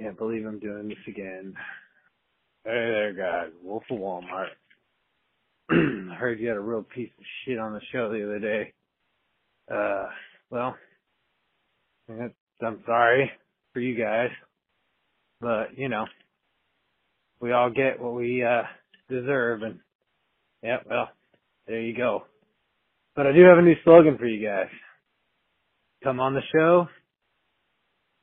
[0.00, 1.52] Can't believe I'm doing this again.
[2.64, 3.52] Hey there, guys.
[3.62, 4.48] Wolf of Walmart.
[5.70, 8.72] I heard you had a real piece of shit on the show the other day.
[9.70, 10.06] Uh,
[10.48, 10.74] well,
[12.08, 13.30] I'm sorry
[13.74, 14.30] for you guys,
[15.38, 16.06] but you know,
[17.42, 18.62] we all get what we uh
[19.10, 19.80] deserve, and
[20.62, 21.10] yeah, well,
[21.66, 22.24] there you go.
[23.14, 24.70] But I do have a new slogan for you guys.
[26.02, 26.88] Come on the show,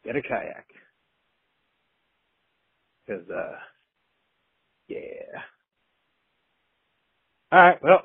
[0.03, 0.76] get a kayak.
[3.07, 3.56] Cause, uh,
[4.89, 4.97] yeah.
[7.54, 8.02] Alright, well,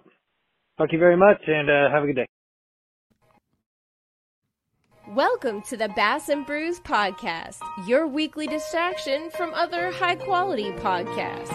[0.78, 2.26] thank you very much and, uh, have a good day.
[5.08, 11.52] Welcome to the Bass and Brews podcast, your weekly distraction from other high quality podcasts.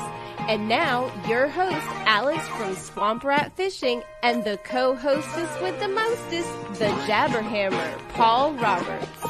[0.50, 5.88] And now, your host, Alex from Swamp Rat Fishing, and the co hostess with the
[5.88, 9.27] mostest, the Jabberhammer, Paul Roberts.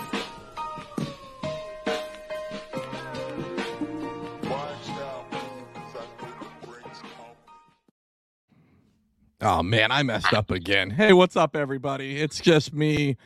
[9.39, 10.89] Oh man, I messed up again.
[10.89, 12.19] Hey, what's up, everybody?
[12.19, 13.17] It's just me,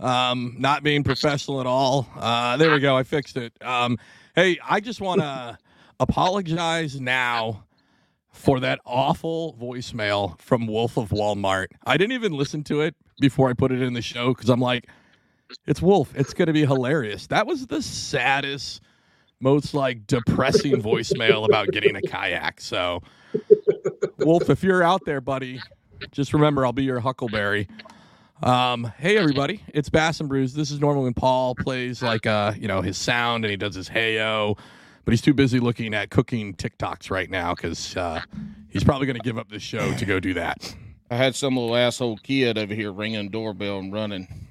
[0.00, 2.08] um, not being professional at all.
[2.16, 2.96] Uh, there we go.
[2.96, 3.52] I fixed it.
[3.62, 3.96] Um,
[4.34, 5.56] hey, I just want to
[6.00, 7.62] apologize now
[8.32, 11.66] for that awful voicemail from Wolf of Walmart.
[11.86, 14.60] I didn't even listen to it before I put it in the show because I'm
[14.60, 14.88] like,
[15.68, 16.12] it's Wolf.
[16.16, 17.28] It's going to be hilarious.
[17.28, 18.82] That was the saddest,
[19.38, 22.60] most like depressing voicemail about getting a kayak.
[22.60, 23.02] So,
[24.18, 25.60] Wolf, if you're out there, buddy,
[26.12, 27.68] just remember I'll be your huckleberry.
[28.42, 30.54] Um, hey everybody, it's Bass and Brews.
[30.54, 33.74] This is normally when Paul plays like uh, you know, his sound and he does
[33.74, 34.58] his heyo,
[35.04, 38.22] but he's too busy looking at cooking TikToks right now because uh,
[38.70, 40.74] he's probably going to give up this show to go do that.
[41.10, 44.48] I had some little asshole kid over here ringing doorbell and running.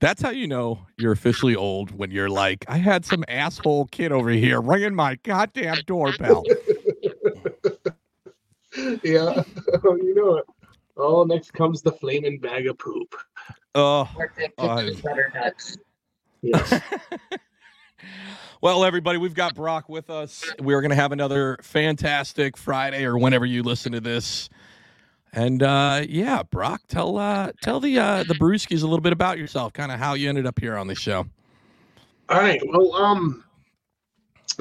[0.00, 4.12] That's how you know you're officially old when you're like, I had some asshole kid
[4.12, 6.44] over here ringing my goddamn doorbell.
[9.02, 9.42] yeah,
[9.84, 10.44] oh, you know it.
[10.98, 13.14] Oh, next comes the flaming bag of poop.
[13.74, 14.08] Oh,
[14.58, 14.90] uh,
[16.42, 16.80] Yes.
[18.60, 20.44] well, everybody, we've got Brock with us.
[20.60, 24.48] We're going to have another fantastic Friday or whenever you listen to this.
[25.32, 29.38] And uh, yeah, Brock, tell uh, tell the uh, the Brewskis a little bit about
[29.38, 31.26] yourself, kind of how you ended up here on the show.
[32.28, 32.60] All right.
[32.66, 33.44] Well, um,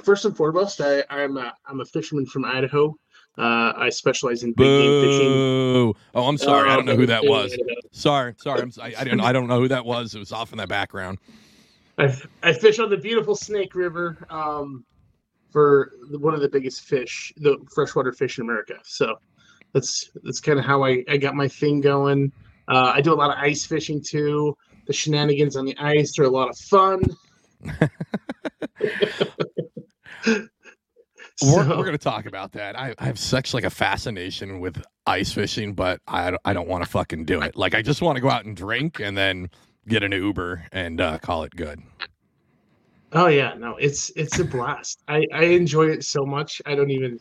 [0.03, 2.95] first and foremost, I, I'm a, I'm a fisherman from Idaho.
[3.37, 5.31] Uh, I specialize in big game fishing.
[6.13, 6.69] Oh, I'm sorry.
[6.69, 7.53] I don't know who that was.
[7.53, 8.61] Uh, Sorry, sorry.
[8.61, 9.19] I'm, I, I don't.
[9.19, 10.15] I don't know who that was.
[10.15, 11.17] It was off in the background.
[11.97, 14.85] I, I fish on the beautiful Snake River um,
[15.49, 18.75] for one of the biggest fish, the freshwater fish in America.
[18.83, 19.17] So
[19.75, 22.31] that's that's kind of how I, I got my thing going.
[22.67, 24.55] Uh, I do a lot of ice fishing too.
[24.87, 27.03] The shenanigans on the ice are a lot of fun.
[31.43, 32.79] We're, we're going to talk about that.
[32.79, 36.69] I, I have such like a fascination with ice fishing, but I, don't- I don't
[36.69, 37.57] want to fucking do it.
[37.57, 39.49] Like I just want to go out and drink and then
[39.85, 41.81] get an Uber and uh, call it good.
[43.11, 45.03] Oh yeah, no, it's it's a blast.
[45.09, 46.61] I I enjoy it so much.
[46.65, 47.19] I don't even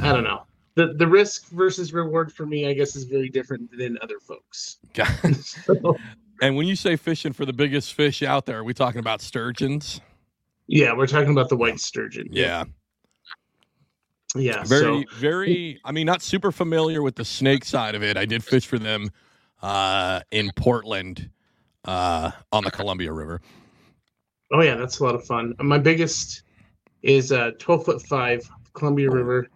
[0.00, 0.42] I don't know.
[0.76, 4.76] The the risk versus reward for me, I guess, is very different than other folks.
[5.42, 5.96] So,
[6.42, 9.20] and when you say fishing for the biggest fish out there, are we talking about
[9.22, 10.00] sturgeons?
[10.68, 12.28] yeah, we're talking about the white sturgeon.
[12.30, 12.64] Yeah.
[14.34, 14.64] Yeah.
[14.64, 15.80] Very, so very.
[15.84, 18.16] I mean, not super familiar with the snake side of it.
[18.16, 19.10] I did fish for them
[19.62, 21.30] uh, in Portland
[21.84, 23.40] uh, on the Columbia River.
[24.52, 25.54] oh yeah, that's a lot of fun.
[25.58, 26.42] My biggest
[27.02, 28.42] is uh twelve foot five
[28.74, 29.48] Columbia River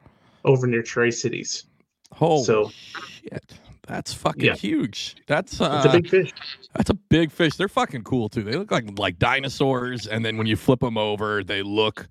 [0.44, 1.64] over near Tri Cities.
[2.12, 3.54] Holy So- shit.
[3.86, 4.54] That's fucking Yeah.
[4.54, 5.16] huge.
[5.26, 6.32] That's uh, It's a big fish.
[6.76, 7.56] That's a big fish.
[7.56, 8.44] They're fucking cool too.
[8.44, 12.06] They look like like dinosaurs, and then when you flip them over, they look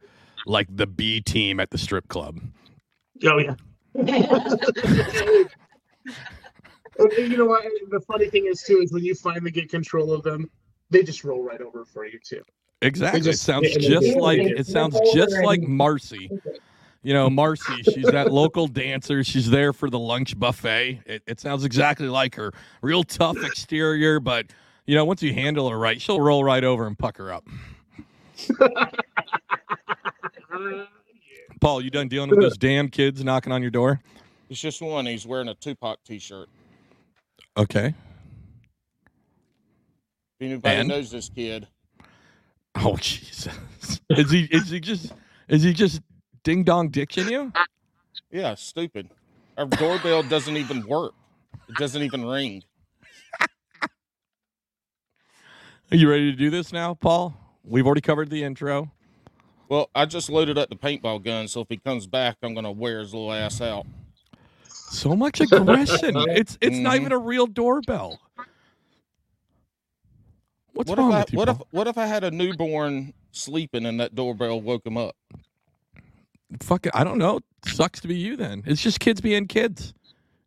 [0.46, 2.40] like the B team at the strip club.
[3.24, 3.56] Oh yeah.
[6.98, 7.64] And you know what?
[7.92, 10.50] The funny thing is too is when you finally get control of them,
[10.90, 12.42] they just roll right over for you too.
[12.82, 13.22] Exactly.
[13.22, 16.30] just- it sounds just just- like it sounds just like and- Marcy.
[17.02, 17.82] You know, Marcy.
[17.84, 19.24] She's that local dancer.
[19.24, 21.02] She's there for the lunch buffet.
[21.06, 22.52] It, it sounds exactly like her.
[22.82, 24.48] Real tough exterior, but
[24.86, 27.48] you know, once you handle her right, she'll roll right over and pucker up.
[31.62, 34.02] Paul, you done dealing with those damn kids knocking on your door?
[34.50, 35.06] It's just one.
[35.06, 36.48] He's wearing a Tupac T-shirt.
[37.58, 37.94] Okay.
[40.40, 40.88] If anybody And?
[40.90, 41.68] knows this kid,
[42.76, 43.50] Oh Jesus!
[44.10, 44.44] Is he?
[44.52, 45.12] Is he just?
[45.50, 46.02] Is he just
[46.44, 47.54] ding dong dicking you?
[48.32, 49.10] yeah, stupid.
[49.58, 51.14] Our doorbell doesn't even work.
[51.68, 52.64] It doesn't even ring.
[55.92, 57.36] Are you ready to do this now, Paul?
[57.64, 58.92] We've already covered the intro.
[59.68, 62.72] Well, I just loaded up the paintball gun, so if he comes back, I'm gonna
[62.72, 63.86] wear his little ass out.
[64.66, 66.16] So much aggression.
[66.30, 67.02] it's it's not Mhm.
[67.02, 68.20] even a real doorbell.
[70.74, 71.38] What's what wrong if I with you?
[71.38, 75.16] what if what if I had a newborn sleeping and that doorbell woke him up?
[76.62, 77.42] Fuck it, I don't know.
[77.66, 78.64] Sucks to be you then.
[78.66, 79.94] It's just kids being kids.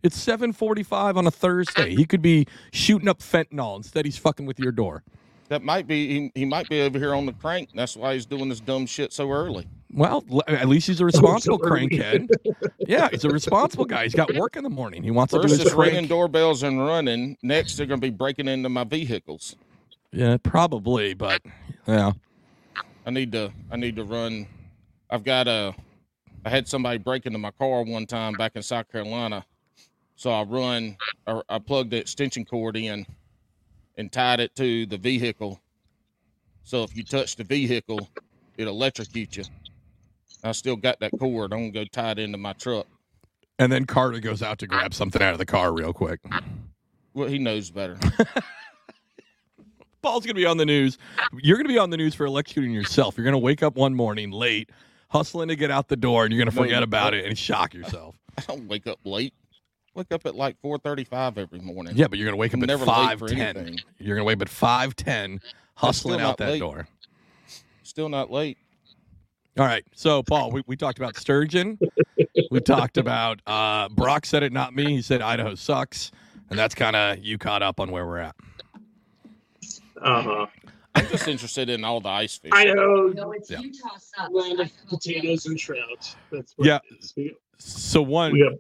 [0.03, 1.95] It's 7:45 on a Thursday.
[1.95, 5.05] He could be shooting up fentanyl instead he's fucking with your door.
[5.49, 7.71] That might be he, he might be over here on the crank.
[7.75, 9.69] That's why he's doing this dumb shit so early.
[9.93, 11.89] Well, l- at least he's a oh, responsible so early.
[11.89, 12.29] crankhead.
[12.79, 14.05] Yeah, he's a responsible guy.
[14.05, 15.03] He's got work in the morning.
[15.03, 17.37] He wants to do First his it's ringing doorbells and running.
[17.43, 19.55] Next they're gonna be breaking into my vehicles.
[20.11, 21.43] Yeah, probably, but
[21.87, 22.13] yeah.
[23.07, 24.47] I need to I need to run.
[25.11, 25.75] I've got a.
[26.45, 29.45] I had somebody break into my car one time back in South Carolina,
[30.17, 30.97] so I run.
[31.27, 33.07] I, I plugged the extension cord in,
[33.97, 35.61] and tied it to the vehicle.
[36.65, 38.09] So if you touch the vehicle,
[38.57, 39.45] it electrocute you.
[40.45, 41.53] I still got that cord.
[41.53, 42.87] I'm gonna go tie it into my truck.
[43.59, 46.21] And then Carter goes out to grab something out of the car real quick.
[47.15, 47.99] Well, he knows better.
[50.03, 50.99] Paul's going to be on the news.
[51.41, 53.17] You're going to be on the news for electrocuting yourself.
[53.17, 54.71] You're going to wake up one morning late,
[55.13, 56.85] hustling to get out the door, and you're going to forget no.
[56.85, 58.17] about it and shock yourself.
[58.39, 59.35] I don't wake up late.
[59.95, 61.93] Wake up at like 4:35 every morning.
[61.95, 63.81] Yeah, but you're going to wake up I'm at never late for 5:10.
[63.99, 65.41] You're going to wake up at 5:10,
[65.75, 66.61] hustling out that late.
[66.61, 66.89] door.
[67.83, 68.57] Still not late.
[69.59, 69.85] All right.
[69.95, 71.79] So, Paul, we, we talked about sturgeon.
[72.51, 74.97] we talked about uh, Brock said it, not me.
[74.97, 76.11] He said Idaho sucks.
[76.49, 78.37] And that's kind of you caught up on where we're at.
[80.03, 80.47] Uh-huh.
[80.95, 82.51] I'm just interested in all the ice fish.
[82.55, 83.61] Idaho, No, it's Yeah.
[83.61, 84.31] Utah sucks.
[84.33, 86.15] land of potatoes and trout.
[86.31, 86.79] That's what Yeah.
[86.91, 87.15] it is.
[87.17, 88.53] We, So, one, we got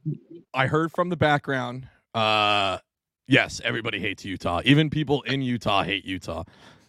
[0.55, 1.89] I heard from the background.
[2.15, 2.79] Uh,
[3.27, 4.61] yes, everybody hates Utah.
[4.65, 6.45] Even people in Utah hate Utah.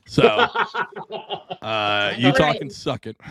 [0.06, 0.24] So,
[1.62, 2.60] uh, Utah Right.
[2.60, 3.18] can suck it.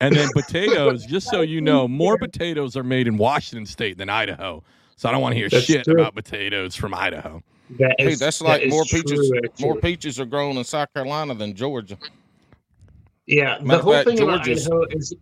[0.00, 4.08] And then potatoes, just so you know, more potatoes are made in Washington State than
[4.08, 4.64] Idaho.
[4.96, 5.94] So I don't want to hear That's shit true.
[5.94, 7.40] about potatoes from Idaho.
[7.78, 9.32] That Hey, is- that's like is more true, peaches.
[9.60, 11.96] More peaches are grown in South Carolina than Georgia.
[13.26, 15.14] Yeah, the Matter of whole fact, thing about Idaho is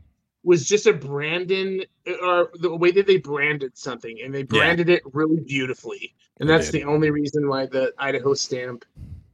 [0.42, 1.82] was just a Brandon
[2.22, 6.54] or the way that they branded something, and they branded it really beautifully, and They
[6.54, 6.80] that's did.
[6.80, 8.86] the only reason why the Idaho stamp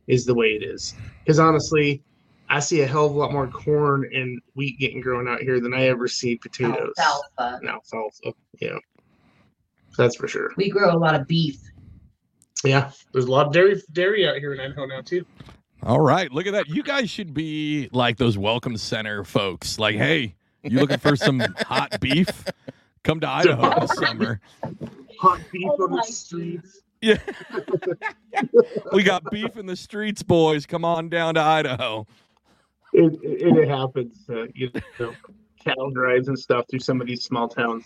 [0.09, 0.95] is the way it is.
[1.25, 2.03] Because honestly,
[2.49, 5.61] I see a hell of a lot more corn and wheat getting grown out here
[5.61, 7.59] than I ever see potatoes Alfalfa.
[7.61, 8.33] and alfalfa.
[8.61, 8.79] Yeah,
[9.97, 10.51] that's for sure.
[10.57, 11.61] We grow a lot of beef.
[12.65, 15.25] Yeah, there's a lot of dairy dairy out here in Idaho now too.
[15.83, 16.69] All right, look at that.
[16.69, 19.79] You guys should be like those welcome center folks.
[19.79, 22.29] Like, hey, you looking for some hot beef?
[23.05, 24.41] Come to Idaho this summer.
[25.21, 26.81] Hot beef Oh on the streets.
[27.03, 27.19] Yeah.
[28.93, 30.67] we got beef in the streets, boys.
[30.67, 32.07] Come on down to Idaho.
[32.93, 35.13] it, it, it happens, uh, you know,
[35.63, 37.85] cattle drives and stuff through some of these small towns.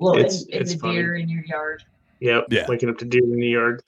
[0.00, 0.94] Well, It's- and, and it's the funny.
[0.96, 1.84] deer in your yard.
[2.20, 2.66] Yep, Yeah.
[2.68, 3.82] waking up to deer in the yard.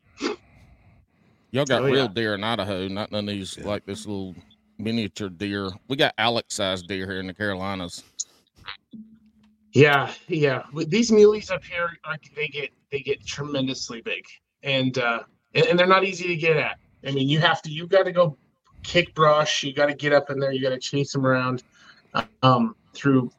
[1.52, 2.08] Y'all got Oh, real yeah.
[2.08, 3.66] deer in Idaho, not none of these Yeah.
[3.66, 4.34] like this little
[4.78, 5.70] miniature deer.
[5.88, 8.02] We got Alex sized deer here in the Carolinas.
[9.72, 10.62] Yeah, yeah.
[10.88, 14.24] These muleys up here, are, they get they get tremendously big,
[14.62, 15.20] and uh,
[15.54, 16.78] and, and they're not easy to get at.
[17.06, 18.36] I mean, you have to you got to go
[18.82, 19.62] kick brush.
[19.62, 20.52] You got to get up in there.
[20.52, 21.62] You got to chase them around,
[22.42, 23.30] um, through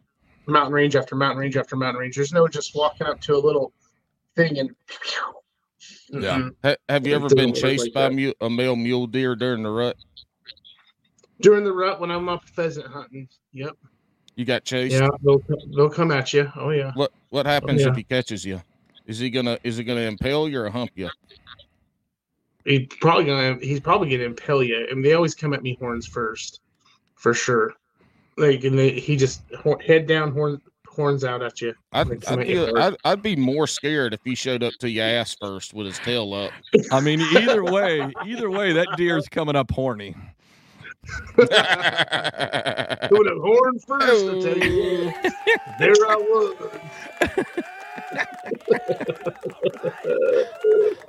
[0.47, 2.15] mountain range after mountain range after mountain range.
[2.15, 3.73] There's no just walking up to a little
[4.35, 4.71] thing and.
[6.11, 6.37] Yeah.
[6.37, 6.55] Mm-mm.
[6.63, 9.63] Ha- have you ever been chased like by a mule, a male mule deer during
[9.63, 9.95] the rut?
[11.39, 13.75] During the rut, when I'm up pheasant hunting, yep,
[14.35, 14.95] You got chased.
[14.95, 15.41] yeah, they'll
[15.75, 16.51] they'll come at you.
[16.55, 16.91] Oh yeah.
[16.95, 17.89] What What oh, happens yeah.
[17.89, 18.61] if he catches you?
[19.07, 21.09] Is he gonna Is he gonna impale you or hump you?
[22.65, 24.85] He's probably gonna he's probably gonna impale you.
[24.87, 26.61] I and they always come at me horns first,
[27.15, 27.73] for sure.
[28.37, 29.41] Like and they, he just
[29.85, 31.73] head down, horn horns out at you.
[31.93, 32.77] I'd Like, I'd, at feel.
[32.77, 35.99] I'd I'd be more scared if he showed up to your ass first with his
[35.99, 36.51] tail up.
[36.91, 40.15] I mean, either way, either way, that deer's coming up horny.
[41.37, 45.11] Doing a horn first, I tell you.
[45.15, 45.21] Oh.
[45.79, 46.55] There I was.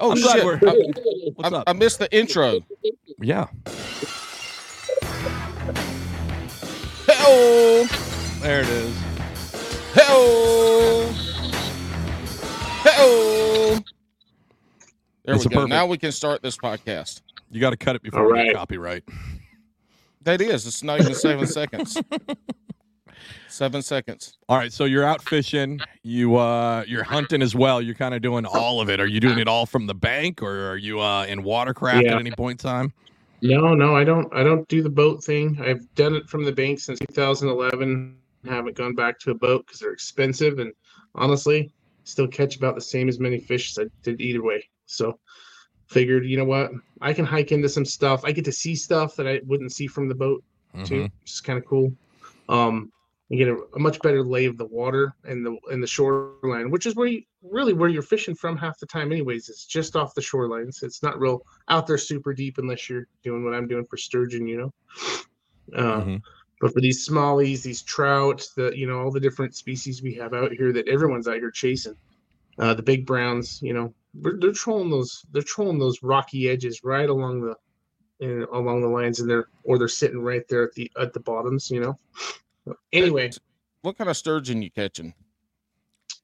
[0.00, 0.44] oh I'm shit!
[0.44, 0.72] we're- I,
[1.34, 1.64] What's I- up?
[1.66, 2.60] I missed the intro.
[3.20, 3.48] Yeah.
[7.06, 7.84] Hello,
[8.40, 8.94] There it is.
[9.94, 11.06] Hello,
[12.82, 13.78] hello.
[15.24, 15.54] There It's we go.
[15.56, 17.20] perfect- Now we can start this podcast.
[17.50, 19.04] You got to cut it before All we get copyright.
[20.22, 20.66] That is.
[20.66, 22.00] It's not even seven seconds.
[23.48, 24.38] Seven seconds.
[24.48, 25.78] All right, so you're out fishing.
[26.02, 27.82] You uh, you're hunting as well.
[27.82, 28.98] You're kind of doing all of it.
[28.98, 32.14] Are you doing it all from the bank, or are you uh, in watercraft Yeah.
[32.14, 32.92] at any point in time?
[33.42, 34.32] No, no, I don't.
[34.34, 35.60] I don't do the boat thing.
[35.62, 38.16] I've done it from the bank since 2011.
[38.44, 40.72] Haven't gone back to a boat because they're expensive, and
[41.14, 41.72] honestly,
[42.04, 44.68] still catch about the same as many fish as I did either way.
[44.86, 45.18] So,
[45.86, 48.24] figured, you know what, I can hike into some stuff.
[48.24, 50.42] I get to see stuff that I wouldn't see from the boat
[50.84, 51.02] too, Mhm.
[51.20, 51.94] which is kind of cool.
[52.48, 52.90] Um,
[53.28, 56.70] you get a, a much better lay of the water and the and the shoreline,
[56.70, 59.12] which is where you really where you're fishing from half the time.
[59.12, 60.82] Anyways, it's just off the shorelines.
[60.82, 64.46] It's not real out there super deep unless you're doing what I'm doing for sturgeon,
[64.46, 64.74] you know.
[65.74, 66.22] Uh, Mhm.
[66.62, 70.32] But for these smallies, these trout, the you know all the different species we have
[70.32, 71.96] out here that everyone's out here chasing,
[72.60, 76.84] uh, the big browns, you know, they're, they're trolling those they're trolling those rocky edges
[76.84, 77.56] right along the
[78.24, 81.18] in, along the lines, and they're or they're sitting right there at the at the
[81.18, 81.98] bottoms, you know.
[82.92, 83.32] Anyway,
[83.80, 85.12] What kind of sturgeon you catching?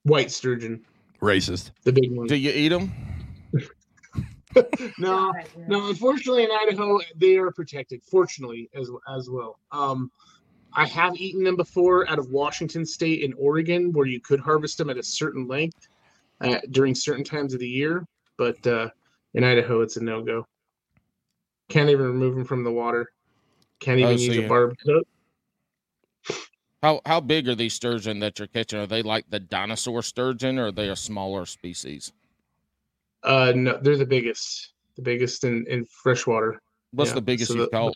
[0.04, 0.85] white sturgeon,
[1.21, 1.73] Racist.
[1.83, 2.28] the big one.
[2.28, 2.92] Do you eat them?
[4.99, 5.33] No,
[5.67, 5.88] no.
[5.88, 8.02] Unfortunately, in Idaho, they are protected.
[8.02, 9.59] Fortunately, as as well.
[9.73, 10.11] Um,
[10.73, 14.78] I have eaten them before out of Washington State and Oregon, where you could harvest
[14.78, 15.88] them at a certain length
[16.40, 18.07] uh, during certain times of the year.
[18.37, 18.90] But uh,
[19.35, 20.47] in Idaho, it's a no go.
[21.69, 23.07] Can't even remove them from the water.
[23.81, 25.07] Can't Oh, even so use a you- barb hook.
[26.83, 28.78] How how big are these sturgeon that you're catching?
[28.78, 32.12] Are they like the dinosaur sturgeon, or are they a smaller species?
[33.28, 36.61] Uh, no, they're the biggest, the biggest in in freshwater.
[36.92, 37.94] What's Yeah, the biggest so you the- caught?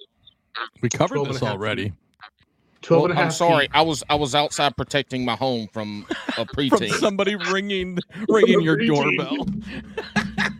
[0.83, 1.93] We covered this already.
[2.83, 3.71] 12 Well, and a half I'm sorry, feet.
[3.75, 6.93] I was I was outside protecting my home from a From preteen.
[6.99, 7.99] somebody ringing
[8.29, 9.17] ringing your Preteen.
[9.17, 9.47] doorbell.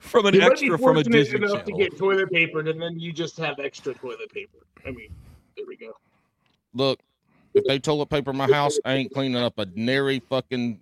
[0.00, 2.98] from an You extra from a fortunate Disney enough to get toilet paper, and then
[3.00, 4.58] you just have extra toilet paper.
[4.86, 5.08] I mean,
[5.56, 5.92] there we go.
[6.74, 7.00] Look,
[7.54, 10.80] if they toilet paper my house, I ain't cleaning up a nary fucking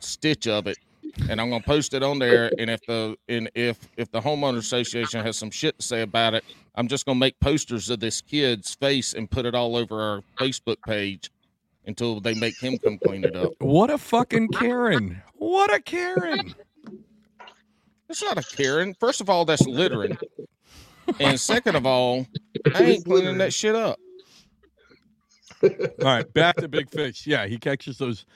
[0.00, 0.78] stitch of it.
[1.28, 2.50] And I'm gonna post it on there.
[2.58, 6.34] And if the and if if the homeowner association has some shit to say about
[6.34, 6.44] it,
[6.74, 10.22] I'm just gonna make posters of this kid's face and put it all over our
[10.38, 11.30] Facebook page
[11.86, 13.52] until they make him come clean it up.
[13.58, 15.22] What a fucking Karen.
[15.34, 16.54] What a Karen.
[18.08, 18.94] It's not a Karen.
[18.94, 20.16] First of all, that's littering.
[21.20, 22.26] And second of all,
[22.74, 23.98] I ain't cleaning that shit up.
[25.62, 25.70] All
[26.02, 27.26] right, back to big fish.
[27.26, 28.26] Yeah, he catches those.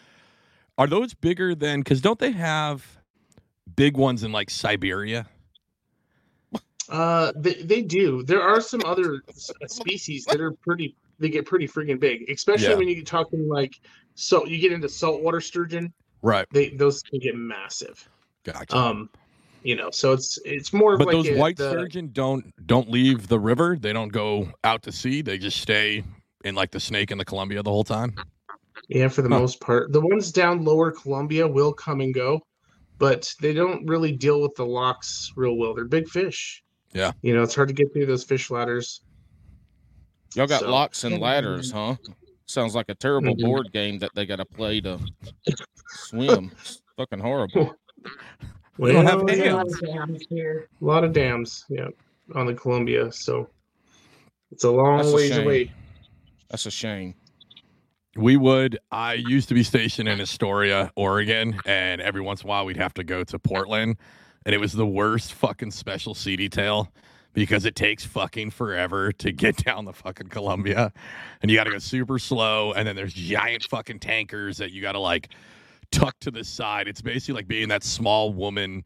[0.79, 1.81] Are those bigger than?
[1.81, 2.87] Because don't they have
[3.77, 5.27] big ones in like Siberia?
[6.89, 8.23] Uh, they, they do.
[8.23, 9.23] There are some other
[9.67, 10.95] species that are pretty.
[11.19, 12.75] They get pretty freaking big, especially Yeah.
[12.77, 13.81] when you get talking like
[14.15, 14.47] so.
[14.47, 15.93] You get into saltwater sturgeon.
[16.23, 16.47] Right.
[16.53, 18.09] They those can get massive.
[18.45, 18.77] Gotcha.
[18.77, 19.11] Um,
[19.65, 22.55] you know, so it's it's more of but like those a- white the- sturgeon don't
[22.67, 23.77] don't leave the river.
[23.79, 25.21] They don't go out to sea.
[25.23, 26.05] They just stay
[26.45, 28.15] in like the Snake and the Columbia the whole time.
[28.89, 29.41] Yeah, for the Huh.
[29.41, 29.93] most part.
[29.93, 32.41] The ones down lower Columbia will come and go,
[32.99, 35.75] but they don't really deal with the locks real well.
[35.75, 36.63] They're big fish.
[36.95, 37.13] Yeah.
[37.23, 39.03] You know, it's hard to get through those fish ladders.
[40.35, 41.97] Y'all got So- locks and ladders, huh?
[42.47, 43.43] Sounds like a terrible Mhm.
[43.45, 44.99] board game that they got to play to
[45.89, 46.51] swim.
[46.61, 47.75] It's fucking horrible.
[48.79, 49.41] We don't have Well, hands.
[49.41, 50.69] yeah, a lot of dams here.
[50.81, 51.89] a lot of dams, yeah,
[52.37, 53.11] on the Columbia.
[53.11, 53.51] So
[54.53, 55.43] it's a long That's a ways shame.
[55.45, 55.73] away.
[56.49, 57.15] That's a shame.
[58.19, 58.81] We would.
[58.91, 62.77] I used to be stationed in Astoria, Oregon, and every once in a while we'd
[62.77, 63.97] have to go to Portland,
[64.45, 66.93] and it was the worst fucking special sea detail
[67.33, 70.93] because it takes fucking forever to get down the fucking Columbia,
[71.43, 74.83] and you got to go super slow, and then there's giant fucking tankers that you
[74.83, 75.29] got to like
[75.93, 76.89] tuck to the side.
[76.89, 78.83] It's basically like being that small woman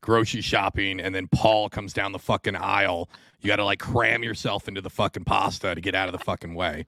[0.00, 3.10] grocery shopping, and then Paul comes down the fucking aisle.
[3.40, 6.24] You got to like cram yourself into the fucking pasta to get out of the
[6.24, 6.84] fucking way.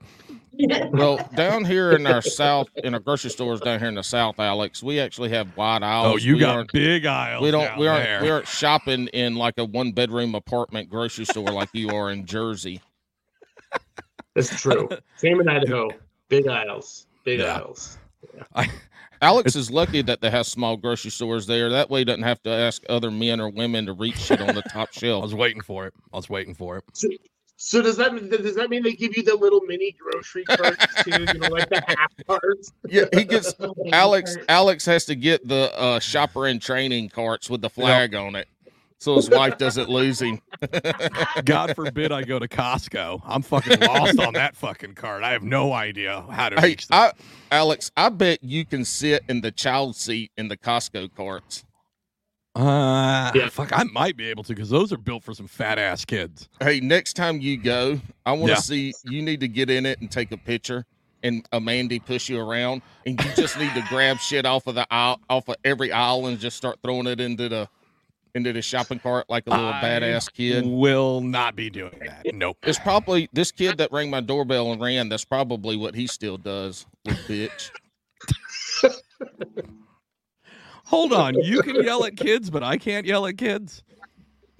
[0.91, 4.39] Well, down here in our south, in our grocery stores down here in the south,
[4.39, 6.13] Alex, we actually have wide oh, aisles.
[6.15, 7.41] Oh, you we got aren't- big aisles.
[7.43, 7.65] We don't.
[7.65, 8.03] down We aren't.
[8.03, 8.21] there.
[8.21, 12.25] We aren't shopping in like a one bedroom apartment grocery store like you are in
[12.25, 12.81] Jersey.
[14.35, 14.89] That's true.
[15.17, 15.89] Same in Idaho.
[16.29, 17.07] Big aisles.
[17.23, 17.55] Big Yeah.
[17.57, 17.97] aisles.
[19.21, 21.69] Alex is lucky that they have small grocery stores there.
[21.69, 24.55] That way, he doesn't have to ask other men or women to reach shit on
[24.55, 25.21] the top shelf.
[25.23, 25.93] I was waiting for it.
[26.13, 26.83] I was waiting for it.
[26.93, 27.09] So
[27.81, 31.25] does that does that mean they give you the little mini grocery carts too?
[31.33, 32.71] You know, like the half carts.
[32.87, 33.53] Yeah, he gets
[33.91, 34.37] Alex.
[34.47, 38.47] Alex has to get the uh, shopper in training carts with the flag on it,
[38.97, 40.41] so his wife doesn't lose him.
[41.43, 43.21] God forbid I go to Costco.
[43.25, 45.23] I'm fucking lost on that fucking cart.
[45.23, 47.17] I have no idea how to Hey, reach that.
[47.51, 51.65] I, Alex, I bet you can sit in the child seat in the Costco carts.
[52.55, 53.49] Uh, Yeah.
[53.49, 56.49] fuck, I might be able to because those are built for some fat ass kids.
[56.59, 58.55] Hey, next time you go, I want to Yeah.
[58.57, 58.93] see.
[59.03, 60.85] You need to get in it and take a picture,
[61.23, 64.85] and Amandy push you around, and you just need to grab shit off of the
[64.91, 67.69] aisle, off of every aisle, and just start throwing it into the
[68.35, 70.63] into the shopping cart like a little I badass kid.
[70.63, 72.27] Will not be doing that.
[72.31, 72.57] Nope.
[72.63, 75.09] It's probably this kid that rang my doorbell and ran.
[75.09, 76.85] That's probably what he still does.
[77.07, 77.71] Bitch.
[80.89, 81.35] Hold on.
[81.35, 83.83] You can yell at kids, but I can't yell at kids.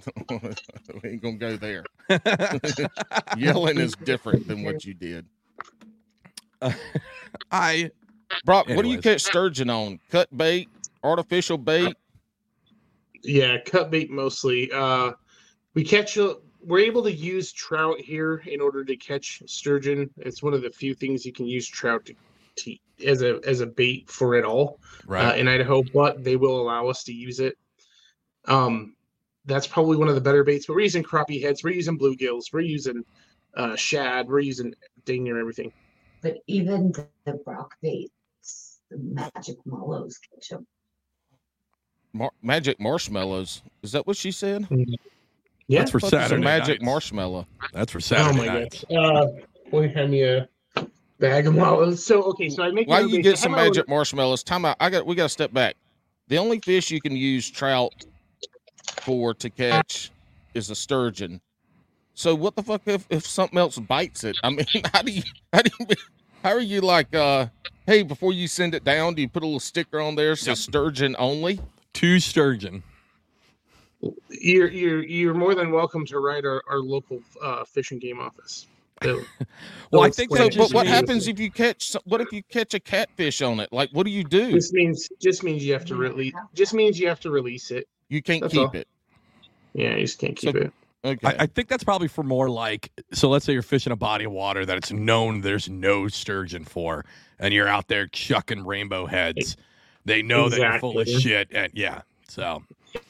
[0.29, 1.83] we ain't gonna go there.
[3.37, 5.25] Yelling is different than what you did.
[7.51, 7.89] I
[8.45, 9.99] Brock, what do you catch sturgeon on?
[10.11, 10.69] Cut bait,
[11.03, 11.97] artificial bait.
[13.23, 14.71] Yeah, cut bait mostly.
[14.71, 15.13] Uh,
[15.73, 16.15] we catch.
[16.61, 20.11] We're able to use trout here in order to catch sturgeon.
[20.17, 22.13] It's one of the few things you can use trout to,
[22.63, 22.75] to
[23.05, 26.87] as a as a bait for it all uh, in Idaho, but they will allow
[26.87, 27.57] us to use it.
[28.45, 28.95] Um,
[29.45, 30.65] that's probably one of the better baits.
[30.67, 31.63] But we're using crappie heads.
[31.63, 32.45] We're using bluegills.
[32.53, 33.03] We're using
[33.55, 34.27] uh, shad.
[34.27, 34.73] We're using
[35.05, 35.71] dang near everything.
[36.21, 40.67] But even the, the rock baits, the magic mallows catch 'em.
[42.13, 43.61] Mar- magic marshmallows.
[43.83, 44.67] Is that what she said?
[45.67, 45.79] Yeah.
[45.79, 46.83] That's for Fuck is a Saturday magic nights.
[46.83, 47.47] marshmallow.
[47.73, 48.29] That's for Saturday.
[48.29, 48.83] Oh my nights.
[48.89, 48.97] gosh.
[48.97, 49.27] Uh,
[49.71, 50.49] will you hand me a
[51.19, 52.05] bag of marshmallows.
[52.05, 52.87] So okay, so I make.
[52.87, 54.43] Why you get I have some my own- magic marshmallows?
[54.43, 54.77] Time out.
[54.79, 55.05] I got.
[55.05, 55.75] We got to step back.
[56.27, 57.93] The only fish you can use trout
[59.01, 60.11] for to catch
[60.53, 61.41] is a sturgeon.
[62.13, 64.35] So what the fuck if, if something else bites it?
[64.43, 65.23] I mean, how do you
[65.53, 65.85] how do you
[66.43, 67.47] how are you like uh
[67.87, 70.59] hey before you send it down do you put a little sticker on there says
[70.59, 71.59] sturgeon only?
[71.93, 72.83] Two sturgeon.
[74.29, 78.19] You're you're you're more than welcome to write our, our local uh, fish and game
[78.19, 78.67] office.
[79.03, 79.21] So,
[79.91, 82.79] Well, I think So, but what happens if you catch what if you catch a
[82.79, 83.71] catfish on it?
[83.73, 84.51] Like what do you do?
[84.51, 86.33] Just means just means you have to release.
[86.53, 87.87] Just means you have to release it.
[88.09, 88.75] You can't That's keep all.
[88.75, 88.87] it.
[89.73, 90.73] Yeah, you just can't keep So- it.
[91.05, 91.27] Okay.
[91.27, 93.29] I, I think that's probably for more like so.
[93.29, 97.05] Let's say you're fishing a body of water that it's known there's no sturgeon for,
[97.39, 99.55] and you're out there chucking rainbow heads.
[100.03, 102.01] They know that you're full of shit, and yeah.
[102.27, 102.63] So,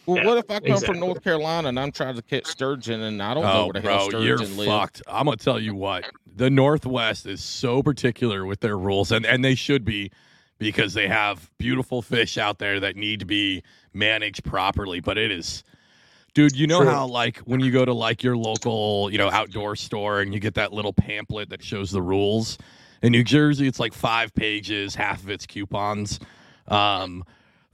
[0.06, 0.88] well, yeah, what if I come exactly.
[0.88, 3.74] from North Carolina and I'm trying to catch sturgeon and I don't know oh, where
[3.74, 4.68] the hell bro, sturgeon you're live?
[4.68, 5.02] fucked.
[5.08, 6.06] I'm gonna tell you what.
[6.36, 10.12] The Northwest is so particular with their rules, and and they should be,
[10.58, 13.64] because they have beautiful fish out there that need to be
[13.94, 15.00] managed properly.
[15.00, 15.64] But it is.
[16.34, 16.90] Dude, you know True.
[16.90, 20.40] how like when you go to like your local, you know, outdoor store and you
[20.40, 22.58] get that little pamphlet that shows the rules.
[23.02, 26.20] In New Jersey, it's like five pages, half of it's coupons.
[26.68, 27.24] Um,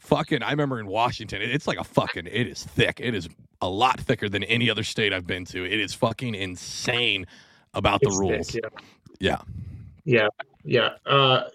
[0.05, 2.99] fucking, I remember in Washington, it's like a fucking, it is thick.
[3.01, 3.27] It is
[3.61, 5.65] a lot thicker than any other state I've been to.
[5.65, 7.25] It is fucking insane
[7.73, 8.51] about the It's rules.
[8.51, 8.63] thick,
[9.19, 9.37] yeah.
[9.37, 9.41] Yeah.
[10.07, 10.27] Yeah,
[10.63, 10.89] yeah.
[11.07, 11.49] Uh,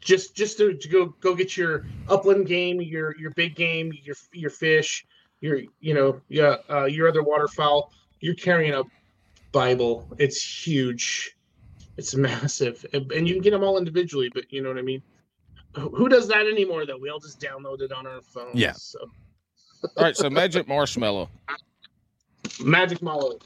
[0.00, 4.14] just just to, to go go get your upland game, your your big game, your
[4.34, 5.06] your fish,
[5.40, 7.92] your you know yeah uh, your other waterfowl.
[8.20, 8.82] You're carrying a
[9.50, 10.06] Bible.
[10.18, 11.36] It's huge.
[11.96, 14.30] It's massive, and, and you can get them all individually.
[14.34, 15.02] But you know what I mean.
[15.76, 16.86] Who does that anymore?
[16.86, 18.54] Though we all just download it on our phones.
[18.54, 18.72] Yeah.
[18.72, 18.98] So
[19.96, 21.28] All right, so magic marshmallow.
[22.62, 23.38] Magic Mallow.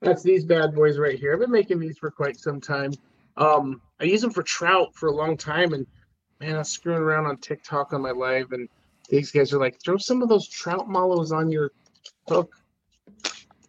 [0.00, 1.32] That's these bad boys right here.
[1.32, 2.92] I've been making these for quite some time.
[3.36, 5.86] Um, I use them for trout for a long time, and
[6.40, 8.68] man, I'm screwing around on TikTok on my live, and
[9.08, 11.72] these guys are like, throw some of those trout mallows on your
[12.28, 12.54] hook.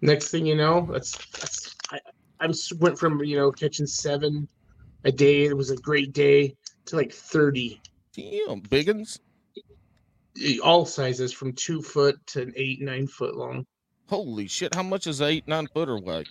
[0.01, 1.99] Next thing you know, that's that's I,
[2.39, 4.47] I went from you know catching seven
[5.03, 5.45] a day.
[5.45, 7.81] It was a great day to like thirty,
[8.15, 9.19] Damn, biggins.
[10.63, 13.65] all sizes from two foot to eight nine foot long.
[14.07, 14.73] Holy shit!
[14.75, 16.25] How much is eight nine footer weigh?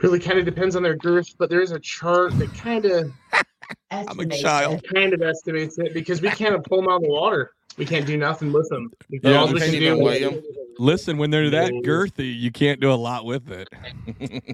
[0.00, 3.12] really kind of depends on their girth, but there is a chart that kind of
[3.90, 4.84] I'm a child.
[4.94, 7.50] kind of estimates it because we can't pull them out of the water.
[7.76, 8.92] We can't do nothing with them.
[9.08, 10.42] Yeah, all we we can't can even do weigh 'em.
[10.78, 13.68] Listen, when they're that girthy, you can't do a lot with it.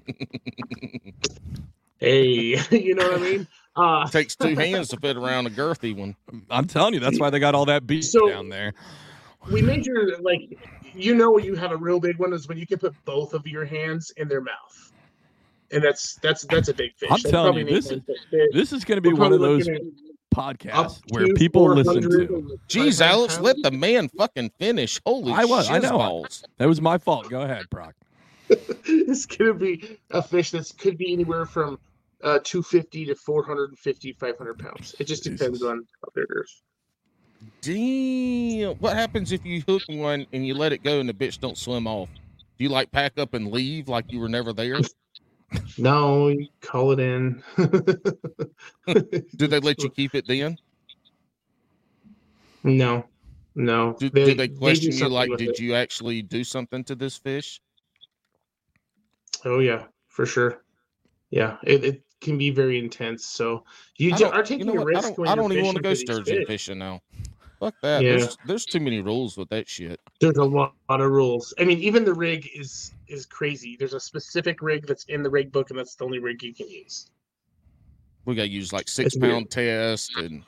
[2.00, 3.46] Hey, you know what I mean?
[3.76, 6.14] Uh, Takes two hands to fit around a girthy one.
[6.50, 8.72] I'm telling you, that's why they got all that beef So- down there.
[9.50, 10.58] we measure like
[10.94, 13.46] you know you have a real big one is when you can put both of
[13.46, 14.92] your hands in their mouth,
[15.72, 17.08] and that's that's that's a big fish.
[17.10, 18.18] I'm That's telling you, this eight-inch.
[18.52, 19.74] This is going to be We're one of those looking
[20.32, 22.20] at up podcasts where to people listen to.
[22.36, 25.00] and Jeez, Alex, let the man fucking finish.
[25.04, 25.98] Holy I was, I know.
[25.98, 26.44] balls.
[26.58, 27.28] That was my fault.
[27.28, 27.94] Go ahead, Brock.
[28.48, 31.78] it's gonna be a fish that could be anywhere from
[32.24, 36.62] uh 250 to 450 500 pounds it just depends on how big it is
[37.60, 38.74] Damn.
[38.76, 41.58] What happens if you hook one and you let it go and the bitch don't
[41.58, 42.08] swim off?
[42.56, 44.80] Do you like pack up and leave like you were never there?
[45.78, 47.42] no you call it in
[48.86, 50.56] Do they let you keep it then?
[52.62, 53.04] no
[53.54, 55.58] no Do do they do question you like, did it.
[55.60, 57.60] you actually do something to this fish?
[59.44, 60.62] oh yeah for sure
[61.30, 63.62] yeah it, it can be very intense so
[63.96, 64.94] you I ju- don't- are taking you know a what?
[64.94, 66.46] I risk don't, when I you're don't even want to go sturgeon fish.
[66.48, 67.00] fishing now.
[67.60, 68.02] Fuck that.
[68.02, 68.16] Yeah.
[68.16, 70.00] There's there's too many rules with that shit.
[70.20, 71.54] There's a lot, lot of rules.
[71.58, 73.76] I mean, even the rig is is crazy.
[73.78, 76.52] There's a specific rig that's in the rig book, and that's the only rig you
[76.52, 77.10] can use.
[78.24, 79.50] We got to use like six It's weird.
[79.50, 80.42] test and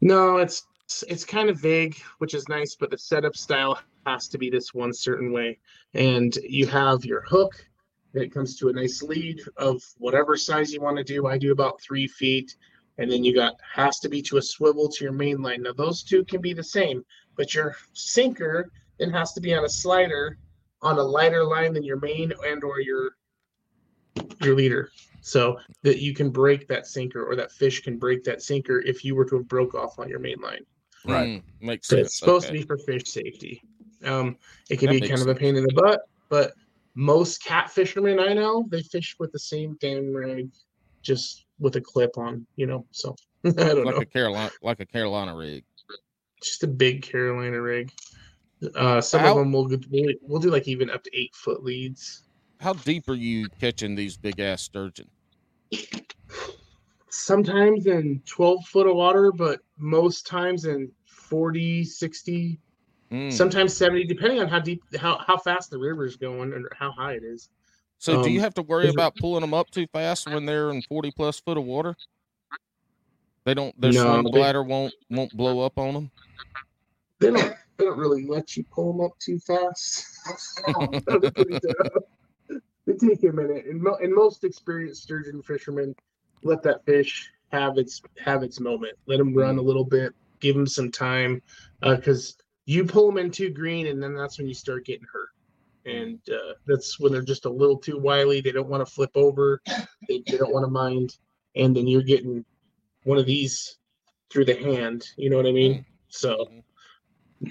[0.00, 0.66] No, it's
[1.06, 4.72] it's kind of vague, which is nice, but the setup style has to be this
[4.74, 5.58] one certain way.
[5.94, 7.64] And you have your hook
[8.12, 11.26] that comes to a nice lead of whatever size you want to do.
[11.26, 12.56] I do about three feet.
[12.98, 15.62] And then you got has to be to a swivel to your main line.
[15.62, 17.04] Now those two can be the same,
[17.36, 20.36] but your sinker then has to be on a slider
[20.82, 23.16] on a lighter line than your main and or your
[24.42, 24.90] your leader.
[25.22, 29.04] So that you can break that sinker or that fish can break that sinker if
[29.04, 30.64] you were to have broke off on your main line.
[31.06, 31.28] Right.
[31.28, 32.08] Mm, makes So sense.
[32.08, 32.58] it's supposed okay.
[32.58, 33.62] to be for fish safety.
[34.04, 34.36] Um,
[34.68, 36.52] it can That be makes kind of a pain in the butt, but
[36.94, 40.50] most cat fishermen I know they fish with the same damn rig,
[41.02, 42.46] just with a clip on.
[42.56, 45.64] You know, so I don't like know, a Carolina like a Carolina rig.
[46.42, 47.92] just a big Carolina rig.
[48.74, 49.68] Uh, some How- of them will
[50.22, 52.24] we'll, do like even up to eight foot leads.
[52.60, 55.08] How deep are you catching these big ass sturgeon?
[57.08, 62.58] Sometimes in 12 foot of water, but most times in 40, 60,
[63.12, 63.32] Mm.
[63.32, 66.92] sometimes 70, depending on how deep, how, how fast the river is going and how
[66.92, 67.48] high it is.
[67.98, 70.70] So do you um, have to worry about pulling them up too fast when they're
[70.70, 71.94] in forty plus foot of water?
[73.44, 73.78] They don't.
[73.78, 76.10] Their No, swim bladder won't won't blow up on them.
[77.18, 80.06] They don't, they don't really let you pull them up too fast.
[82.86, 85.94] they take a minute, and, mo- and most experienced sturgeon fishermen
[86.42, 88.94] let that fish have its have its moment.
[89.06, 91.42] Let them run a little bit, give them some time,
[91.82, 95.30] because you pull them in too green, and then that's when you start getting hurt.
[95.86, 98.40] And uh, that's when they're just a little too wily.
[98.40, 99.60] They don't want to flip over.
[100.08, 101.16] They, they don't want to mind,
[101.56, 102.44] and then you're getting
[103.04, 103.78] one of these
[104.30, 105.06] through the hand.
[105.16, 105.84] You know what I mean?
[106.08, 106.46] So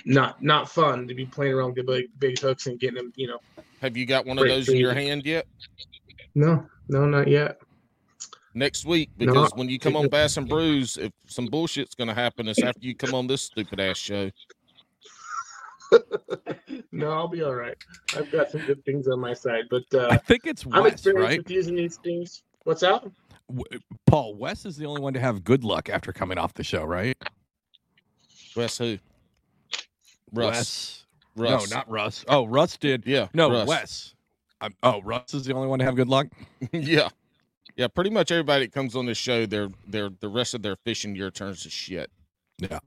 [0.05, 3.13] not not fun to be playing around with big big hooks and getting them.
[3.15, 3.39] You know,
[3.81, 5.45] Have you got one of those in your hand yet?
[6.35, 7.59] no, no, not yet.
[8.53, 12.13] Next week, No, because when you come on Bass and Brews, if some bullshit's gonna
[12.13, 14.29] happen, it's after you come on this stupid ass show.
[16.91, 17.75] No, I'll be all right.
[18.15, 20.85] I've got some good things on my side, but I uh, think it's Wes, I'm
[20.85, 21.37] experienced right?
[21.39, 22.43] with using these things.
[22.63, 23.09] What's up?
[23.49, 26.63] W- Paul Wes is the only one to have good luck after coming off the
[26.63, 27.17] show, right?
[28.55, 28.97] Wes who?
[30.33, 30.55] Russ.
[30.55, 31.05] Wes.
[31.35, 31.69] Russ.
[31.69, 32.25] No, not Russ.
[32.27, 33.03] Oh, Russ did.
[33.05, 33.27] yeah.
[33.33, 33.67] No, Russ.
[33.67, 34.15] Wes.
[34.61, 36.27] I'm, oh, Russ is the only one to have good luck.
[36.73, 37.09] yeah.
[37.77, 40.75] Yeah, pretty much everybody that comes on this show, their their the rest of their
[40.75, 42.11] fishing year turns to shit.
[42.57, 42.79] Yeah.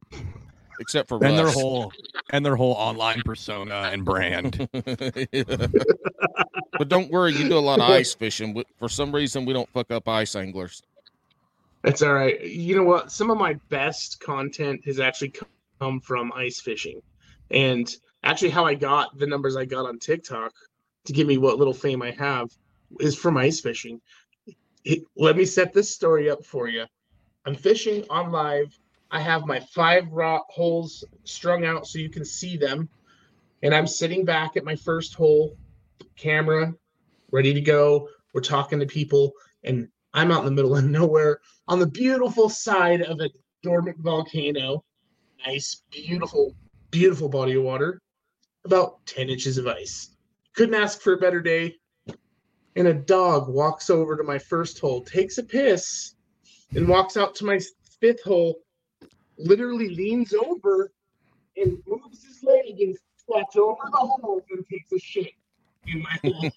[0.80, 1.92] Except for And their whole
[2.30, 4.68] and their whole online persona and brand.
[4.72, 5.68] but
[6.88, 8.62] don't worry, you do a lot of ice fishing.
[8.78, 10.82] For some reason, we don't fuck up ice anglers.
[11.84, 12.40] It's all right.
[12.42, 13.10] You know what?
[13.10, 15.34] Some of my best content has actually
[15.80, 17.00] come from ice fishing,
[17.50, 20.52] and actually, how I got the numbers I got on TikTok
[21.04, 22.50] to give me what little fame I have
[23.00, 24.00] is from ice fishing.
[25.16, 26.86] Let me set this story up for you.
[27.44, 28.78] I'm fishing on live.
[29.12, 32.88] I have my five rock holes strung out so you can see them,
[33.62, 35.54] and I'm sitting back at my first hole,
[36.16, 36.74] camera
[37.30, 38.08] ready to go.
[38.32, 39.32] We're talking to people,
[39.64, 43.30] and I'm out in the middle of nowhere on the beautiful side of a
[43.62, 44.82] dormant volcano.
[45.46, 46.54] Nice, beautiful,
[46.90, 48.00] beautiful body of water.
[48.64, 50.16] About 10 inches of ice.
[50.54, 51.76] Couldn't ask for a better day.
[52.76, 56.14] And a dog walks over to my first hole, takes a piss,
[56.74, 57.60] and walks out to my
[58.00, 58.54] fifth hole,
[59.46, 60.90] literally leans over
[61.56, 65.32] and moves his leg and squats over the hole and takes a shit
[65.86, 66.50] in my hole.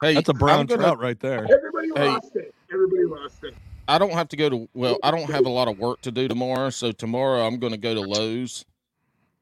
[0.00, 1.44] Hey, That's a brown gonna- trout right there.
[1.52, 2.08] Everybody Hey.
[2.08, 2.54] lost it.
[2.72, 3.54] Everybody lost it.
[3.88, 6.12] I don't have to go to well, I don't have a lot of work to
[6.12, 8.64] do tomorrow, so tomorrow I'm going to go to Lowe's,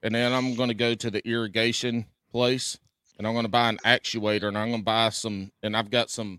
[0.05, 2.79] and then I'm going to go to the irrigation place,
[3.18, 5.90] and I'm going to buy an actuator, and I'm going to buy some, and I've
[5.90, 6.38] got some,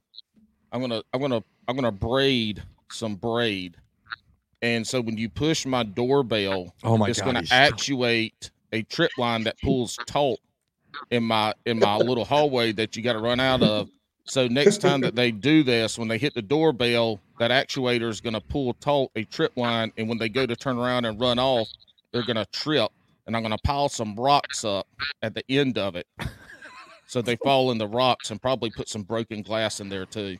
[0.71, 3.75] I'm gonna, I'm gonna, I'm gonna braid some braid,
[4.61, 9.11] and so when you push my doorbell, Oh my it's going to actuate a trip
[9.17, 10.39] line that pulls taut
[11.11, 13.89] in my in my little hallway that you got to run out of.
[14.25, 18.19] So next time that they do this, when they hit the doorbell, that actuator is
[18.19, 21.19] going to pull taut a trip line, and when they go to turn around and
[21.19, 21.69] run off,
[22.11, 22.91] they're going to trip,
[23.25, 24.85] and I'm going to pile some rocks up
[25.21, 26.07] at the end of it,
[27.05, 30.37] so they fall in the rocks, and probably put some broken glass in there too.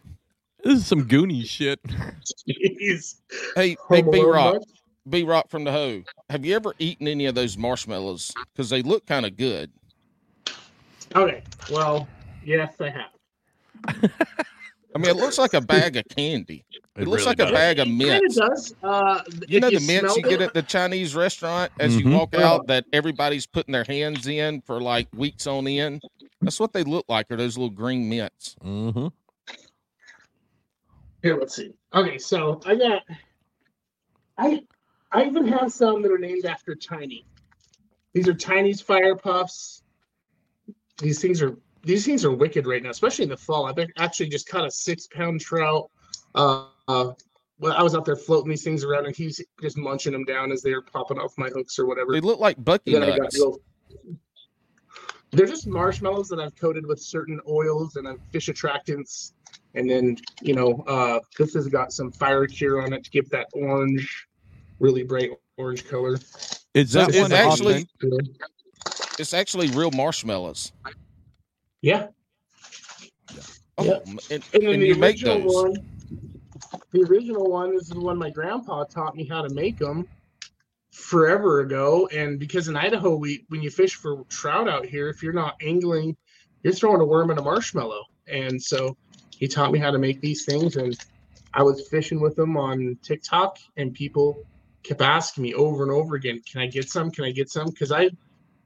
[0.67, 1.79] This is some Goonies shit.
[2.45, 3.21] Jeez.
[3.55, 4.57] Hey, hey, B Rock.
[5.09, 8.33] B Rock from the Hoe, have you ever eaten any of those marshmallows?
[8.51, 9.71] Because they look kind of good.
[11.15, 11.41] Okay.
[11.71, 12.05] Well,
[12.43, 14.11] yes, I have.
[14.93, 16.65] I mean, it looks like a bag of candy.
[16.97, 18.35] It, looks really like a bag of mints.
[18.37, 18.75] of does.
[18.83, 21.99] Uh, You if know the mints you get at the Chinese restaurant as Mhm.
[22.03, 26.01] you walk out that everybody's putting their hands in for like weeks on end.
[26.41, 28.57] That's what they look like, are those little green mints.
[28.65, 29.07] Mm-hmm.
[31.23, 31.73] Here, let's see.
[31.93, 33.03] Okay, so I got.
[34.37, 34.61] I
[35.11, 37.25] I even have some that are named after Tiny.
[38.13, 39.83] These are Tiny's Fire Puffs.
[40.99, 43.65] These things are these things are wicked right now, especially in the fall.
[43.65, 45.89] I've actually just caught a six pound trout.
[46.35, 47.11] Uh, uh,
[47.59, 50.51] well, I was out there floating these things around, and he's just munching them down
[50.51, 52.11] as they were popping off my hooks or whatever.
[52.11, 53.37] They look like Bucky I nuts.
[53.39, 53.59] real-
[55.31, 59.33] They're just marshmallows that I've coated with certain oils and fish attractants.
[59.77, 63.29] And then, you know, uh, this has got some fire cure on it to give
[63.29, 64.27] that orange,
[64.79, 66.17] really bright orange color.
[66.73, 68.35] Is that it's one actually- authentic?
[69.19, 70.71] It's actually real marshmallows.
[71.81, 72.07] Yeah.
[73.77, 73.99] Oh, Yeah.
[74.05, 75.53] and, And then and the you make original those.
[75.63, 75.89] one,
[76.91, 80.07] the original one is the one my grandpa taught me how to make them
[80.91, 82.07] forever ago.
[82.07, 85.55] And because in Idaho, we when you fish for trout out here, if you're not
[85.61, 86.15] angling,
[86.63, 88.03] you're throwing a worm in a marshmallow.
[88.27, 88.97] And so
[89.31, 90.97] he taught me how to make these things, and
[91.53, 94.43] I was fishing with them on TikTok, and people
[94.83, 97.11] kept asking me over and over again, "Can I get some?
[97.11, 98.09] Can I get some?" Because I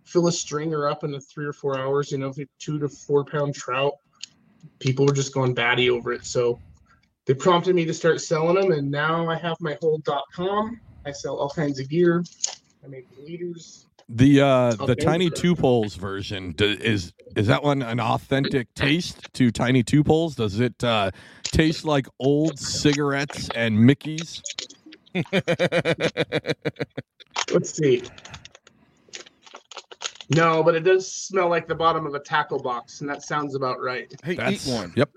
[0.03, 3.23] fill a stringer up in the three or four hours, you know, two to four
[3.23, 3.93] pound trout
[4.79, 6.25] people were just going batty over it.
[6.25, 6.59] So
[7.25, 10.79] they prompted me to start selling them, and now I have my whole dot com.
[11.05, 12.23] I sell all kinds of gear.
[12.83, 13.85] I make leaders.
[14.09, 14.95] The uh the Okay.
[14.95, 20.35] Tiny 2 Polez version is is that one an authentic taste to Tiny 2 Polez?
[20.35, 21.11] Does it uh
[21.45, 24.41] taste like old cigarettes and Mickey's?
[27.53, 28.03] Let's see.
[30.35, 33.53] No, but it does smell like the bottom of a tackle box, and that sounds
[33.53, 34.13] about right.
[34.23, 34.93] hey, That's eat one.
[34.95, 35.09] Yep.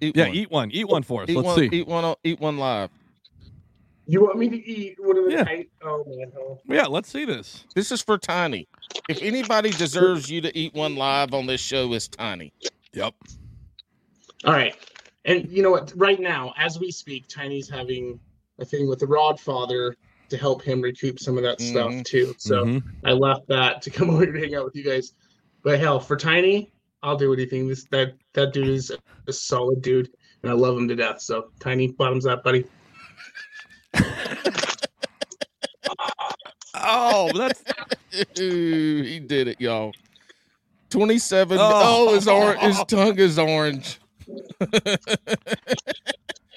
[0.00, 0.34] Eat Yeah, one.
[0.34, 0.70] eat one.
[0.72, 1.28] Eat one for us.
[1.28, 1.68] Eat Let's one, see.
[1.72, 2.14] Eat one.
[2.24, 2.90] Eat one live.
[4.06, 5.44] You want me to eat one of the Yeah.
[5.44, 5.70] tight?
[5.82, 6.60] Oh man, oh.
[6.66, 7.64] Yeah, let's see this.
[7.74, 8.68] This is for Tiny.
[9.08, 12.52] If anybody deserves you to eat one live on this show, it's Tiny.
[12.92, 13.14] Yep.
[14.44, 14.76] All right.
[15.24, 15.92] And you know what?
[15.96, 18.20] Right now, as we speak, Tiny's having
[18.60, 19.96] a thing with the Rod Father
[20.28, 21.70] to help him recoup some of that Mhm.
[21.70, 22.34] stuff too.
[22.38, 22.82] So Mhm.
[23.04, 25.14] I left that to come over here to hang out with you guys.
[25.64, 27.66] But hell, for Tiny, I'll do anything.
[27.66, 28.92] This that that dude is
[29.26, 30.10] a solid dude,
[30.44, 31.20] and I love him to death.
[31.20, 32.64] So Tiny, bottoms up, buddy.
[36.88, 37.62] Oh, that's
[38.40, 39.92] Ooh, he did it, y'all.
[40.90, 41.58] Twenty-seven.
[41.60, 42.08] Oh.
[42.08, 42.60] Oh, his orange.
[42.60, 43.98] His tongue is orange.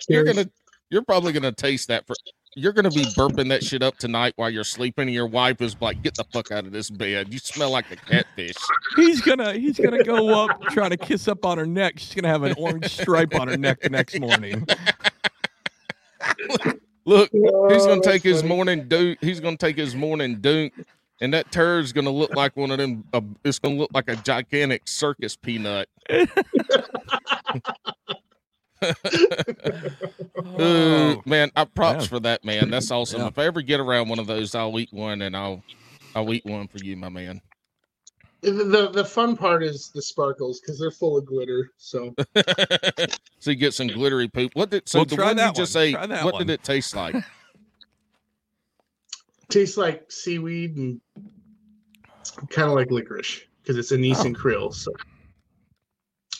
[0.08, 0.46] you're gonna.
[0.90, 2.16] You're probably gonna taste that for.
[2.56, 5.76] You're gonna be burping that shit up tonight while you're sleeping, and your wife is
[5.82, 7.34] like, "Get the fuck out of this bed.
[7.34, 8.56] You smell like a catfish."
[8.96, 11.94] he's gonna he's gonna go up trying to kiss up on her neck.
[11.98, 14.68] She's gonna have an orange stripe on her neck the next morning.
[17.10, 17.32] Look,
[17.70, 18.50] he's gonna take his funny.
[18.56, 19.20] morning dunk.
[19.22, 20.74] He's gonna take his morning dunk,
[21.22, 23.06] and that turd's gonna look like one of them.
[23.14, 25.90] Uh, it's gonna look like a gigantic circus peanut.
[28.84, 28.94] Ooh,
[30.60, 32.10] Oh, man, I props Yeah.
[32.10, 32.70] for that, man.
[32.70, 33.22] That's awesome.
[33.22, 33.28] Yeah.
[33.28, 35.64] If I ever get around one of those, I'll eat one, and I'll
[36.16, 37.42] I'll eat one for you, my man.
[38.42, 41.72] The, the the fun part is the sparkles because they're full of glitter.
[41.78, 42.16] So
[43.40, 44.52] so you get some glittery poop.
[44.54, 45.84] What did so Well, the try one you that just one.
[45.84, 45.94] ate?
[45.94, 46.48] Try that What one.
[46.48, 47.16] did it taste like?
[49.50, 51.02] tastes like seaweed and
[52.50, 54.40] kind of like licorice because it's anise and oh.
[54.40, 54.74] krill.
[54.74, 54.94] So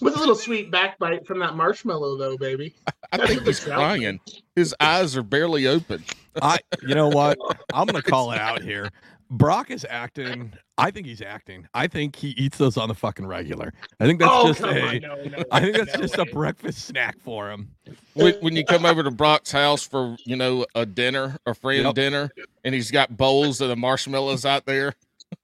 [0.02, 2.74] with a little sweet backbite from that marshmallow, though, baby.
[3.12, 4.20] I That's think he's crying.
[4.56, 6.04] His eyes are barely open.
[6.42, 7.38] I you know what?
[7.74, 8.90] I'm gonna call it out here.
[9.30, 10.54] Brock is acting.
[10.78, 11.68] I think he's acting.
[11.74, 13.74] I think he eats those on the fucking regular.
[14.00, 14.82] I think that's oh, just come a.
[14.82, 17.70] on, no, no, I think that's no just a breakfast snack for him.
[18.14, 21.84] when, when you come over to Brock's house for you know a dinner, a friend
[21.86, 21.96] Yep.
[21.96, 22.30] dinner,
[22.64, 24.96] and he's got bowls of the marshmallows out there.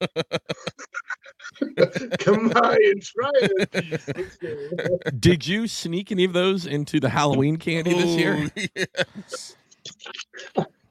[2.18, 5.20] Come by and try it.
[5.20, 8.34] Did you sneak any of those into the Halloween candy this year?
[8.34, 9.56] Ooh, yes.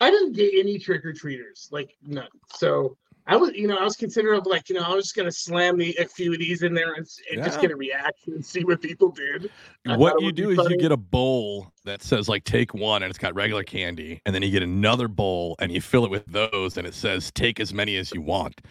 [0.05, 2.27] I didn't get any trick or treaters, like none.
[2.53, 5.31] So I was, you know, I was considering like, you know, I was just gonna
[5.31, 7.61] slam the a few of these in there and, and just Yeah.
[7.63, 9.49] get a reaction and see what people did.
[9.87, 10.75] I What you do is funny.
[10.75, 14.35] you get a bowl that says like take one and it's got regular candy, and
[14.35, 17.59] then you get another bowl and you fill it with those and it says take
[17.59, 18.61] as many as you want.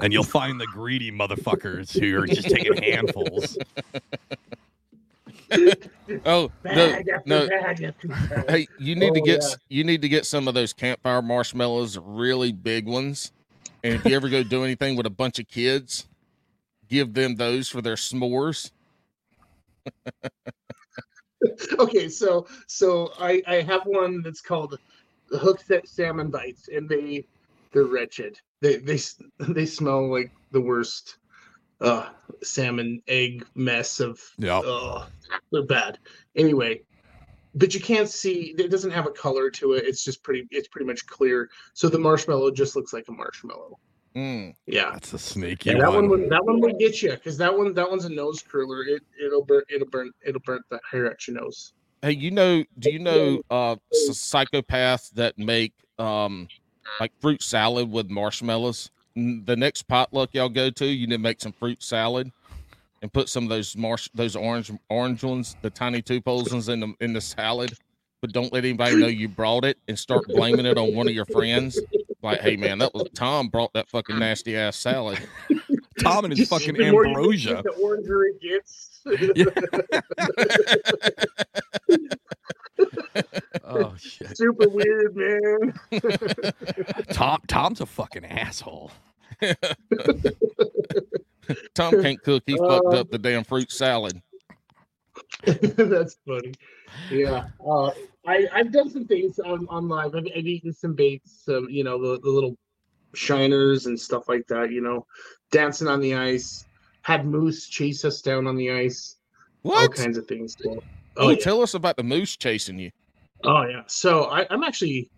[0.00, 3.56] And you'll find the greedy motherfuckers who are just taking handfuls.
[6.26, 7.48] Oh bag no, after no.
[7.48, 8.50] bag after bag.
[8.50, 9.54] Hey, you need to Oh, get yeah.
[9.68, 13.32] you need to get some of those campfire marshmallows, really big ones.
[13.84, 16.08] And if you ever go do anything with a bunch of kids,
[16.88, 18.72] give them those for their s'mores.
[21.78, 24.78] okay, so so I I have one that's called
[25.30, 27.24] the hook set salmon bites, and they
[27.72, 28.38] they're wretched.
[28.60, 28.98] They they
[29.38, 31.16] they smell like the worst
[31.80, 32.08] uh
[32.42, 34.60] salmon egg mess of Yeah.
[34.64, 35.06] oh
[35.52, 35.98] they're bad.
[36.36, 36.82] Anyway,
[37.54, 39.84] but you can't see it doesn't have a color to it.
[39.86, 41.48] It's just pretty it's pretty much clear.
[41.74, 43.78] So the marshmallow just looks like a marshmallow.
[44.16, 44.54] Mm.
[44.66, 44.90] Yeah.
[44.92, 46.08] That's a sneaky Yeah, that one.
[46.08, 48.82] one would that one would get you because that one that one's a nose curler.
[48.84, 51.72] It it'll burn it'll burn it'll burn the hair at your nose.
[52.02, 56.48] Hey, you know, do you know uh psychopaths that make um
[56.98, 58.90] like fruit salad with marshmallows?
[59.20, 62.32] N- The next potluck y'all go to, you need to make some fruit salad
[63.02, 66.68] and put some of those marsh those orange orange ones, the Tiny 2 Polez ones
[66.68, 67.72] in the in the salad.
[68.22, 71.14] But don't let anybody know you brought it and start blaming it on one of
[71.14, 71.80] your friends.
[72.22, 75.18] Like, hey man, that was Tom brought that fucking nasty ass salad.
[76.00, 77.62] Tom and his fucking the more you ambrosia.
[77.64, 78.88] The oranger it gets.
[83.64, 84.36] Oh shit.
[84.36, 85.72] Super weird, man.
[87.12, 88.90] Tom Tom's a fucking asshole.
[91.74, 92.42] Tom can't cook.
[92.46, 94.20] He fucked Uh, up the damn fruit salad.
[95.44, 96.54] That's funny.
[97.10, 97.48] Yeah.
[97.64, 97.90] Uh,
[98.26, 100.14] I, I've done some things on, on live.
[100.14, 102.56] I've, I've eaten some baits, some, you know, the, the little
[103.14, 105.06] shiners and stuff like that, you know,
[105.50, 106.66] dancing on the ice,
[107.02, 109.16] had moose chase us down on the ice,
[109.64, 110.56] all kinds of things.
[110.62, 110.82] So,
[111.16, 111.38] Oh, oh, yeah.
[111.38, 112.90] tell us about the moose chasing you.
[113.42, 113.82] Oh yeah.
[113.88, 115.10] So I, I'm actually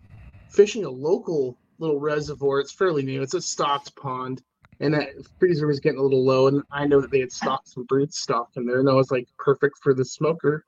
[0.49, 2.59] fishing a local little reservoir.
[2.59, 3.21] It's fairly new.
[3.21, 4.41] It's a stocked pond,
[4.79, 5.09] and that
[5.39, 6.47] freezer was getting a little low.
[6.47, 9.11] And I know that they had stocked some brood stock in there, and I was
[9.11, 10.65] like, perfect for the smoker.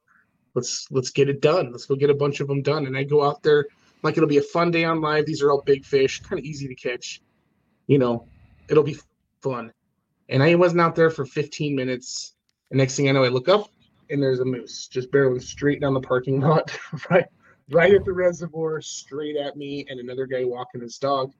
[0.53, 1.71] Let's let's get it done.
[1.71, 2.87] Let's go get a bunch of them done.
[2.87, 3.65] And I go out there
[4.03, 5.25] like it'll be a fun day on live.
[5.25, 7.21] These are all big fish, kind of easy to catch.
[7.87, 8.27] You know,
[8.69, 8.97] it'll be
[9.41, 9.73] fun.
[10.29, 12.33] And I wasn't out there for 15 minutes.
[12.71, 13.69] And next thing I know, I look up
[14.09, 16.75] and there's a moose just barreling straight down the parking lot,
[17.09, 17.25] right
[17.69, 21.33] right at the reservoir, straight at me, and another guy walking his dog.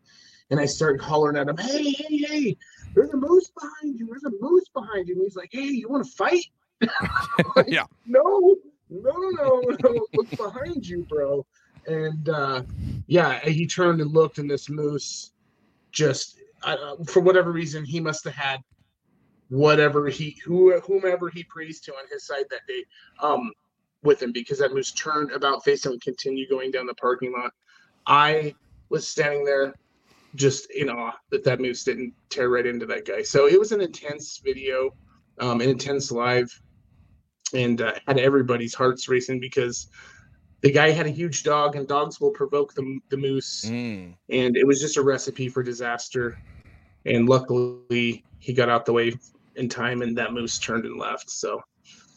[0.52, 2.58] And I start hollering at him, "Hey, hey, hey!
[2.94, 4.08] There's a moose behind you!
[4.08, 6.46] There's a moose behind you!" And he's like, "Hey, you want to fight?"
[7.56, 7.86] Like, Yeah.
[8.06, 8.56] No,
[8.90, 10.08] no, no, no!
[10.14, 11.46] Look behind you, bro.
[11.88, 12.64] And uh,
[13.08, 15.32] yeah, he turned and looked, and this moose
[15.92, 18.62] just, uh, for whatever reason, he must have had
[19.50, 22.84] whatever he who whomever he praised to on his side that day
[23.22, 23.52] um
[24.04, 27.34] with him because that moose turned about face him and continued going down the parking
[27.34, 27.52] lot
[28.06, 28.54] i
[28.90, 29.74] was standing there
[30.36, 33.72] just in awe that that moose didn't tear right into that guy so it was
[33.72, 34.90] an intense video
[35.40, 36.50] um an intense live
[37.54, 39.88] and uh, had everybody's hearts racing because
[40.62, 44.16] the guy had a huge dog and dogs will provoke the, the moose Mm.
[44.30, 46.36] and it was just a recipe for disaster.
[47.06, 49.14] And luckily, he got out the way
[49.56, 51.30] in time, and that moose turned and left.
[51.30, 51.62] So,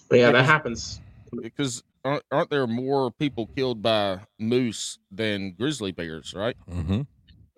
[0.09, 0.99] but yeah, that happens.
[1.33, 6.57] Because aren't, aren't there more people killed by moose than grizzly bears, right?
[6.71, 7.03] Mm-hmm.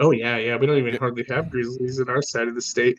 [0.01, 0.57] Oh yeah, yeah.
[0.57, 2.99] We don't even hardly have grizzlies in our side of the state.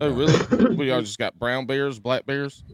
[0.00, 0.74] Oh, really?
[0.76, 2.64] we all just got brown bears, black bears.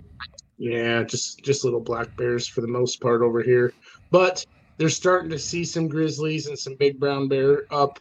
[0.58, 3.72] Yeah, just just little black bears for the most part over here.
[4.10, 4.44] But
[4.78, 7.98] they're starting to see some grizzlies and some big brown bear up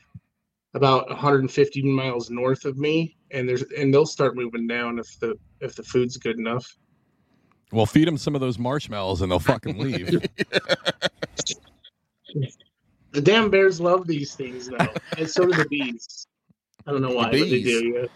[0.74, 5.36] about 150 miles north of me, and there's and they'll start moving down if the
[5.60, 6.78] if the food's good enough.
[7.72, 10.24] Well, feed them some of those marshmallows and they'll fucking leave.
[13.12, 14.76] The damn bears love these things though,
[15.18, 16.28] and so do the bees.
[16.86, 18.08] I don't know why, but they do.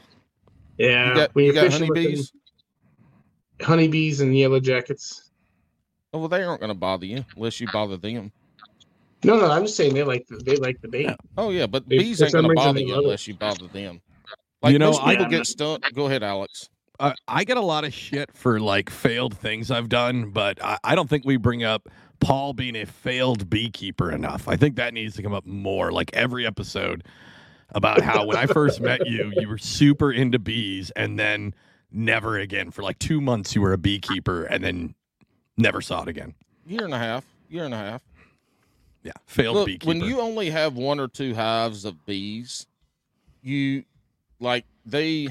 [0.78, 1.08] Yeah, yeah.
[1.10, 2.34] You got, when you you're got fishing with them- honeybees?
[3.62, 5.32] honeybees and yellow jackets.
[6.14, 8.32] Oh, well, they aren't going to bother you unless you bother them.
[9.24, 11.04] No, no, I'm just saying they like the, they like the bait.
[11.04, 11.16] Yeah.
[11.38, 13.04] Oh, yeah, but They- bees for ain't going to reason, bother they you love it.
[13.06, 14.02] unless you bother them.
[14.62, 15.80] Like You know, most I- people get stung.
[15.94, 16.70] Go ahead, Alex.
[17.00, 20.78] Uh, I get a lot of shit for like failed things I've done, but I,
[20.84, 24.48] I don't think we bring up Paul being a failed beekeeper enough.
[24.48, 27.04] I think that needs to come up more, like every episode,
[27.70, 31.54] about how when I first met you, you were super into bees, and then
[31.92, 34.96] never again for like two months you were a beekeeper, and then
[35.58, 36.34] never saw it again.
[36.66, 37.26] Year and a half.
[37.50, 38.02] Year and a half.
[39.04, 39.88] Yeah, failed Look, beekeeper.
[39.88, 42.68] when you only have one or two hives of bees,
[43.42, 43.86] you
[44.40, 45.30] like they.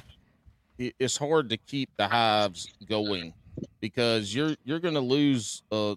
[0.78, 3.34] It- It's hard to keep the hives going
[3.80, 5.94] because you're you're going to lose uh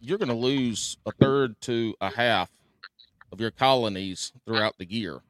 [0.00, 2.50] you're going to lose a third to a half
[3.32, 5.20] of your colonies throughout the year,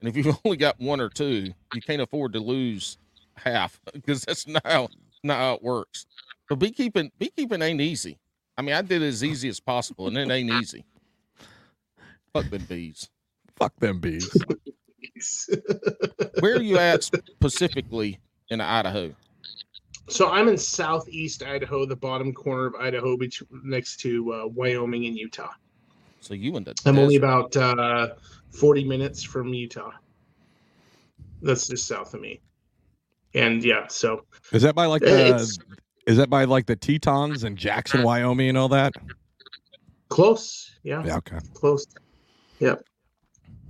[0.00, 2.98] and if you've only got one or two, you can't afford to lose
[3.36, 4.88] half because that's not how
[5.22, 6.06] not how it works.
[6.48, 8.18] But beekeeping beekeeping ain't easy.
[8.58, 10.84] I mean, I did it as easy as possible, and it ain't easy.
[12.34, 13.08] Fuck them bees.
[13.58, 14.30] Fuck them bees.
[16.40, 18.18] Where are you at specifically
[18.50, 19.14] in Idaho?
[20.08, 23.32] So I'm in southeast Idaho, the bottom corner of Idaho, bet-
[23.64, 25.52] next to uh, Wyoming and Utah.
[26.20, 28.08] So you in the I'm only about uh,
[28.52, 29.92] 40 minutes from Utah.
[31.42, 32.40] That's just south of me.
[33.34, 35.58] And yeah, so Is that by like the?
[36.06, 38.94] Is that by like the Tetons and Jackson, Wyoming, and all that?
[40.08, 40.72] close.
[40.82, 41.18] Yeah, Yeah.
[41.18, 41.38] Okay.
[41.54, 41.86] close.
[42.58, 42.82] Yep.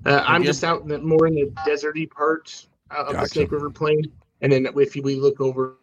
[0.07, 3.29] Uh, I'm you just out in the more in the deserty part uh, of the
[3.29, 4.11] Snake River Plain,
[4.41, 5.79] and then if we look over,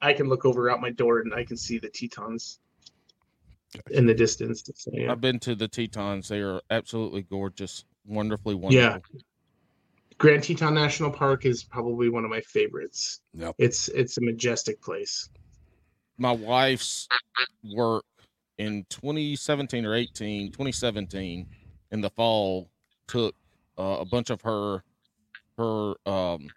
[0.00, 2.58] I can look over out my door and I can see the Tetons
[3.90, 4.68] in the distance.
[4.74, 5.10] So, yeah.
[5.10, 6.28] I've been to the Tetons.
[6.28, 9.00] They are absolutely gorgeous, wonderfully wonderful.
[9.14, 9.20] Yeah.
[10.18, 13.20] Grand Teton National Park is probably one of my favorites.
[13.34, 13.56] Yep.
[13.58, 15.28] It's it's a majestic place.
[16.18, 17.08] My wife's
[17.74, 18.04] work
[18.58, 21.46] in 2017 or 18, 2017
[21.90, 22.70] in the fall
[23.08, 23.34] took
[23.76, 24.84] uh, a bunch of her
[25.58, 26.48] her um,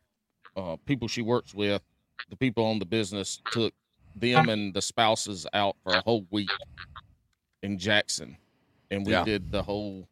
[0.58, 1.82] uh, people she works with,
[2.30, 3.74] the people on the business took
[4.16, 6.52] them and the spouses out for a whole week
[7.64, 8.38] in Jackson,
[8.92, 9.24] and we Yeah.
[9.24, 10.08] did the whole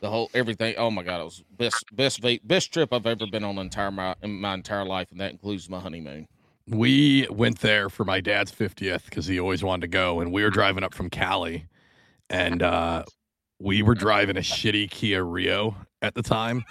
[0.00, 0.74] the whole everything.
[0.78, 4.14] Oh my god, it was best best best trip I've ever been on entire my
[4.22, 6.26] in my entire life, and that includes my honeymoon.
[6.66, 10.20] We went there for my dad's 50th because he always wanted to go.
[10.20, 11.66] And we were driving up from Cali
[12.28, 13.04] and uh,
[13.58, 16.62] we were driving a shitty Kia Rio at the time.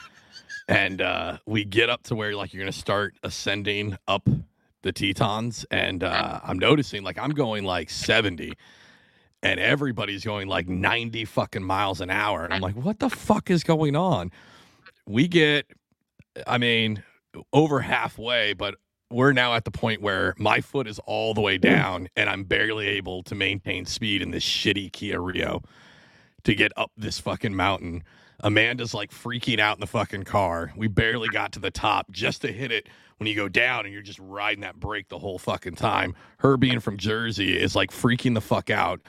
[0.70, 4.30] And uh, we get up to where like you're going to start ascending up
[4.84, 5.66] the Tetons.
[5.72, 8.54] And uh, I'm noticing like I'm going like 70
[9.42, 12.46] and everybody's going like 90 fucking miles an hour.
[12.46, 14.32] And I'm like, what the fuck is going on?
[15.08, 15.66] We get,
[16.46, 17.04] I mean,
[17.52, 18.76] over halfway, but
[19.10, 22.44] we're now at the point where my foot is all the way down and I'm
[22.44, 25.64] barely able to maintain speed in this shitty Kia Rio
[26.44, 28.04] to get up this fucking mountain.
[28.42, 30.72] Amanda's like freaking out in the fucking car.
[30.76, 32.88] We barely got to the top just to hit it
[33.18, 36.16] when you go down and you're just riding that brake the whole fucking time.
[36.38, 39.02] Her being from Jersey is like freaking the fuck out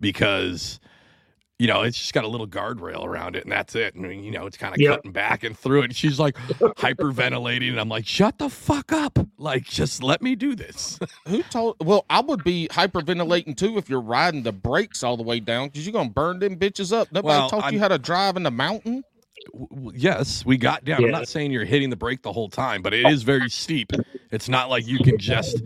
[0.00, 0.80] because
[1.58, 3.94] you know, it's just got a little guardrail around it and that's it.
[3.96, 4.96] And you know, it's kind of Yep.
[4.96, 5.84] cutting back and through it.
[5.86, 6.36] And she's like
[6.78, 9.18] hyperventilating and I'm like, shut the fuck up.
[9.38, 10.98] Like, just let me do this.
[11.26, 11.76] Who told?
[11.84, 15.68] Well, I would be hyperventilating too if you're riding the brakes all the way down
[15.68, 17.08] because you're gonna burn them bitches up.
[17.12, 19.02] Nobody Well, taught you I'm- how to drive in the mountain.
[19.52, 21.04] W- yes, we got down.
[21.04, 23.92] I'm not saying you're hitting the brake the whole time, but it is very steep.
[24.30, 25.62] It's not like you can just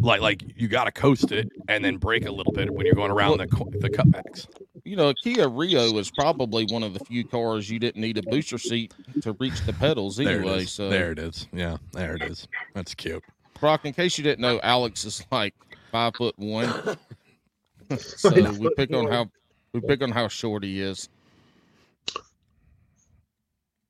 [0.00, 2.94] like like you got to coast it and then brake a little bit when you're
[2.94, 3.46] going around the
[3.80, 4.46] the cutbacks.
[4.84, 8.18] You know, a Kia Rio is probably one of the few cars you didn't need
[8.18, 10.54] a booster seat to reach the pedals There anyway.
[10.54, 10.72] it is.
[10.72, 11.46] So, there it is.
[11.52, 12.48] Yeah, there it is.
[12.74, 13.22] That's cute.
[13.60, 15.54] Brock, in case you didn't know, Alex is like
[15.92, 16.98] five foot one.
[17.96, 19.30] so we pick on how
[19.72, 21.08] we pick on how short he is.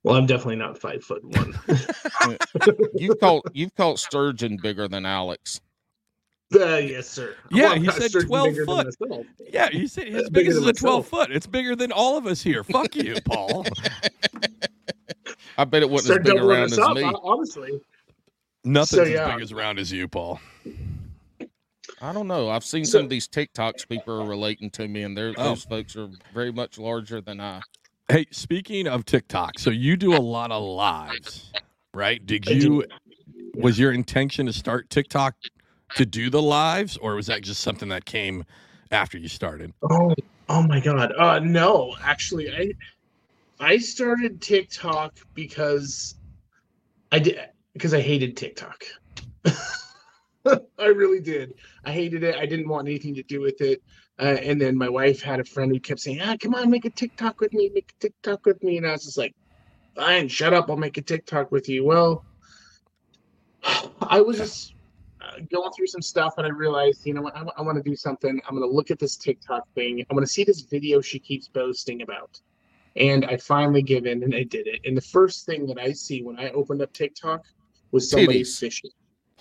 [0.02, 1.58] Well, I'm definitely not five foot one.
[2.94, 5.60] You've caught you've caught sturgeon bigger than Alex.
[6.60, 7.34] uh, yes, sir.
[7.50, 9.26] Yeah, Well, he said 12 foot.
[9.52, 11.30] Yeah, he said his That's big bigger as than a 12 foot.
[11.30, 12.64] It's bigger than all of us here.
[12.64, 13.64] Fuck you, Paul.
[15.58, 17.12] I bet it wasn't Start as big around us as up, me.
[17.22, 17.80] honestly.
[18.64, 20.40] Nothing's So, as big as round as you, Paul.
[22.00, 22.48] I don't know.
[22.48, 25.32] I've seen So- some of these TikToks people are relating to me, and Oh.
[25.36, 27.60] those folks are very much larger than I.
[28.08, 31.52] Hey, speaking of TikTok, so you do a lot of lives,
[31.94, 32.24] right?
[32.24, 32.84] Did you
[33.54, 35.34] was your intention to start TikTok
[35.96, 38.44] to do the lives or was that just something that came
[38.90, 39.72] after you started?
[39.90, 40.14] Oh,
[40.48, 41.12] oh my God.
[41.16, 42.72] Uh, no, actually, I
[43.60, 46.16] I started TikTok because
[47.10, 47.38] I did
[47.72, 48.84] because I hated TikTok.
[50.44, 51.54] I really did.
[51.84, 52.36] I hated it.
[52.36, 53.80] I didn't want anything to do with it.
[54.18, 56.84] Uh, and then my wife had a friend who kept saying, "Ah, come on, make
[56.84, 57.70] a TikTok with me.
[57.72, 59.34] Make a TikTok with me." And I was just like,
[59.94, 60.68] "Fine, shut up.
[60.68, 62.24] I'll make a TikTok with you." Well,
[64.00, 64.74] I was just
[65.50, 68.40] going through some stuff and I realized, you know what, I, want to do something.
[68.46, 70.04] I'm going to look at this TikTok thing.
[70.08, 72.40] I'm going to see this video she keeps boasting about.
[72.96, 74.80] And I finally give in and I did it.
[74.84, 77.44] And the first thing that I see when I opened up TikTok
[77.90, 78.58] was somebody Titties.
[78.58, 78.90] fishing.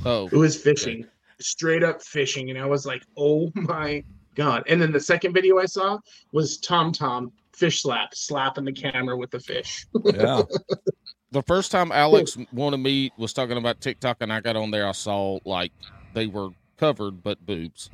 [0.06, 1.06] Oh, It was fishing,
[1.40, 2.50] straight up fishing.
[2.50, 4.04] And I was like, oh my
[4.36, 4.64] God.
[4.68, 6.00] And then the second video I saw
[6.32, 9.86] was Tom Tom fish slap, slapping the camera with the fish.
[10.06, 10.44] Yeah.
[11.32, 14.88] the first time Alex wanted me was talking about TikTok, and I got on there.
[14.88, 15.72] I saw like
[16.14, 17.90] they were covered, but boobs.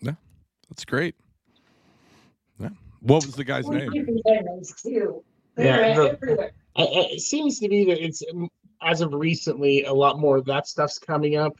[0.00, 0.14] Yeah,
[0.68, 1.14] that's great.
[2.58, 2.70] Yeah.
[3.00, 3.90] What was the guy's name?
[4.82, 5.24] too.
[5.56, 6.52] Yeah, the- everywhere.
[6.76, 8.48] I, I, it seems to be that it's um,
[8.82, 11.56] as of recently a lot more of that stuff's coming up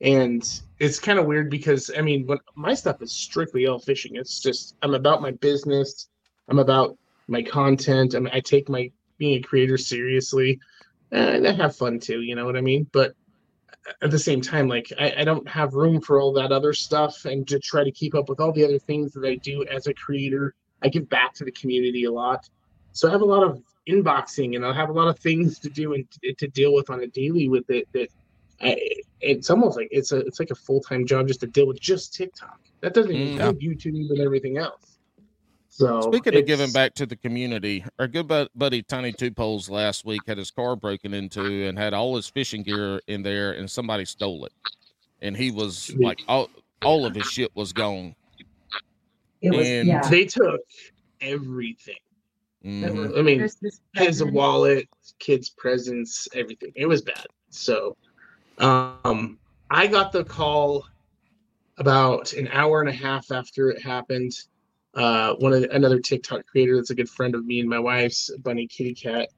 [0.00, 4.16] and it's kind of weird because i mean when my stuff is strictly all fishing
[4.16, 6.08] it's just i'm about my business
[6.48, 6.96] i'm about
[7.28, 10.58] my content i mean i take my being a creator seriously
[11.12, 13.14] and i have fun too you know what i mean but
[14.02, 17.24] at the same time, like I, I don't have room for all that other stuff
[17.24, 19.86] and to try to keep up with all the other things that I do as
[19.86, 20.54] a creator.
[20.82, 22.48] I give back to the community a lot.
[22.92, 25.70] So I have a lot of inboxing and I have a lot of things to
[25.70, 26.04] do and
[26.38, 28.08] to deal with on a daily with it that
[28.60, 28.76] I,
[29.20, 32.14] it's almost like it's a it's like a full-time job just to deal with just
[32.14, 32.58] TikTok.
[32.82, 33.38] That doesn't Mm.
[33.38, 34.95] include YouTube and everything else.
[35.76, 39.68] So Speaking of giving it's- back to the community, our good buddy Tiny 2 Polez
[39.68, 43.52] last week had his car broken into and had all his fishing gear in there,
[43.52, 44.52] and somebody stole it.
[45.20, 46.48] And he was like, all
[46.82, 48.14] all of his shit was gone.
[49.42, 50.08] It was, And- yeah.
[50.08, 50.60] they took
[51.20, 51.94] everything.
[52.64, 53.18] Mhm.
[53.18, 53.46] I mean,
[53.94, 56.72] his wallet, kids' presents, everything.
[56.74, 57.26] It was bad.
[57.50, 57.96] So,
[58.58, 59.38] um,
[59.70, 60.86] I got the call
[61.76, 64.32] about an hour and a half after it happened.
[64.96, 67.78] Uh, one of the, another TikTok creator that's a good friend of me and my
[67.78, 69.28] wife's, Bunny Kitty Cat,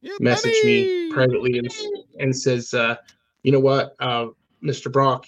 [0.00, 1.72] Yeah, messaged me privately and,
[2.18, 2.96] and says, uh,
[3.44, 4.26] "You know what, uh,
[4.62, 4.90] Mr.
[4.90, 5.24] Brock,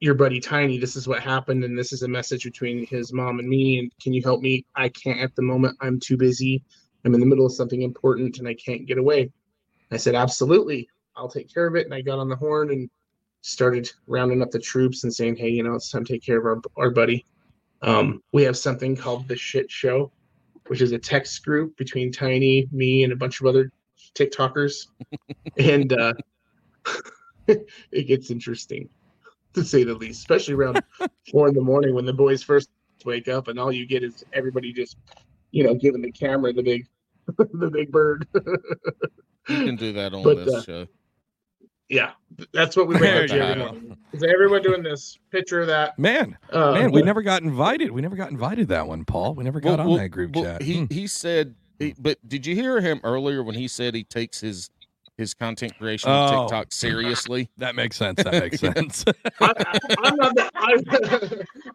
[0.00, 3.38] your buddy Tiny, this is what happened, and this is a message between his mom
[3.38, 3.78] and me.
[3.78, 4.64] And can you help me?
[4.74, 5.76] I can't at the moment.
[5.80, 6.64] I'm too busy.
[7.04, 9.30] I'm in the middle of something important, and I can't get away."
[9.92, 12.90] I said, "Absolutely, I'll take care of it." And I got on the horn and
[13.42, 16.38] started rounding up the troops and saying, "Hey, you know, it's time to take care
[16.38, 17.24] of our our buddy."
[17.82, 20.12] Um, we have something called the Shit Show,
[20.66, 23.72] which is a text group between Tiny, me, and a bunch of other
[24.14, 24.86] TikTokers,
[25.58, 26.12] and uh,
[27.46, 28.88] it gets interesting
[29.54, 30.82] to say the least, especially around
[31.30, 32.68] four in the morning when the boys first
[33.04, 34.96] wake up, and all you get is everybody just,
[35.50, 36.86] you know, giving the camera the big,
[37.38, 38.26] the big bird.
[39.48, 40.86] You can do that on But, this uh, show.
[41.90, 42.12] Yeah,
[42.52, 43.72] that's what we wake There up to you every go.
[43.72, 43.96] morning.
[44.12, 45.18] Is everyone doing this?
[45.30, 45.98] Picture of that.
[45.98, 47.90] Man, Uh, man, we never got invited.
[47.90, 49.34] We never got invited that one, Paul.
[49.34, 50.62] We never got Well, on well, that group well, chat.
[50.62, 50.84] He Hmm.
[50.90, 54.70] he said, he, but did you hear him earlier when he said he takes his
[55.18, 56.14] his content creation Oh.
[56.14, 57.50] on TikTok seriously?
[57.58, 58.22] That makes sense.
[58.22, 59.04] That makes sense.
[59.40, 59.52] I,
[60.04, 60.34] am not.
[60.34, 60.76] The, I,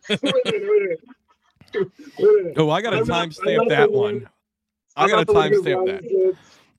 [0.09, 0.99] wait a wait.
[2.19, 4.13] Wait oh, I got to I'm not- I'm timestamp that one.
[4.15, 4.29] one-
[4.97, 6.35] I got not to the one who timestamp that.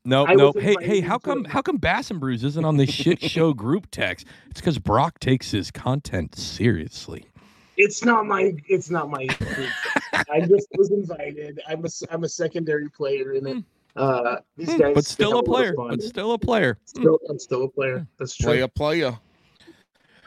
[0.07, 0.17] Runs it.
[0.17, 0.63] Nope, I was nope.
[0.63, 3.89] Hey, hey, how come how come Bass and Brews isn't on this shit show group
[3.91, 4.27] text?
[4.51, 7.27] It's because Brock takes his content seriously.
[7.77, 8.55] It's not my.
[8.69, 9.27] It's not my.
[10.31, 11.61] I just was invited.
[11.69, 11.87] I'm a.
[11.87, 13.65] s- I'm a secondary player in it.
[13.95, 14.95] Uh, these Hmm, guys.
[14.95, 15.75] but still a player.
[15.75, 15.89] fun.
[15.91, 16.75] But still a player.
[16.95, 17.01] Hmm.
[17.01, 18.07] Still, I'm still a player.
[18.19, 18.47] That's true.
[18.47, 19.19] Play a player.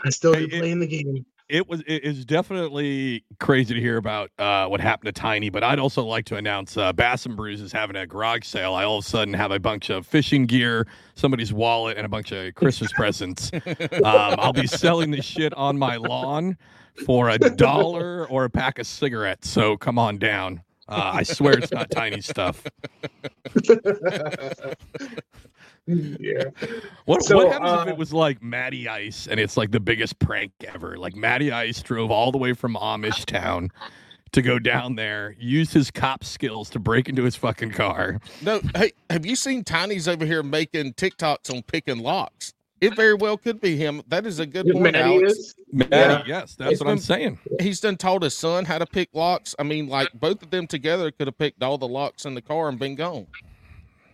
[0.03, 1.25] I still Hey, do it- play the game.
[1.49, 5.63] It was it is definitely crazy to hear about uh, what happened to Tiny, but
[5.63, 8.75] I'd also like to announce uh, Bass and Brews is having a garage sale.
[8.75, 10.85] I all of a sudden have a bunch of fishing gear,
[11.15, 13.51] somebody's wallet, and a bunch of Christmas presents.
[13.53, 16.55] Um, I'll be selling this shit on my lawn
[17.05, 19.49] for a dollar or a pack of cigarettes.
[19.49, 20.61] So come on down.
[20.87, 22.63] Uh, I swear it's not Tiny stuff.
[26.19, 26.43] yeah.
[27.05, 29.79] What, So, what happens if uh, it was like Matty Ice and it's like the
[29.79, 30.97] biggest prank ever?
[30.97, 33.71] Like Matty Ice drove all the way from Amish town
[34.31, 38.19] to go down there, use his cop skills to break into his fucking car.
[38.43, 42.53] No, hey, have you seen Tiny's over here making TikToks on picking locks?
[42.79, 44.01] It very well could be him.
[44.07, 45.31] That is a good point, Matty Alex.
[45.33, 45.55] is.
[45.73, 46.23] Matty, Yeah.
[46.27, 47.39] yes, that's It's what I'm saying.
[47.59, 49.53] He's done taught his son how to pick locks.
[49.59, 52.41] I mean, like both of them together could have picked all the locks in the
[52.41, 53.27] car and been gone.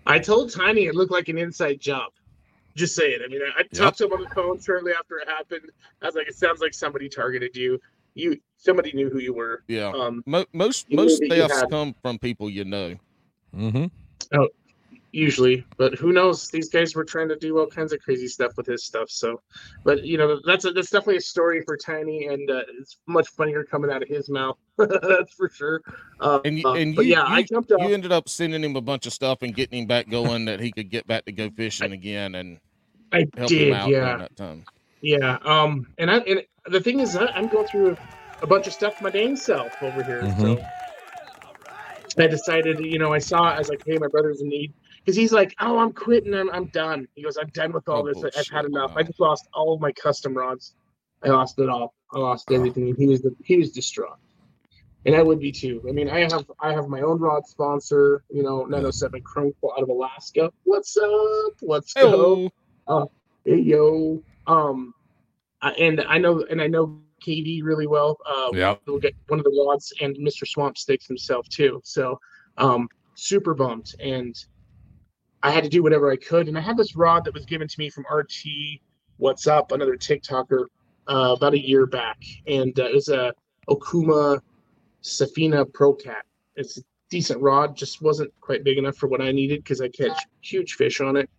[0.06, 2.12] I told Tiny it looked like an inside job.
[2.76, 3.20] Just saying.
[3.24, 5.72] I mean, I, I talked to him on the phone shortly after it happened.
[6.01, 7.80] I was like, "It sounds like somebody targeted you.
[8.16, 9.91] You, somebody knew who you were." Yeah.
[9.95, 12.95] Um, Mo- most You most knew that you thefts come from people you know.
[13.56, 14.43] Mm-hmm.
[15.16, 16.49] Usually, but who knows?
[16.49, 19.09] These guys were trying to do all kinds of crazy stuff with his stuff.
[19.09, 19.41] So,
[19.84, 23.30] but you know, that's a, that's definitely a story for Tiny, and uh, it's much
[23.30, 24.57] funnier coming out of his mouth.
[24.78, 25.82] that's for sure.
[26.20, 27.80] Uh, And you, uh, and you, yeah, you, I jumped up.
[27.82, 30.59] you ended up sending him a bunch of stuff and getting him back going that
[30.59, 32.59] he could get back to go fishing again and
[33.11, 34.18] I help did, him out yeah.
[34.18, 34.66] that time.
[35.01, 35.38] Yeah.
[35.43, 35.88] Um.
[35.97, 37.95] And I and the thing is, I, I'm going through
[38.41, 40.22] a, bunch of stuff my dang self over here.
[40.39, 40.61] So
[42.18, 44.74] I decided, you know, I saw it, I was like, hey, my brother's in need
[45.06, 46.34] because he's like, oh, I'm quitting.
[46.34, 47.08] I'm I'm done.
[47.14, 48.24] He goes, I'm done with all Oh, this.
[48.24, 48.93] I- I've had enough.
[48.95, 50.74] I just lost all of my custom rods.
[51.24, 51.93] I lost it all.
[52.14, 52.89] I lost everything.
[52.89, 54.18] And he was he was distraught.
[55.06, 55.84] And I would be too.
[55.88, 59.84] I mean, I have I have my own rod sponsor, you know, 907 Chrome out
[59.84, 60.51] of Alaska.
[60.64, 61.53] What's up?
[61.62, 62.51] Let's go
[62.88, 63.10] Hello.
[63.45, 64.93] hey yo um
[65.78, 68.82] and i know and i know kd really well uh Yep.
[68.86, 72.20] we'll get one of the rods and mr swamp sticks himself too so
[72.58, 74.36] um super bummed and
[75.46, 77.68] i had to do whatever i could and i had this rod that was given
[77.68, 78.34] to me from rt
[79.18, 80.66] what's up another tiktoker
[81.08, 82.18] uh about a year back
[82.48, 83.32] and uh, it was a
[83.70, 84.39] okuma
[85.04, 86.24] safina pro cat
[86.56, 89.88] it's a decent rod just wasn't quite big enough for what i needed because i
[89.89, 91.30] catch huge fish on it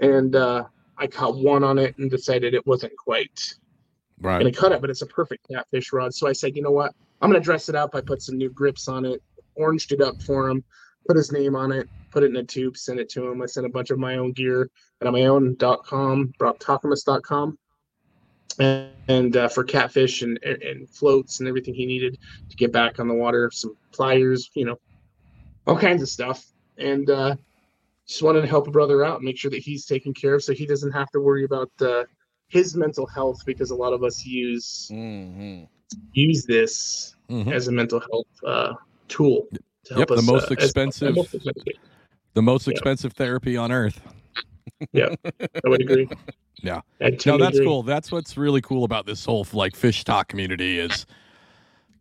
[0.00, 0.64] and uh
[1.02, 3.54] I caught one on it and decided it wasn't quite
[4.20, 4.38] Right.
[4.40, 6.14] gonna cut it, but it's a perfect catfish rod.
[6.14, 6.92] So I said, you know what?
[7.22, 7.94] I'm gonna dress it up.
[7.94, 9.22] I put some new grips on it,
[9.56, 10.62] oranged it up for him,
[11.10, 13.42] put his name on it, put it in a tube, sent it to him.
[13.42, 17.58] I sent a bunch of my own gear and on my own dot com, brocktokamus.com.
[18.60, 22.16] And, and uh, for catfish and, and floats and everything he needed
[22.48, 24.76] to get back on the water, some pliers, you know,
[25.66, 26.46] all kinds of stuff.
[26.78, 27.34] And uh,
[28.06, 30.52] just wanted to help a brother out, make sure that he's taken care of so
[30.52, 32.04] he doesn't have to worry about uh,
[32.46, 35.64] his mental health because a lot of us use hmm
[36.12, 37.52] use this Mhm.
[37.52, 38.74] as a mental health uh,
[39.08, 39.60] tool to
[39.98, 41.16] Yep, the us, most uh, expensive-
[42.34, 42.72] The most Yeah.
[42.72, 44.00] expensive therapy on earth.
[44.92, 45.14] Yeah,
[45.64, 46.08] I would agree.
[46.62, 46.80] Yeah.
[47.00, 47.66] I No, that's agree.
[47.66, 47.82] cool.
[47.82, 51.06] That's what's really cool about this whole like fish talk community is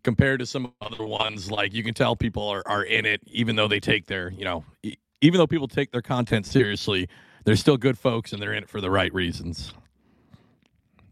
[0.04, 1.50] compared to some other ones.
[1.50, 4.44] Like you can tell people are, are in it, even though they take their, you
[4.46, 7.08] know, e- even though people take their content seriously,
[7.46, 9.74] they're still good folks and they're in it for the right reasons.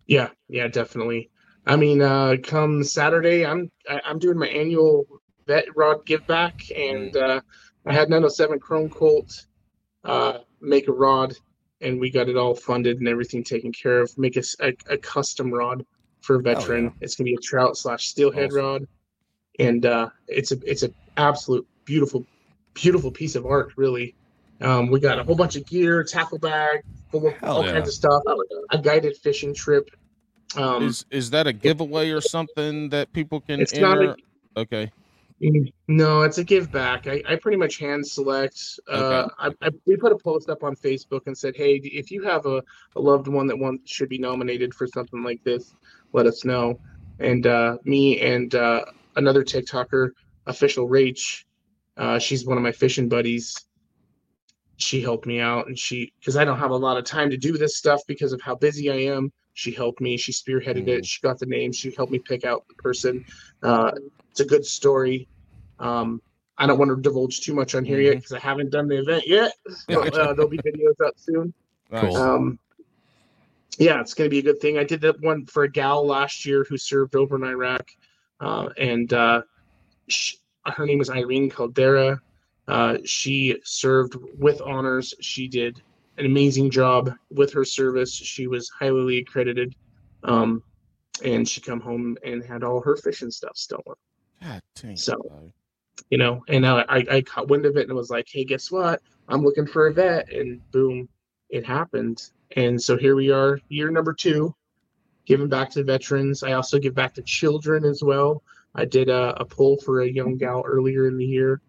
[0.07, 1.29] Yeah, yeah, definitely.
[1.65, 5.05] I mean, uh, come Saturday, I'm I, I'm doing my annual
[5.47, 7.41] vet rod give back, and uh,
[7.85, 9.45] I had 907 Chrome Colt
[10.03, 11.33] uh, make a rod,
[11.81, 14.15] and we got it all funded and everything taken care of.
[14.17, 14.43] Make a
[14.89, 15.85] a custom rod
[16.21, 16.85] for a veteran.
[16.85, 16.89] yeah.
[17.01, 18.57] It's gonna be a trout slash steelhead Awesome.
[18.63, 18.87] rod,
[19.59, 22.25] and uh, it's a it's an absolute beautiful,
[22.73, 24.13] beautiful piece of art, really.
[24.59, 26.81] Um, we got a whole bunch of gear, tackle bag
[27.11, 27.73] full of Hell all yeah.
[27.73, 28.23] kinds of stuff.
[28.71, 29.89] A guided fishing trip.
[30.55, 34.15] Um, Is is that a giveaway or something that people can it's not enter?
[34.55, 34.91] a okay.
[35.39, 37.07] No, it's a give back.
[37.07, 38.79] I, I pretty much hand select.
[38.89, 42.23] Uh, I, I, we put a post up on Facebook and said, hey, if you
[42.23, 42.63] have a,
[42.95, 45.75] a loved one that one should be nominated for something like this,
[46.13, 46.79] let us know.
[47.19, 48.85] And uh, me and uh,
[49.15, 50.09] another TikToker,
[50.47, 51.43] official Rach,
[51.97, 53.55] uh, she's one of my fishing buddies.
[54.77, 57.37] She helped me out, and she because I don't have a lot of time to
[57.37, 59.31] do this stuff because of how busy I am.
[59.53, 60.17] She helped me.
[60.17, 61.03] She spearheaded it.
[61.03, 61.71] She got the name.
[61.71, 63.25] She helped me pick out the person.
[63.63, 63.91] Uh,
[64.37, 65.27] it's a good story.
[65.79, 66.21] Um,
[66.59, 68.99] I don't want to divulge too much on here yet because I haven't done the
[68.99, 69.53] event yet.
[69.87, 71.53] But, uh, there'll be videos up soon.
[71.91, 72.01] Nice.
[72.01, 72.15] Cool.
[72.17, 72.59] Um,
[73.79, 74.77] yeah, it's going to be a good thing.
[74.77, 77.89] I did that one for a gal last year who served over in Iraq,
[78.39, 79.41] uh, and uh,
[80.07, 80.35] sh
[80.65, 82.19] her name is Irene Caldera.
[82.67, 85.13] Uh, she served with honors.
[85.21, 85.81] She did
[86.17, 88.13] an amazing job with her service.
[88.13, 89.75] She was highly accredited,
[90.23, 90.61] um,
[91.23, 93.95] and she come home and had all her fishing stuff stolen
[94.41, 94.97] God dang.
[94.97, 95.51] So- bro.
[96.09, 98.71] you know and uh, I, I caught wind of it and was like hey guess
[98.71, 99.01] what?
[99.29, 100.31] I'm looking for a vet.
[100.31, 101.09] And boom
[101.49, 102.31] it happened.
[102.55, 104.53] And so here we are year number two
[105.25, 106.41] giving back to veterans.
[106.43, 108.43] I also give back to children as well.
[108.75, 111.61] I did a, a poll for a young gal earlier in the year.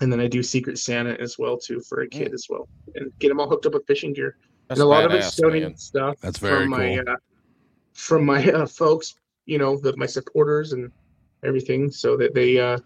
[0.00, 2.68] And then i do secret santa as well too for a kid as well.
[2.96, 4.36] And get them all hooked up with fishing gear.
[4.68, 7.14] That's and a lot of badass, it's donated stuff That's very from my cool.
[7.14, 7.16] uh,
[7.94, 9.14] from my uh, folks
[9.46, 10.90] you know the, my supporters and
[11.44, 11.90] everything.
[11.90, 12.78] So that they uh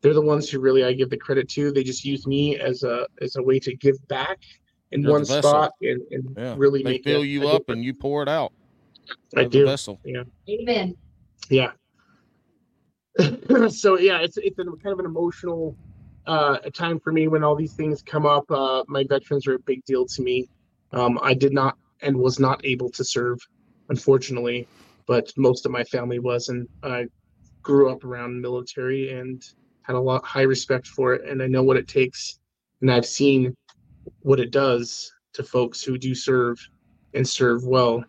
[0.00, 1.72] they're the ones who really i give the credit to.
[1.72, 4.38] They just use me as a as a way to give back
[4.92, 6.54] in You're one spot and, and Yeah.
[6.56, 8.52] really They make fill a- you a up and you pour it out.
[9.36, 9.64] i You're the do.
[9.66, 10.00] Vessel.
[10.48, 10.96] Amen.
[11.50, 11.72] yeah.
[13.70, 15.76] So yeah it's it's a kind of an emotional
[16.26, 18.50] uh time for me when all these things come up.
[18.50, 20.48] Uh my veterans are a big deal to me.
[20.92, 23.38] Um i did not and was not able to serve
[23.88, 24.68] unfortunately
[25.06, 27.04] but most of my family was and i
[27.62, 29.42] grew up around military and
[29.82, 32.38] had a lot high respect for it and i know what it takes
[32.80, 33.54] and i've seen
[34.20, 36.58] what it does to folks who do serve
[37.14, 38.04] and serve well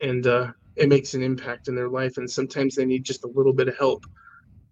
[0.00, 3.28] and uh it makes an impact in their life and sometimes they need just a
[3.28, 4.04] little bit of help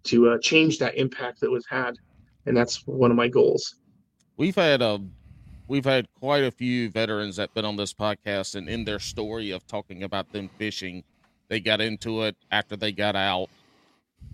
[0.03, 1.95] to uh, change that impact that was had
[2.45, 3.75] and that's one of my goals.
[4.37, 4.99] We've had a
[5.67, 9.51] we've had quite a few veterans that been on this podcast and in their story
[9.51, 11.03] of talking about them fishing,
[11.47, 13.49] they got into it after they got out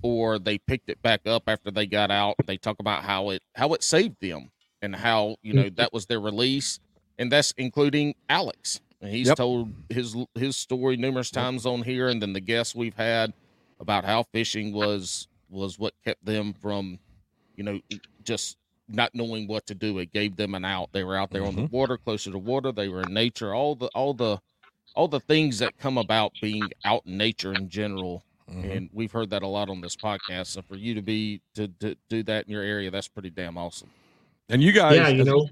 [0.02, 2.36] or they picked it back up after they got out.
[2.46, 5.76] They talk about how it how it saved them and how, you know, mm-hmm.
[5.76, 6.80] that was their release
[7.18, 8.82] and that's including Alex.
[9.02, 9.38] And he's Yep.
[9.38, 13.34] told his his story numerous times on here and then the guests we've had
[13.80, 17.00] about how fishing was was what kept them from
[17.56, 17.80] you know
[18.24, 18.58] just
[18.90, 20.00] not knowing what to do.
[20.00, 20.92] It gave them an out.
[20.92, 21.76] They were out there on the mm-hmm.
[21.76, 22.72] water, closer to water.
[22.72, 23.54] They were in nature.
[23.54, 24.40] All the all the
[24.96, 28.24] all the things that come about being out in nature in general.
[28.50, 28.76] Mhm.
[28.78, 30.48] And we've heard that a lot on this podcast.
[30.48, 33.58] So for you to be to, to do that in your area, that's pretty damn
[33.58, 33.90] awesome.
[34.50, 35.48] And you guys, yeah you as- know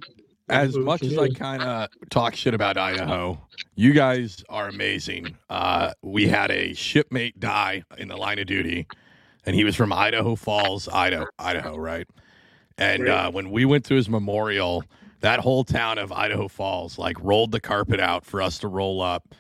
[0.50, 3.38] as much as I kind of talk shit about Idaho,
[3.76, 5.36] you guys are amazing.
[5.50, 8.88] Uh, we had a shipmate die in the line of duty,
[9.46, 12.08] and he was from Idaho Falls, Idaho, Idaho, right?
[12.78, 14.86] And uh, when we went to his memorial,
[15.20, 19.02] that whole town of Idaho Falls like rolled the carpet out for us to roll
[19.02, 19.36] up,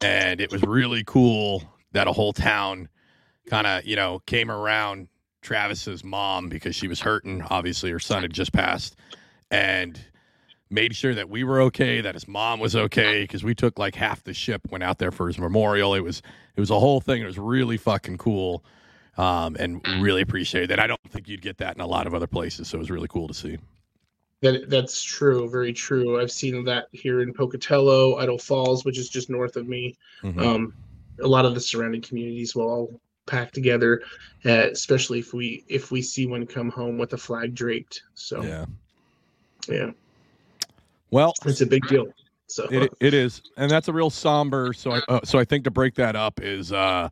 [0.00, 2.88] and it was really cool that a whole town
[3.46, 5.08] kind of you know came around
[5.42, 7.42] Travis's mom because she was hurting.
[7.42, 8.96] Obviously, her son had just passed,
[9.50, 9.98] and
[10.70, 13.94] made sure that we were okay, that his mom was okay, because we took like
[13.94, 15.94] half the ship, went out there for his memorial.
[15.94, 16.22] It was
[16.56, 17.22] it was a whole thing.
[17.22, 18.64] It was really fucking cool,
[19.16, 20.80] um, and really appreciated that.
[20.80, 22.90] I don't think you'd get that in a lot of other places, so it was
[22.90, 23.58] really cool to see.
[24.42, 26.20] That that's true, very true.
[26.20, 29.96] I've seen that here in Pocatello, Idaho Falls, which is just north of me.
[30.22, 30.40] Mhm.
[30.44, 30.74] Um,
[31.22, 34.02] a lot of the surrounding communities will all pack together,
[34.44, 38.02] uh, especially if we if we see one come home with a flag draped.
[38.14, 38.64] So yeah,
[39.68, 39.90] yeah.
[41.10, 42.12] Well, it's a big deal.
[42.48, 44.72] So It it is, and that's a real somber.
[44.72, 47.08] So I uh, so I think to break that up is uh,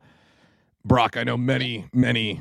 [0.84, 1.16] Brock.
[1.16, 2.40] I know many many,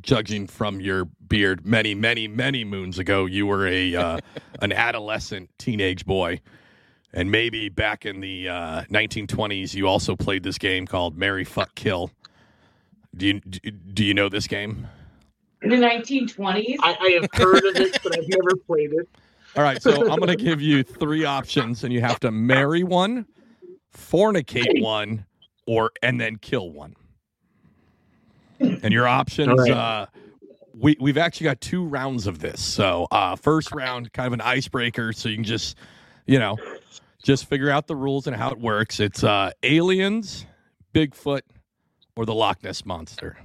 [0.00, 4.18] judging from your beard, many many many moons ago, you were a uh,
[4.62, 6.40] an adolescent teenage boy,
[7.12, 11.74] and maybe back in the uh, 1920s, you also played this game called Marry Fuck
[11.74, 12.10] Kill.
[13.16, 14.88] Do you do you know this game?
[15.62, 16.76] In the 1920s?
[16.80, 19.08] I, I have heard of it, but I've never played it.
[19.56, 22.82] All right, so I'm going to give you three options, and you have to marry
[22.82, 23.24] one,
[23.96, 25.24] fornicate one,
[25.66, 26.96] or and then kill one.
[28.58, 29.70] And your options, All right.
[29.70, 30.06] uh,
[30.76, 32.60] we we've actually got two rounds of this.
[32.60, 35.76] So uh, first round, kind of an icebreaker, so you can just,
[36.26, 36.58] you know,
[37.22, 38.98] just figure out the rules and how it works.
[38.98, 40.46] It's uh, aliens,
[40.92, 41.42] Bigfoot,
[42.16, 43.38] or the Loch Ness monster.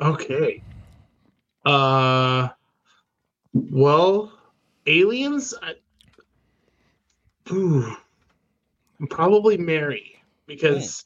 [0.00, 0.62] Okay.
[1.64, 2.48] Uh,
[3.54, 4.32] well,
[4.86, 5.54] aliens.
[5.62, 5.74] I,
[7.52, 7.96] Ooh,
[9.08, 11.04] probably marry because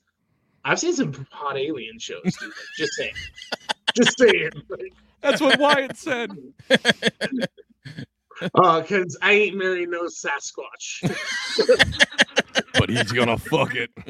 [0.64, 2.22] I've seen some hot alien shows.
[2.24, 2.48] Dude.
[2.48, 3.14] Like, just saying.
[3.96, 4.50] just saying.
[4.68, 6.30] Like, That's what Wyatt said.
[8.54, 11.08] uh, because I ain't marrying no Sasquatch.
[12.74, 13.90] But he's gonna fuck it.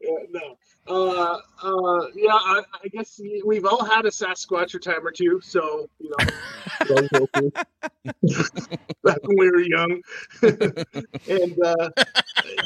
[0.00, 0.56] yeah, no.
[0.86, 5.40] Uh, uh, yeah, I, I guess we've all had a Sasquatch a time or two,
[5.42, 6.26] so you know,
[6.86, 7.52] don't go through.
[9.02, 10.02] back when we were young,
[10.42, 11.90] and uh,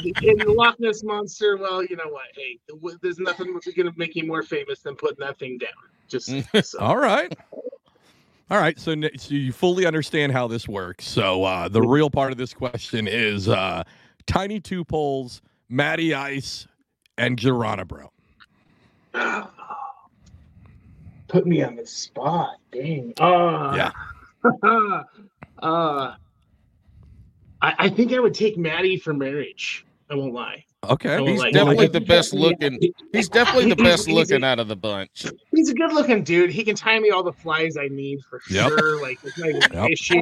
[0.03, 1.57] and the Loch Ness monster.
[1.57, 2.25] Well, you know what?
[2.35, 2.59] Hey,
[3.01, 5.69] there's nothing gonna make you more famous than putting that thing down.
[6.09, 6.31] Just
[6.69, 6.79] so.
[6.79, 7.33] All right.
[8.51, 8.79] All right.
[8.79, 11.07] So, so you fully understand how this works.
[11.07, 13.83] So uh, the real part of this question is uh,
[14.29, 16.67] Tiny 2 Polez, Matty Ice,
[17.17, 18.11] and Geronimo.
[21.27, 22.57] put me on the spot.
[22.71, 23.15] Dang.
[23.19, 23.91] Uh, Yeah.
[25.63, 26.15] uh, I,
[27.61, 29.83] I think I would take Matty for marriage.
[30.11, 30.63] I won't lie.
[30.87, 31.17] Okay.
[31.17, 32.79] Oh, He's like- definitely like- the best looking.
[33.11, 35.25] He's definitely the best looking a- out of the bunch.
[35.53, 36.49] He's a good looking dude.
[36.51, 38.69] He can tie me all the flies I need for Yep.
[38.69, 39.01] sure.
[39.01, 39.89] Like it's not even an Yep.
[39.91, 40.21] issue.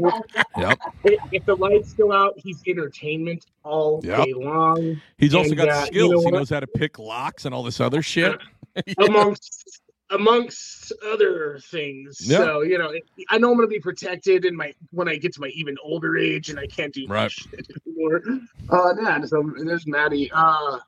[0.58, 0.80] Yep.
[1.04, 4.26] If if the lights go out, he's entertainment all Yep.
[4.26, 5.00] day long.
[5.20, 6.12] He's also And, got uh, you skills.
[6.12, 8.36] know he knows how to pick locks and all this other shit.
[8.98, 12.20] amongst amongst other things.
[12.22, 12.38] Yeah.
[12.38, 12.92] So you know,
[13.30, 16.18] I know I'm gonna be protected in my when I get to my even older
[16.18, 17.32] age, and I can't do Right.
[17.32, 18.22] shit anymore.
[18.70, 19.24] Uh, yeah.
[19.26, 20.30] So there's Matty.
[20.34, 20.80] Uh,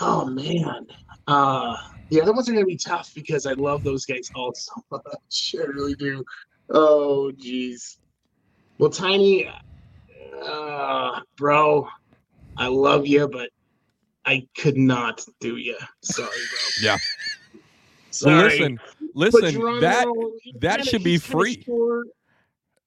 [0.00, 0.86] oh man.
[1.26, 1.76] Uh,
[2.10, 5.54] the other ones are gonna be tough because I love those guys all so much.
[5.58, 6.24] I really do.
[6.70, 7.96] Oh jeez.
[8.78, 9.48] Well, Tiny,
[10.44, 11.88] uh, bro,
[12.58, 13.48] I love you, but
[14.26, 15.78] I could not do you.
[16.02, 16.58] Sorry, bro.
[16.82, 16.98] Yeah.
[18.16, 18.48] So Sorry.
[18.48, 18.80] listen,
[19.14, 19.50] listen.
[19.52, 20.06] Geronimo, That
[20.60, 21.62] that should be free.
[21.64, 22.06] short.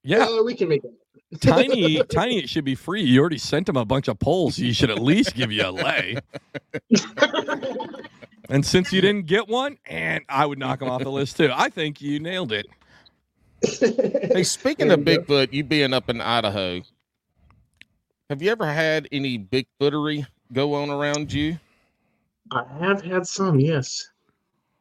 [0.04, 0.26] yeah.
[0.26, 0.92] Uh, we can make it.
[1.42, 2.40] Tiny, tiny.
[2.40, 3.04] It should be free.
[3.04, 4.56] You already sent him a bunch of poles.
[4.56, 6.18] He should at least give you a lay.
[8.52, 11.52] And since you didn't get one, and I would knock him off the list too.
[11.54, 12.66] I think you nailed it.
[14.34, 16.82] Hey, speaking of And, Bigfoot, you being up in Idaho,
[18.30, 21.60] have you ever had any Bigfootery go on around you?
[22.52, 24.10] I have had some, yes.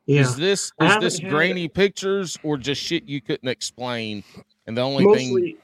[0.09, 0.23] Yeah.
[0.23, 4.25] Is this is this had- grainy pictures or just shit you couldn't explain?
[4.67, 5.57] And the only thing mostly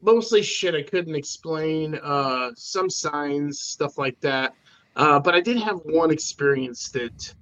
[0.00, 4.54] mostly shit I couldn't explain, uh some signs, stuff like that.
[4.94, 7.34] Uh but I did have one experience that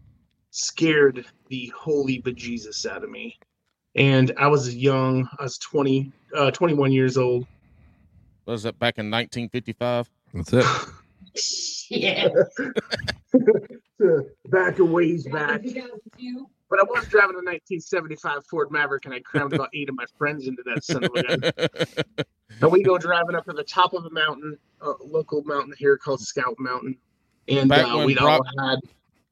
[0.50, 3.38] scared the holy bejesus out of me.
[3.94, 7.46] And I was young, I was 20 uh 21 years old.
[8.46, 10.08] was that back in 1955.
[10.32, 10.64] That's it.
[11.90, 12.28] Yeah.
[14.50, 15.62] back a ways back.
[16.70, 20.04] But I was driving a 1975 Ford Maverick, and I crammed about eight of my
[20.18, 22.24] friends into that son of a gun.
[22.60, 25.96] And we go driving up to the top of a mountain, a local mountain here
[25.96, 26.96] called Scout Mountain,
[27.46, 28.80] and uh, we'd all had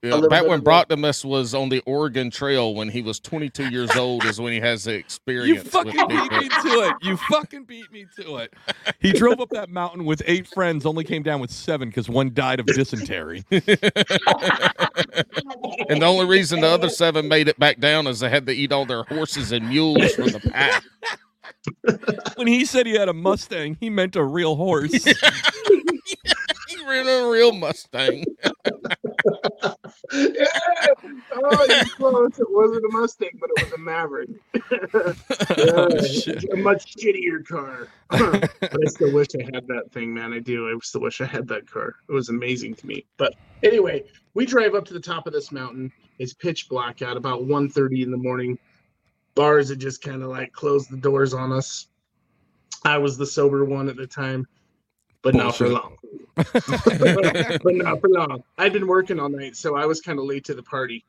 [0.08, 3.70] Yeah, back when of a- Brocktokamus was on the Oregon Trail when he was 22
[3.70, 5.64] years old is when he has the experience.
[5.64, 6.94] You fucking beat me to it.
[7.02, 8.54] You fucking beat me to it.
[9.00, 12.32] He drove up that mountain with eight friends, only came down with seven because one
[12.34, 13.44] died of dysentery.
[15.88, 18.52] And the only reason the other seven made it back down is they had to
[18.52, 20.82] eat all their horses and mules from the pack.
[22.36, 24.92] When he said he had a Mustang, he meant a real horse.
[26.68, 28.24] He ran a real Mustang.
[30.12, 30.46] Yeah.
[31.38, 32.38] Oh, close.
[32.38, 34.30] It wasn't a Mustang, but it was a Maverick.
[35.58, 36.44] Oh, Yeah, shit.
[36.52, 37.88] a much shittier car.
[38.10, 40.32] but I still wish I had that thing, man.
[40.32, 40.68] I do.
[40.68, 41.96] I still wish I had that car.
[42.08, 43.04] It was amazing to me.
[43.16, 44.04] But anyway,
[44.34, 45.92] we drive up to the top of this mountain.
[46.18, 48.58] It's pitch black out, about 1.30 in the morning.
[49.34, 51.88] Bars had just kind of like closed the doors on us.
[52.84, 54.46] I was the sober one at the time,
[55.26, 55.82] but not for Bullshit.
[55.82, 55.96] long.
[57.64, 58.44] but not for long.
[58.58, 61.04] I'd been working all night, so I was kind of late to the party.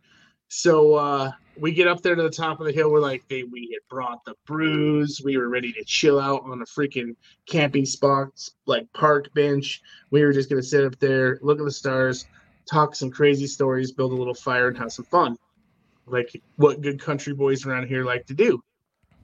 [0.48, 2.92] So uh, we get up there to the top of the hill.
[2.92, 5.22] We're like, they, we had brought the brews.
[5.24, 7.16] We were ready to chill out on a freaking
[7.46, 8.30] camping spot,
[8.66, 9.84] like park bench.
[10.10, 12.26] We were just gonna sit up there, look at the stars,
[12.68, 15.38] talk some crazy stories, build a little fire, and have some fun,
[16.08, 18.64] like what good country boys around here like to do.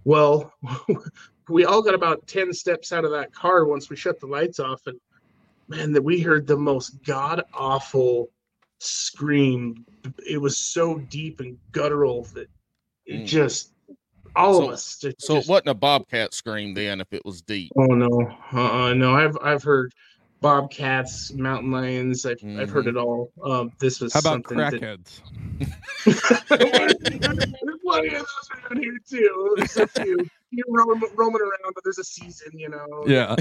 [0.05, 0.53] Well,
[1.49, 4.59] we all got about ten steps out of that car once we shut the lights
[4.59, 4.99] off, and
[5.67, 8.29] man, that we heard the most god awful
[8.79, 9.85] scream.
[10.27, 12.49] It was so deep and guttural that
[13.05, 13.25] it Mm.
[13.25, 13.71] just
[14.35, 14.97] all So- of us.
[14.99, 17.71] Just, So it just- wasn't a bobcat scream then if it was deep.
[17.77, 19.13] Oh no, uh, no.
[19.13, 19.93] I've I've heard
[20.43, 22.25] bobcats, mountain lions.
[22.25, 23.31] I've I've heard it all.
[23.43, 25.21] Um, this was How about something that- crackheads?
[26.05, 29.53] There's plenty of those around here too.
[29.57, 30.17] There's a few.
[30.51, 32.85] You're roaming, roaming around, but there's a season, you know.
[33.07, 33.35] Yeah.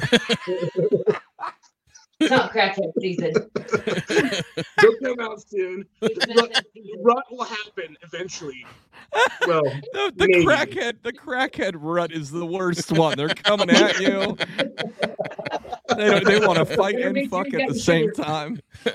[2.21, 3.33] It's not crackhead season.
[4.81, 5.85] They'll come out soon.
[6.01, 8.65] The rut, the rut will happen eventually.
[9.47, 10.45] Well, The, the Maybe.
[10.47, 13.17] crackhead, the crackhead rut is the worst one.
[13.19, 14.37] They're coming at you.
[15.97, 18.23] They they want to fight and fuck at the same sugar.
[18.23, 18.61] time.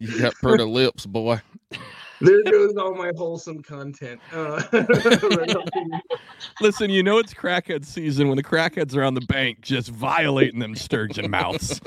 [0.00, 1.40] You got pretty lips, boy.
[2.20, 4.20] there goes all my wholesome content.
[4.32, 6.00] Uh, right up in-
[6.60, 10.58] Listen, you know it's crackhead season when the crackheads are on the bank just violating
[10.58, 11.80] them sturgeon mouths.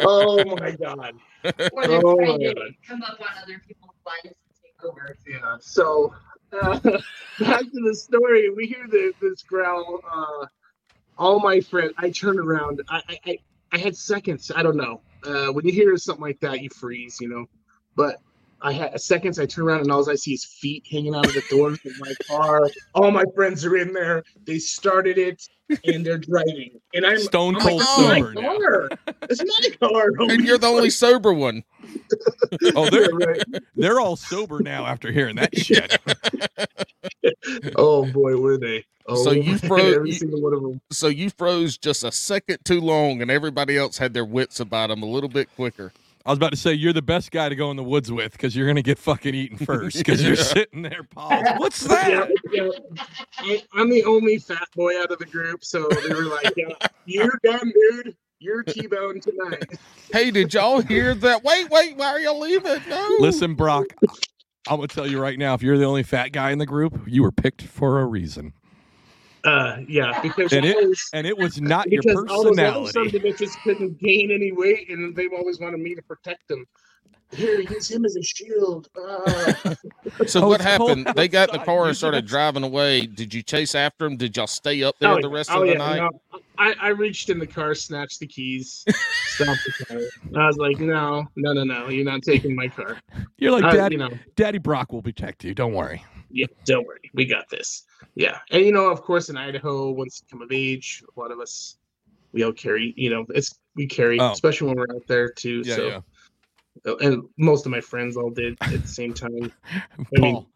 [0.00, 1.14] oh my god.
[1.44, 1.52] Or
[1.86, 2.74] they're Oh, trying my to God.
[2.86, 5.16] come up on other people's lives and take over.
[5.26, 5.56] Yeah.
[5.60, 6.12] So
[6.52, 6.78] uh,
[7.40, 8.50] back to the story.
[8.50, 10.00] We hear the, this growl.
[10.12, 10.46] Uh,
[11.18, 11.92] all my friends.
[11.98, 12.82] I turn around.
[12.88, 13.38] I, I I
[13.72, 14.50] I had seconds.
[14.54, 15.00] I don't know.
[15.24, 17.18] Uh, when you hear something like that, you freeze.
[17.20, 17.46] You know.
[17.96, 18.20] But
[18.62, 19.38] I had seconds.
[19.38, 21.92] I turn around and all I see is feet hanging out of the doors of
[22.00, 22.68] my car.
[22.94, 24.22] All my friends are in there.
[24.46, 25.42] They started it
[25.84, 26.80] and they're driving.
[26.94, 28.56] And I'm Stone I'm like, cold "Oh, my sober now.
[28.58, 28.88] car.
[29.28, 30.08] It's my car.
[30.30, 31.64] And you're the only sober one.
[32.74, 33.42] Oh, they're Yeah, right.
[33.74, 35.96] they're all sober now after hearing that shit.
[37.76, 38.84] Oh boy, were they?
[39.08, 40.80] Oh, So you man, oh, fro- every you- single one of them.
[40.90, 44.88] So you froze just a second too long, and everybody else had their wits about
[44.88, 45.92] them a little bit quicker.
[46.24, 48.32] I was about to say you're the best guy to go in the woods with
[48.32, 51.46] because you're gonna get fucking eaten first because you're sitting there paused.
[51.58, 52.28] What's that?
[52.52, 53.04] Yeah, yeah.
[53.38, 56.66] I, I'm the only fat boy out of the group, so they were like, yeah,
[57.04, 58.16] "You're done, dude.
[58.40, 59.78] You're T-bone tonight."
[60.12, 61.44] Hey, did y'all hear that?
[61.44, 62.80] Wait, wait, why are y'all leaving?
[62.88, 63.16] No.
[63.20, 63.86] Listen, Brock,
[64.68, 67.02] I'm gonna tell you right now, if you're the only fat guy in the group,
[67.06, 68.52] you were picked for a reason.
[69.46, 72.72] Uh, yeah, because And it- always, And it was not your because all those other
[72.90, 73.16] sons personality.
[73.16, 76.66] of bitches couldn't gain any weight, and they always wanted me to protect them.
[77.32, 78.88] Here, use him as a shield.
[78.98, 79.74] Ah.
[80.28, 81.16] So Oh, what it's cold happened?
[81.16, 83.06] They got in the car and started driving away.
[83.06, 84.16] Did you chase after them?
[84.16, 85.96] Did y'all stay up there Oh, the rest oh, of the yeah, night?
[86.32, 86.40] no.
[86.58, 88.84] I, I reached in the car, snatched the keys,
[89.26, 89.98] stopped the car.
[90.42, 92.98] I was like, no, no, no, no, you're not taking my car.
[93.38, 95.52] You're like, Uh, Daddy, you know, Daddy Brock will protect you.
[95.54, 96.02] Don't worry.
[96.36, 97.84] Yeah, don't worry, we got this.
[98.14, 101.30] Yeah, and you know, of course, in Idaho, once you come of age, a lot
[101.32, 101.78] of us
[102.32, 102.92] we all carry.
[102.96, 104.32] You know, it's we carry, Oh.
[104.32, 105.62] especially when we're out there too.
[105.64, 106.00] Yeah, so, yeah.
[106.86, 109.50] Uh, and most of my friends all did at the same time.
[110.16, 110.46] Paul, mean-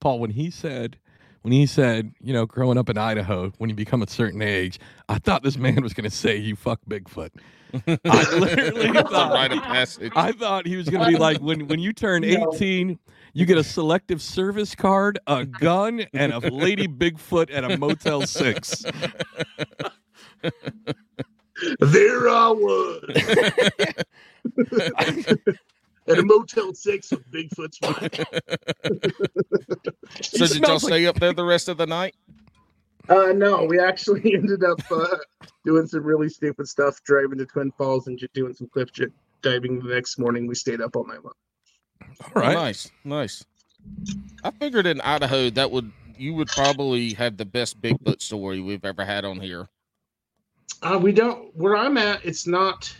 [0.00, 0.98] Paul, when he said,
[1.42, 4.78] when he said, you know, growing up in Idaho, when you become a certain age,
[5.08, 7.30] I thought this man was going to say, "You fuck Bigfoot."
[8.04, 10.12] I literally thought, rite of passage.
[10.14, 12.52] I thought he was going to be like, when when you turn No.
[12.54, 12.98] 18,
[13.32, 18.22] you get a selective service card, a gun, and a lady Bigfoot at a Motel
[18.26, 18.84] Six.
[21.80, 23.02] There I was
[26.08, 28.26] at a Motel Six with Bigfoot's wife.
[30.20, 32.14] so did y'all like- stay up there the rest of the night?
[33.08, 35.16] Uh, no, we actually ended up uh,
[35.64, 39.06] doing some really stupid stuff, driving to Twin Falls and just doing some cliff j-
[39.42, 39.80] diving.
[39.80, 41.32] The next morning, we stayed up all night long.
[42.34, 43.44] All Oh, nice, nice.
[44.44, 48.84] I figured in Idaho that would you would probably have the best Bigfoot story we've
[48.84, 49.68] ever had on here.
[50.82, 51.54] Uh, we don't.
[51.56, 52.94] Where I'm at, it's not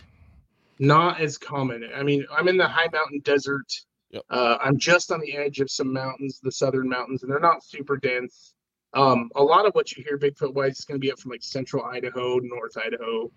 [0.79, 1.89] not as common.
[1.95, 3.71] I mean, I'm in the high mountain desert.
[4.11, 4.23] Yep.
[4.29, 7.63] Uh, I'm just on the edge of some mountains, the southern mountains, and they're not
[7.63, 8.53] super dense.
[8.93, 11.31] Um, a lot of what you hear Bigfoot wise is going to be up from
[11.31, 13.31] like central Idaho, North Idaho,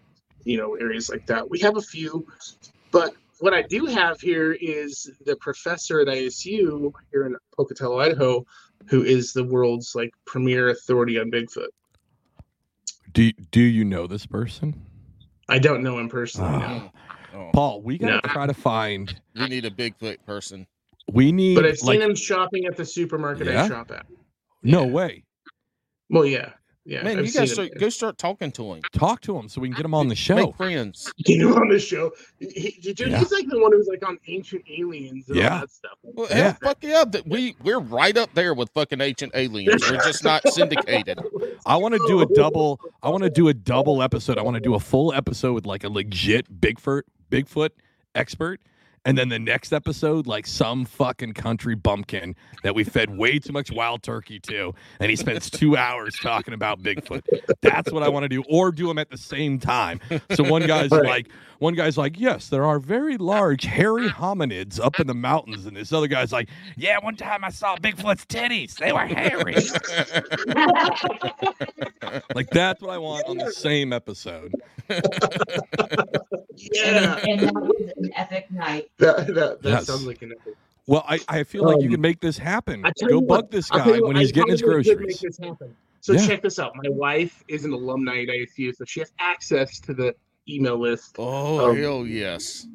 [0.45, 1.49] you know, areas like that.
[1.49, 2.27] We have a few,
[2.91, 8.45] but what I do have here is the professor at ISU here in Pocatello, Idaho,
[8.89, 11.69] who is the world's like premier authority on Bigfoot.
[13.13, 14.81] Do do you know this person?
[15.49, 16.51] I don't know him personally.
[16.53, 16.91] Ah.
[17.33, 17.39] no.
[17.39, 18.33] Oh, Paul, we gotta No.
[18.33, 19.15] try to find.
[19.35, 20.67] we need a Bigfoot person.
[21.13, 23.65] We need But I've seen like him shopping at the supermarket Yeah?
[23.65, 24.07] I shop at.
[24.63, 24.91] no Yeah.
[24.93, 25.25] way.
[26.11, 26.53] Well, yeah,
[26.87, 27.03] yeah.
[27.03, 28.81] Man, I've you guys start, go start talking to him.
[28.93, 30.37] Talk to him so we can get him on the show.
[30.37, 31.13] Make friends.
[31.25, 32.13] Get him on the show.
[32.39, 32.47] He,
[32.81, 33.19] he- dude, Yeah.
[33.19, 35.55] he's like the one who's like on Ancient Aliens and Yeah.
[35.55, 35.99] all that stuff.
[36.03, 36.53] Well, Yeah.
[36.55, 39.83] fuck yeah, that we we're right up there with fucking ancient aliens.
[39.91, 41.19] We're just not syndicated.
[41.67, 42.81] I want to do a double.
[43.03, 44.39] I want to do a double episode.
[44.39, 47.71] I want to do a full episode with like a legit Bigfoot Bigfoot
[48.15, 48.61] expert,
[49.07, 53.53] and then the next episode like some fucking country bumpkin that we fed way too
[53.55, 57.23] much wild turkey to, and he spends two hours talking about Bigfoot.
[57.63, 60.01] That's what I want to do, or do them at the same time.
[60.35, 61.05] So one guy's Right.
[61.07, 61.29] like,
[61.59, 65.75] one guy's like, yes, there are very large hairy hominids up in the mountains, and
[65.75, 68.75] this other guy's like, yeah, one time I saw Bigfoot's titties.
[68.77, 69.55] They were hairy.
[72.35, 74.53] Like that's what I want on the same episode.
[76.57, 78.89] Yeah, And, and that was an epic night.
[78.99, 79.87] that that, that Yes.
[79.87, 80.55] sounds like an epic.
[80.87, 82.83] Well, I, I feel like you Um, can make this happen.
[82.83, 84.99] Go you bug what, this guy you what, when I he's getting his probably could
[84.99, 85.07] groceries.
[85.09, 85.75] Make this happen.
[86.01, 86.27] So Yeah.
[86.27, 86.73] check this out.
[86.77, 90.15] My wife is an alumni at ISU, so she has access to the
[90.49, 91.17] email list.
[91.19, 92.67] Oh Um, hell yes.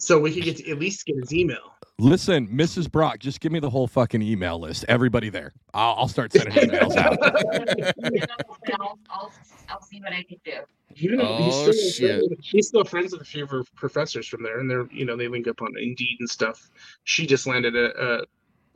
[0.00, 1.74] So we could get to, at least get his email.
[1.98, 2.90] Listen, Mrs.
[2.90, 4.86] Brock, just give me the whole fucking email list.
[4.88, 5.52] Everybody there.
[5.74, 7.22] I'll, I'll start sending emails out.
[7.22, 9.32] I'll, I'll,
[9.68, 10.52] I'll see what I can do.
[10.94, 12.38] You know, he's Oh, still shit.
[12.40, 15.16] He's still friends with a few of her professors from there, and they're you know
[15.16, 16.70] they link up on Indeed and stuff.
[17.04, 18.22] She just landed a a,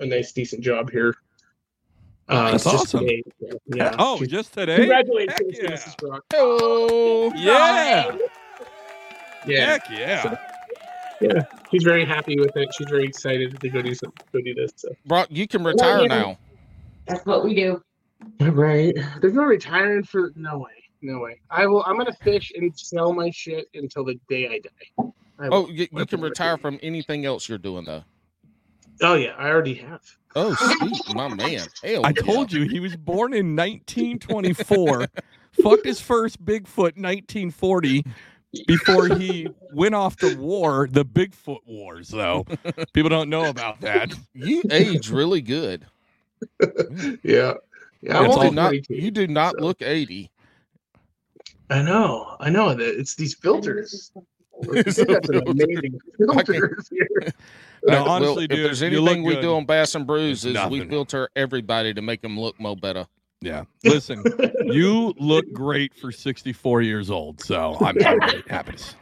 [0.00, 1.14] a nice decent job here.
[2.28, 3.00] Uh, That's just awesome.
[3.00, 3.22] today.
[3.74, 3.94] Yeah.
[3.98, 4.76] Oh, She's- just today?
[4.76, 5.70] Congratulations, Heck yeah.
[5.76, 5.96] Mrs.
[5.98, 6.24] Brock.
[6.34, 8.16] Oh Yeah.
[9.46, 10.36] Yeah, Heck yeah.
[11.70, 12.68] She's very happy with it.
[12.74, 14.72] She's very excited to go do some, go do this.
[14.76, 14.88] So.
[15.06, 16.06] Brock, you can retire yeah.
[16.06, 16.38] now.
[17.06, 17.82] That's what we do.
[18.40, 18.94] Right.
[19.20, 20.70] There's no retiring for no way.
[21.02, 21.40] No way.
[21.50, 21.82] I will.
[21.84, 25.12] I'm gonna fish and sell my shit until the day I die.
[25.38, 25.48] I.
[25.52, 28.04] Oh, you, you can retire from anything else you're doing though.
[29.02, 30.00] Oh yeah, I already have.
[30.34, 31.60] Oh, sweet, my man.
[31.82, 32.22] Hell I yeah.
[32.22, 35.06] told you he was born in 1924,
[35.62, 38.04] fucked his first Bigfoot 1940
[38.66, 42.46] before he went off to war, the Bigfoot Wars, though.
[42.92, 44.12] People don't know about that.
[44.34, 45.86] you age really good.
[47.22, 47.54] Yeah.
[48.02, 48.18] Yeah.
[48.18, 50.30] I'm You only do not, 42, you do not so- look 80.
[51.70, 52.36] I know.
[52.40, 54.12] I know that it's these filters.
[54.62, 55.64] It's They the got some filters.
[55.64, 57.10] amazing filters here.
[57.86, 59.40] No, Uh, well, honestly, if there's anything look we good.
[59.42, 63.06] do on Bass and Brews is we filter everybody to make them look more better.
[63.44, 63.64] Yeah.
[63.84, 64.22] Listen,
[64.64, 68.72] you look great for 64 years old, so I'm, I'm happy.
[68.72, 68.96] to s-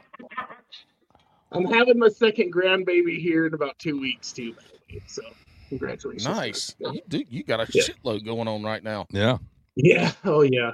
[1.53, 4.53] I'm having my second grandbaby here in about two weeks too.
[4.55, 5.23] By the way, so
[5.69, 6.25] congratulations.
[6.27, 6.75] Nice.
[6.83, 6.95] guys.
[6.95, 7.25] You do.
[7.29, 7.83] You got a Yeah.
[7.85, 9.07] shitload going on right now.
[9.11, 9.39] Yeah.
[9.77, 10.13] Yeah.
[10.25, 10.73] Oh yeah.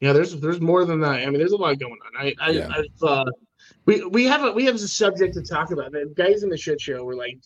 [0.00, 0.12] Yeah.
[0.12, 1.20] There's there's more than that.
[1.20, 2.26] I mean, there's a lot going on.
[2.26, 2.68] I I Yeah.
[2.70, 3.24] I've uh,
[3.86, 5.92] we we have a we have a subject to talk about.
[5.92, 7.38] The guys in the shit show were like,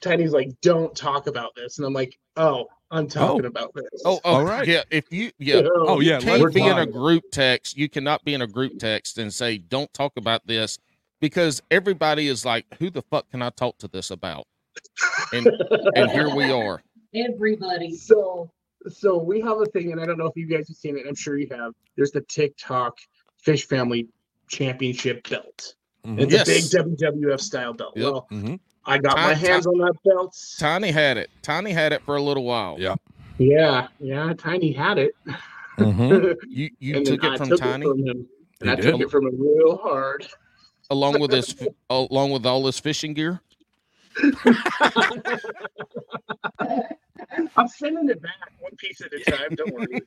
[0.00, 4.02] Tiny's like, don't talk about this, and I'm like, oh, I'm talking about this.
[4.04, 4.68] Oh, oh, All right.
[4.68, 4.82] Yeah.
[4.90, 6.18] If you, yeah, Oh, yeah.
[6.20, 7.76] you let can't it be in a group text.
[7.76, 10.78] You cannot be in a group text and say, "Don't talk about this,"
[11.20, 14.46] because everybody is like, "Who the fuck can I talk to this about?"
[15.32, 15.46] And
[15.96, 16.82] and here we are.
[17.14, 17.94] Everybody.
[17.96, 18.50] So,
[18.88, 21.04] so we have a thing, and I don't know if you guys have seen it.
[21.08, 21.72] I'm sure you have.
[21.96, 22.98] There's the TikTok
[23.38, 24.06] Fish Family
[24.48, 25.74] Championship belt.
[26.06, 26.20] Mhm.
[26.20, 26.48] It's Yes.
[26.48, 27.94] a big WWF style belt.
[27.96, 28.04] Yep.
[28.04, 28.60] Well, Mhm.
[28.84, 30.36] I got my Ti- hands on that belt.
[30.58, 31.30] Tiny had it.
[31.42, 32.76] Tiny had it for a little while.
[32.78, 32.96] Yeah.
[33.38, 34.32] Yeah, yeah.
[34.34, 35.14] Tiny had it.
[35.78, 36.36] Mhm.
[36.48, 38.26] You you took it I from took Tiny it from him,
[38.60, 40.26] and You I took it from him real hard.
[40.90, 43.40] along with his f- along with all his fishing gear.
[47.56, 49.54] I'm sending it back one piece at a time.
[49.56, 50.02] Don't worry.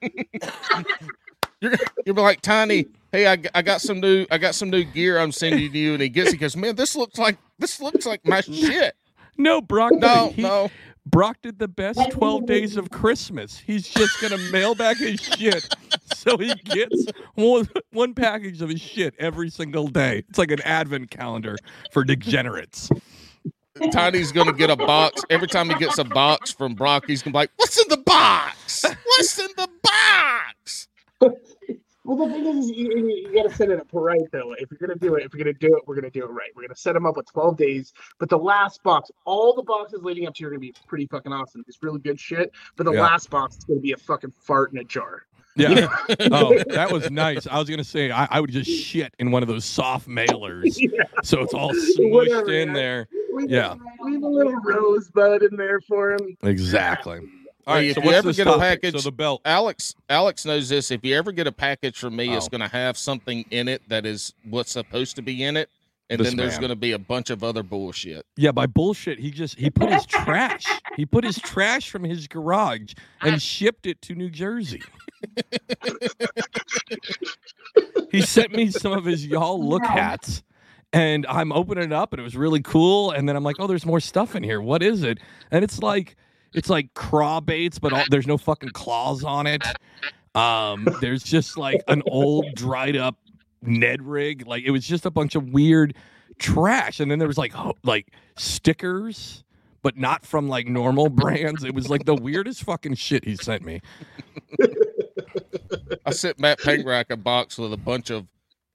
[1.61, 1.73] You're
[2.05, 2.86] you're like Tiny.
[3.16, 5.18] Hey, I, I got some new I got some new gear.
[5.18, 8.28] I'm sending you, and he gets it because man, this looks like this looks like
[8.28, 8.93] my shit.
[9.38, 9.93] No, Brock.
[9.93, 10.70] No, he, no.
[11.05, 13.57] Brock did the best 12 days of Christmas.
[13.57, 15.66] He's just going to mail back his shit.
[16.13, 17.05] So he gets
[17.36, 20.24] one, one package of his shit every single day.
[20.28, 21.57] It's like an advent calendar
[21.91, 22.89] for degenerates.
[23.91, 25.24] Tiny's gonna get a box.
[25.30, 27.97] Every time he gets a box from Brock, he's gonna be like, "What's in the
[27.97, 28.84] box?
[28.84, 30.88] What's in the box?"
[32.06, 34.53] Well, the thing is, you, you- you got to set it up right though.
[34.60, 36.49] If you're gonna do it, if you're gonna do it, we're gonna do it right.
[36.56, 37.93] We're gonna set them up with 12 days.
[38.20, 41.34] But the last box, all the boxes leading up to, are gonna be pretty fucking
[41.34, 41.64] awesome.
[41.68, 42.51] It's really good shit.
[42.76, 43.01] But the Yeah.
[43.01, 45.24] last box is gonna be a fucking fart in a jar.
[45.58, 45.88] Yeah.
[46.32, 47.47] oh, that was nice.
[47.47, 50.76] I was gonna say I, I would just shit in one of those soft mailers,
[50.78, 52.74] yeah, so it's all smushed Whatever, in yeah.
[52.74, 53.08] there.
[53.34, 53.76] leave, Yeah.
[54.01, 56.38] leave a little rosebud in there for him.
[56.43, 57.22] Exactly.
[57.68, 57.89] All Hey, right.
[57.89, 59.41] if So you what's ever this get a package- so the belt.
[59.45, 60.91] Alex, Alex knows this.
[60.91, 62.49] If you ever get a package from me, it's Oh.
[62.49, 65.70] gonna have something in it that is what's supposed to be in it,
[66.09, 68.26] and This then there's gonna be a bunch of other bullshit.
[68.38, 70.66] Yeah, by bullshit, he just he put his trash.
[70.95, 74.84] He put his trash from his garage and shipped it to New Jersey.
[78.11, 80.43] he sent me some of his y'all look hats.
[80.93, 83.11] And I'm opening it up and it was really cool.
[83.11, 84.61] And then I'm like, oh, there's more stuff in here.
[84.61, 85.18] What is it?
[85.51, 86.16] And it's like
[86.56, 89.64] it's like craw baits, but all, there's no fucking claws on it.
[90.36, 93.18] Um, there's just like an old dried up
[93.62, 94.47] Ned rig.
[94.47, 95.95] Like it was just a bunch of weird
[96.39, 96.99] trash.
[96.99, 99.43] And then there was like ho- like stickers,
[99.82, 101.64] but not from like normal brands.
[101.64, 103.82] It was like the weirdest fucking shit he sent me.
[106.06, 108.28] I sent Matt Pangrack a box with a bunch of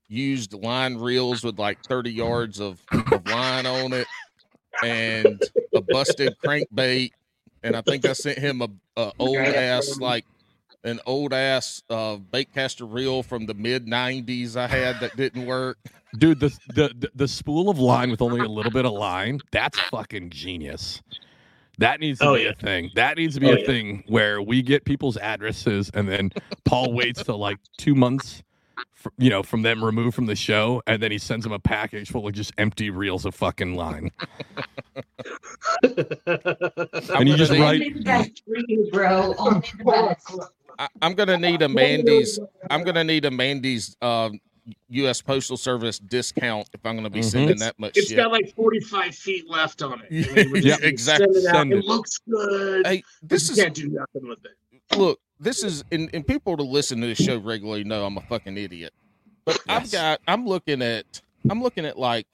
[0.09, 2.81] used line reels with like 30 yards of,
[3.13, 4.07] of line on it
[4.83, 5.41] and
[5.75, 7.13] a busted crankbait.
[7.63, 10.25] And I think I sent him a, a old ass like
[10.85, 15.79] an old ass uh baitcaster reel from the mid 90s I had that didn't work.
[16.19, 19.41] Dude, the, the the the spool of line with only a little bit of line,
[19.53, 21.01] that's fucking genius.
[21.79, 22.49] That needs to Oh, be yeah.
[22.51, 22.91] a thing.
[22.95, 23.67] That needs to be Oh, a yeah.
[23.67, 26.31] thing where we get people's addresses and then
[26.65, 28.43] Paul waits till like two months, fr
[29.19, 32.11] you know, from them removed from the show, and then he sends them a package
[32.11, 34.11] full of just empty reels of fucking line.
[34.97, 35.03] I'm
[36.27, 39.35] And you gonna just need- write- Only the best for you, bro.
[39.39, 40.39] Only the best.
[40.79, 42.39] I, I'm gonna need a Mandy's.
[42.71, 44.31] I'm gonna need a Mandy's uh,
[44.91, 45.21] U.S.
[45.21, 47.25] Postal Service discount if I'm gonna be Mhm.
[47.25, 48.17] sending that much It's shit.
[48.17, 50.07] got like 45 feet left on it.
[50.11, 51.27] I Yeah, mean, yeah, exactly.
[51.35, 51.55] Send it, out.
[51.57, 51.85] Send it it.
[51.85, 52.87] looks good.
[52.87, 54.97] hey, This this you is can't do nothing with it.
[54.99, 55.21] look.
[55.41, 58.57] This is and, and people to listen to this show regularly know I'm a fucking
[58.59, 58.93] idiot.
[59.47, 60.21] But I've got.
[60.29, 61.23] I'm looking at.
[61.49, 62.27] I'm looking at like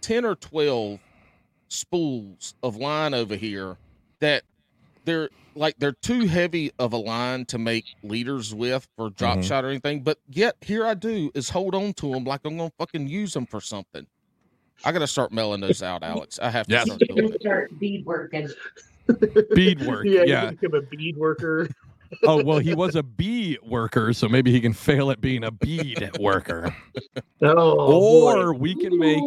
[0.00, 0.98] ten or twelve
[1.68, 3.76] spools of line over here
[4.18, 4.42] that
[5.04, 9.44] they're like they're too heavy of a line to make leaders with for drop Mhm.
[9.44, 10.02] shot or anything.
[10.02, 13.32] But yet here I do is hold on to them like I'm gonna fucking use
[13.32, 14.06] them for something.
[14.84, 16.40] I gotta start mailing those out, Alex.
[16.40, 16.86] I have to Yes.
[16.86, 17.40] start You doing can it.
[17.42, 18.48] start bead working.
[19.54, 20.50] Beadwork, Yeah, yeah.
[20.50, 21.68] you become a bead worker.
[22.24, 25.50] Oh well, he was a bee worker, so maybe he can fail at being a
[25.50, 26.74] bead worker.
[27.42, 28.58] Oh, or boy.
[28.58, 29.22] we can make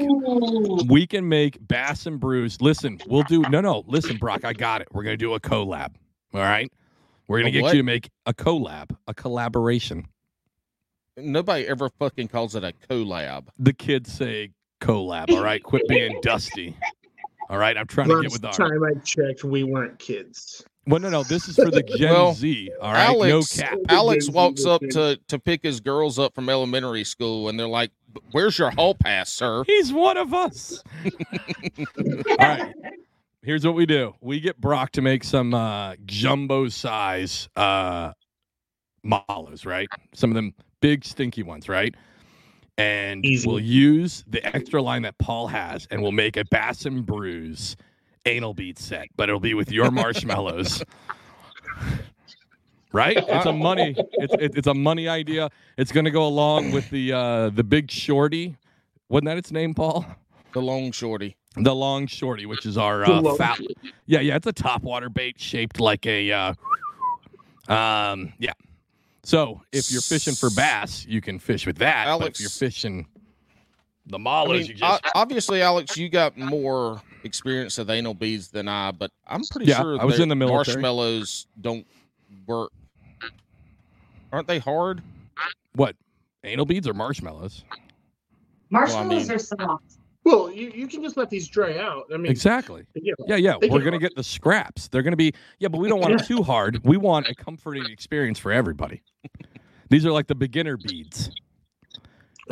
[0.87, 2.61] we can make Bass and Brews.
[2.61, 3.83] Listen, we'll do no no.
[3.87, 4.87] Listen, Brock, I got it.
[4.91, 5.95] We're gonna do a collab.
[6.31, 6.71] All right,
[7.27, 7.73] we're gonna A get what?
[7.73, 10.05] you to make a collab, a collaboration.
[11.17, 13.47] Nobody ever fucking calls it a collab.
[13.57, 15.31] The kids say collab.
[15.31, 16.77] All right, quit being dusty.
[17.49, 18.53] All right, I'm trying to get with our.
[18.53, 20.63] time I checked, we weren't kids.
[20.85, 22.69] Well, no, no, this is for the Gen Well, Z.
[22.81, 23.77] All right, no Alex, cap.
[23.87, 27.91] Alex walks up to to pick his girls up from elementary school, and they're like,
[28.31, 30.83] "Where's your hall pass, sir?" He's one of us.
[31.97, 32.73] All right.
[33.43, 34.13] Here's what we do.
[34.21, 38.11] We get Brock to make some uh jumbo size uh
[39.03, 39.87] mallows, right?
[40.13, 41.95] Some of them big stinky ones, right?
[42.77, 43.47] And Easy.
[43.47, 47.75] we'll use the extra line that Paul has and we'll make a Bass and Brews
[48.25, 50.83] anal bead set, but it'll be with your marshmallows.
[52.93, 53.17] right?
[53.17, 55.49] It's a money it's it's a money idea.
[55.77, 58.57] It's going to go along with the uh the big shorty.
[59.09, 60.05] Wasn't that its name, Paul?
[60.53, 61.35] The long shorty.
[61.55, 63.59] The long shorty, which is our uh, long fat.
[64.05, 66.31] Yeah, yeah, it's a topwater bait shaped like a.
[66.31, 66.53] Uh,
[67.67, 68.53] um, yeah.
[69.23, 72.19] So if you're fishing for bass, you can fish with that.
[72.19, 73.07] but if you're fishing
[74.05, 78.67] the I mean, you just obviously, Alex, you got more experience with anal beads than
[78.67, 80.57] I, but I'm pretty Yeah, sure I was in the military.
[80.81, 81.85] marshmallows don't
[82.47, 82.71] work.
[84.31, 85.01] Aren't they hard?
[85.75, 85.95] what
[86.43, 87.63] anal beads or marshmallows?
[88.69, 89.83] Marshmallows mean- are soft.
[90.25, 92.05] Well, you, you can just let these dry out.
[92.13, 92.85] I mean, Exactly.
[92.95, 93.55] yeah, Yeah, yeah.
[93.69, 94.87] We're gonna get the scraps.
[94.87, 96.79] They're gonna be yeah, but we don't want it too hard.
[96.85, 99.01] We want a comforting experience for everybody.
[99.89, 101.29] These are like the beginner beads.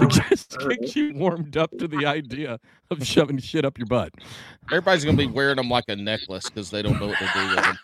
[0.02, 0.82] To just all right.
[0.82, 2.60] get you warmed up to the idea
[2.90, 4.11] of shoving shit up your butt.
[4.72, 7.48] Everybody's gonna be wearing them like a necklace because they don't know what to do
[7.48, 7.78] with them.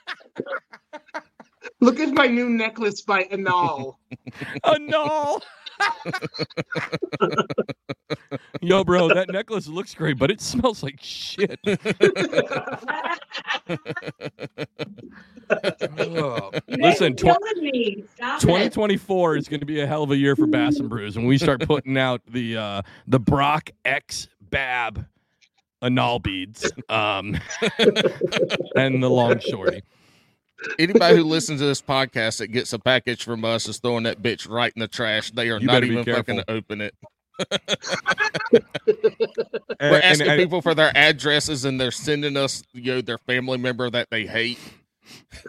[1.82, 4.00] look at my new necklace by Anal.
[4.80, 5.40] No!
[8.62, 11.60] Yo, bro, that necklace looks great, but it smells like shit.
[16.00, 18.04] Oh, Listen, tw- killing me.
[18.16, 18.42] Stop it.
[18.42, 21.26] 2024 is going to be a hell of a year for Bass and Brews when
[21.26, 25.06] we start putting out the uh, the Brock X Bab
[25.84, 27.40] anal beads um,
[28.76, 29.84] and the long shorty.
[30.80, 34.22] Anybody who listens to this podcast that gets a package from us is throwing that
[34.22, 35.32] bitch right in the trash.
[35.32, 36.44] They are You not even fucking careful.
[36.56, 36.96] open it.
[38.50, 38.64] And-
[39.80, 43.18] We're and- asking and- people for their addresses, and they're sending us, you know, their
[43.20, 44.60] family member that they hate.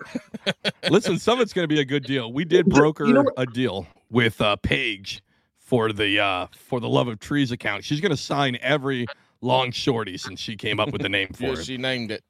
[0.90, 2.32] Listen, some of it's going to be a good deal.
[2.32, 5.22] We did broker You know a deal with uh, Paige
[5.58, 7.84] for the uh, for the Love of Trees account.
[7.84, 9.06] She's going to sign every
[9.40, 11.64] long shorty since she came up with the name for Yeah, it.
[11.64, 12.22] she named it.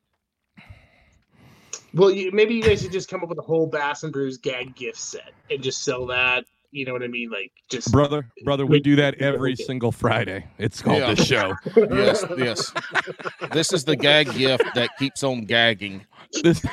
[1.94, 4.36] Well, you, maybe you guys should just come up with a whole Bass and Brews
[4.38, 6.44] gag gift set and just sell that.
[6.70, 7.30] You know what I mean?
[7.30, 9.64] Like just Brother, brother, we do that every okay.
[9.64, 10.44] single Friday.
[10.58, 11.14] It's called Yeah.
[11.14, 11.54] the show.
[11.90, 12.72] Yes, yes.
[13.52, 16.04] This is the gag gift that keeps on gagging.
[16.42, 16.60] This,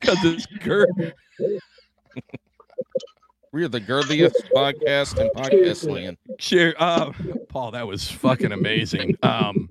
[0.00, 0.88] because it's Kurt.
[3.52, 6.16] We are the girthiest podcast in podcast land.
[6.38, 7.12] Share, uh,
[7.48, 9.16] Paul, that was fucking amazing.
[9.22, 9.68] Um,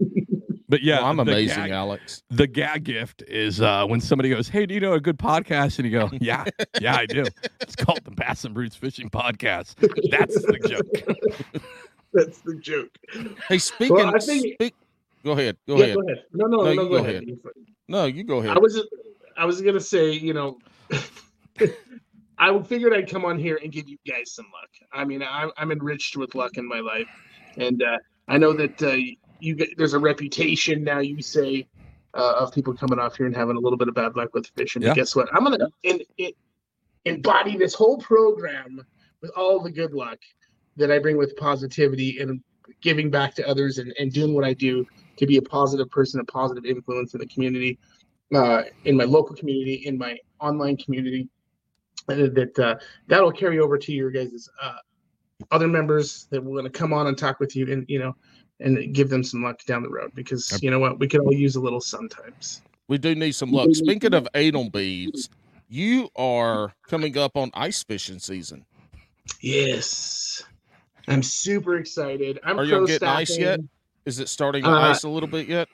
[0.70, 2.24] but yeah, Well, I'm amazing, gag- Alex.
[2.30, 5.80] the gag gift is uh, when somebody goes, "Hey, do you know a good podcast?"
[5.80, 6.46] and you go, "Yeah,
[6.82, 7.26] yeah, I do."
[7.62, 9.76] It's called the Bass and Brews Fishing Podcast.
[10.12, 11.62] That's the joke.
[12.14, 12.98] that's the joke.
[13.48, 13.96] Hey, speaking.
[13.96, 14.76] Well, I think- speak,
[15.24, 15.58] go ahead.
[15.68, 15.96] Go yeah, ahead.
[15.96, 16.24] go ahead.
[16.34, 17.24] No, no, No, no, you go, go ahead.
[17.88, 18.56] No, you go ahead.
[18.56, 18.82] I was
[19.38, 20.58] I was gonna say, you know,
[22.40, 24.70] I figured I'd come on here and give you guys some luck.
[24.94, 27.08] I mean, I'm I'm enriched with luck in my life,
[27.58, 28.96] and uh, I know that uh,
[29.40, 31.00] you get, there's a reputation now.
[31.00, 31.68] You say
[32.14, 34.48] uh, of people coming off here and having a little bit of bad luck with
[34.56, 34.82] fishing.
[34.82, 34.90] Yeah.
[34.90, 35.30] But guess what?
[35.34, 36.32] I'm gonna in, in,
[37.06, 38.86] embody this whole program
[39.22, 40.20] with all the good luck
[40.76, 42.42] that I bring with positivity and
[42.82, 44.86] giving back to others and, and doing what I do
[45.18, 47.80] to be a positive person, a positive influence in the community,
[48.36, 51.28] uh, in my local community, in my online community,
[52.08, 52.76] that uh,
[53.08, 54.76] that'll carry over to your guys' uh,
[55.52, 58.16] other members that we're going to come on and talk with you, and you know,
[58.60, 61.34] and give them some luck down the road because you know what, we can all
[61.34, 62.62] use a little sometimes.
[62.88, 63.70] We do need some luck.
[63.74, 65.30] Speaking of anal beads,
[65.70, 68.66] you are coming up on ice fishing season.
[69.42, 70.44] Yes,
[71.08, 72.40] I'm super excited.
[72.44, 73.60] I'm Are you getting ice yet?
[74.06, 75.68] Is it starting to Uh, ice a little bit yet?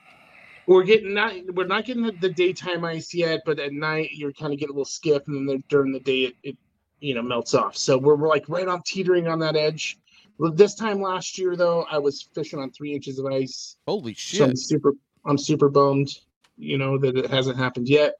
[0.66, 4.32] We're getting not we're not getting the, the daytime ice yet, but at night you're
[4.32, 6.56] kind of getting a little stiff, and then during the day it, it
[7.00, 7.76] you know melts off.
[7.76, 9.98] So we're, we're like right on teetering on that edge.
[10.38, 14.44] This time last year though, I was fishing on three inches of ice, Holy so
[14.44, 14.92] I'm super
[15.24, 16.10] I'm super bummed,
[16.56, 18.14] you know that it hasn't happened yet,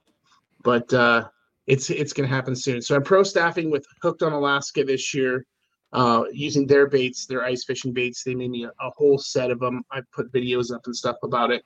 [0.62, 1.28] but uh,
[1.66, 2.82] it's it's gonna happen soon.
[2.82, 5.46] So I'm pro staffing with Hooked on Alaska this year.
[5.92, 9.52] Uh, using their baits, their ice fishing baits, they made me a, a whole set
[9.52, 9.84] of them.
[9.92, 11.64] I put videos up and stuff about it.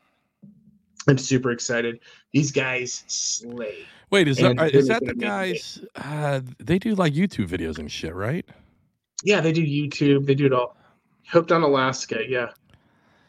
[1.08, 2.00] I'm super excited.
[2.32, 3.86] These guys slay.
[4.10, 5.18] Wait, is that uh, that the gonna make it.
[5.18, 5.80] guys?
[5.96, 8.46] Uh, they do like YouTube videos and shit, right?
[9.24, 10.26] Yeah, they do YouTube.
[10.26, 10.76] They do it all.
[11.28, 12.48] Hooked on Alaska, yeah.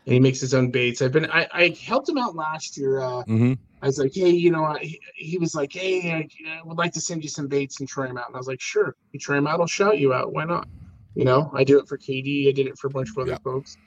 [0.06, 1.02] And he makes his own baits.
[1.02, 3.02] I've been I, I helped him out last year.
[3.02, 3.54] Uh, Mm-hmm.
[3.82, 6.78] I was like, hey, you know, I, he, he was like, hey, I, I would
[6.78, 8.28] like to send you some baits and try them out.
[8.28, 10.34] And I was like, sure, you try them out, I'll shout you out.
[10.34, 10.68] Why not?
[11.16, 12.50] You know, I do it for KD.
[12.50, 13.38] I did it for a bunch of other Yeah.
[13.42, 13.78] folks.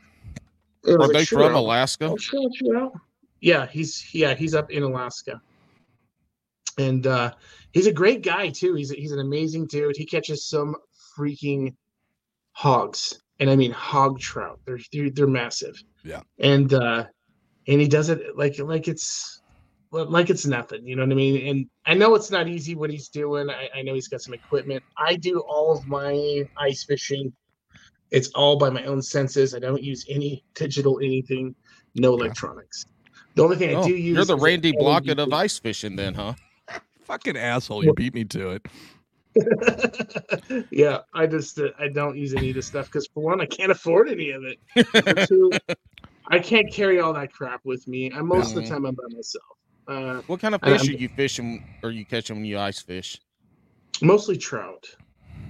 [0.84, 2.06] And I was Are like, they "Sure, from I'll- Alaska?
[2.06, 2.92] I'll shout you out."
[3.42, 5.42] Yeah, he's yeah he's up in Alaska,
[6.78, 7.32] and uh,
[7.72, 8.74] he's a great guy too.
[8.74, 9.96] He's he's an amazing dude.
[9.96, 10.74] He catches some
[11.18, 11.74] freaking
[12.52, 14.60] hogs, and I mean hog trout.
[14.66, 15.82] They're they're, they're massive.
[16.04, 16.20] Yeah.
[16.38, 17.04] and uh,
[17.68, 19.40] and he does it like like it's
[19.92, 20.86] like it's nothing.
[20.86, 21.46] You know what I mean?
[21.48, 23.50] And I know it's not easy what he's doing.
[23.50, 24.82] I, I know he's got some equipment.
[24.96, 27.32] I do all of my ice fishing.
[28.10, 29.54] It's all by my own senses.
[29.54, 31.54] I don't use any digital anything.
[31.94, 32.84] No electronics.
[33.34, 34.16] The only thing I Oh, do use.
[34.16, 34.72] you're the Randy.
[34.72, 36.34] Blaukat of ice fishing, then, huh?
[37.04, 37.84] Fucking asshole!
[37.84, 38.66] You beat me to it.
[40.70, 43.46] yeah, I just uh, I don't use any of this stuff because for one, I
[43.46, 45.26] can't afford any of it.
[45.28, 45.50] Two,
[46.28, 48.10] I can't carry all that crap with me.
[48.10, 49.44] And most of the time, I'm by myself.
[49.88, 52.80] Uh, What kind of fish I'm- are you fishing or you catching when you ice
[52.82, 53.20] fish?
[54.00, 54.84] mostly trout.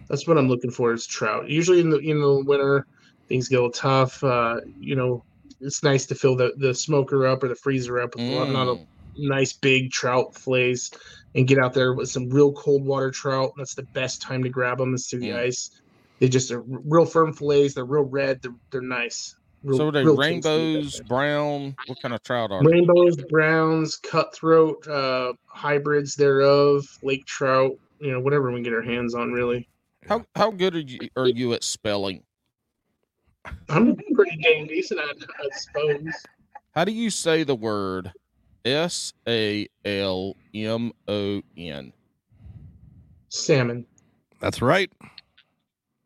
[0.08, 1.48] That's what I'm looking for is trout.
[1.48, 2.86] Usually in the in the winter,
[3.28, 4.22] things get a little tough.
[4.22, 5.24] Uh, you know,
[5.60, 8.50] it's nice to fill the, the smoker up or the freezer up with a lot-
[8.50, 8.86] not a Mm.
[9.16, 10.90] Nice big trout fillets
[11.34, 13.52] and get out there with some real cold water trout.
[13.56, 15.70] That's the best time to grab them is through the ice.
[16.18, 17.74] They just are real firm fillets.
[17.74, 18.42] They're real red.
[18.42, 19.34] They're, they're nice.
[19.64, 21.76] Real, so are they rainbows, brown?
[21.86, 22.70] What kind of trout are they?
[22.70, 27.72] Rainbows, browns, cutthroat, uh, hybrids thereof, lake trout.
[28.00, 29.30] you know whatever we can get our hands on.
[29.30, 29.68] Really,
[30.08, 32.24] How how good are you are you at spelling?
[33.68, 36.12] I'm pretty dang decent at, suppose.
[36.74, 38.12] How do you say the word
[38.64, 41.92] S A L M O N?
[43.28, 43.86] Salmon.
[44.40, 44.90] That's right.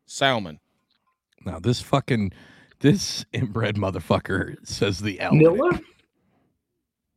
[0.05, 0.59] Salmon.
[1.45, 2.31] Now this fucking
[2.79, 5.31] this inbred motherfucker says the L.
[5.31, 5.81] Nilla.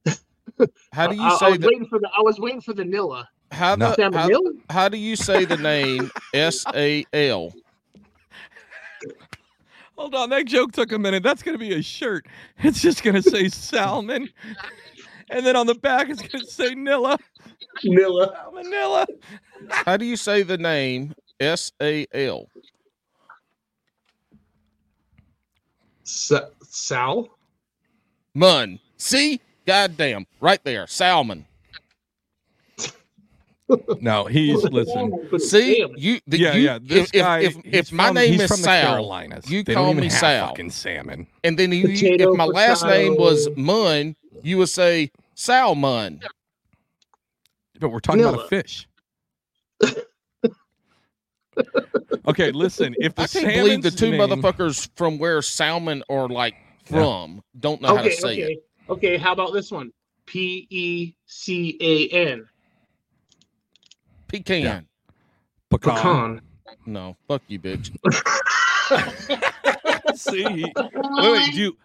[0.93, 2.09] How do you I, I say was the waiting for the.
[2.17, 3.25] I was waiting for the Nilla.
[3.51, 3.95] how No.
[3.95, 4.29] the how,
[4.75, 7.53] how do you say the name S A L?
[9.97, 11.23] Hold on, that joke took a minute.
[11.23, 12.27] That's gonna be a shirt.
[12.63, 14.29] It's just gonna say salmon,
[15.31, 17.19] and then on the back it's gonna say Nilla.
[17.85, 18.35] Nilla.
[18.37, 19.07] Salmonella.
[19.71, 22.47] How do you say the name S A L?
[26.05, 27.29] Sa- Sal.
[28.35, 28.79] Mun.
[28.97, 29.41] See?
[29.67, 30.27] Goddamn.
[30.41, 30.87] Right there.
[30.87, 31.47] Salmon.
[34.01, 35.29] No, he's listen.
[35.31, 35.87] But See?
[35.97, 36.79] You, the, Yeah, you- yeah.
[36.83, 37.39] This if, if- guy.
[37.39, 40.49] if, he's if my from- name is Sal, Carolinas, you they call me Sal.
[40.49, 41.29] fucking salmon.
[41.45, 43.61] and then you, if my last name was potato.
[44.41, 46.21] Mun, you would say Salmon.
[47.81, 48.87] But we're talking about a fish.
[52.27, 52.95] okay, listen.
[52.99, 56.55] If the I can't believe the two name- motherfuckers from where salmon are like
[56.85, 58.65] from don't know how to say okay, it.
[58.89, 59.17] okay.
[59.17, 59.93] How about this one?
[60.27, 62.47] P E C A N.
[64.29, 64.63] Pecan.
[64.63, 64.81] Yeah.
[65.71, 65.95] pecan.
[65.97, 66.41] Pecan.
[66.87, 67.91] No, fuck you, bitch.
[70.15, 70.45] See,
[70.75, 71.77] wait, wait, do you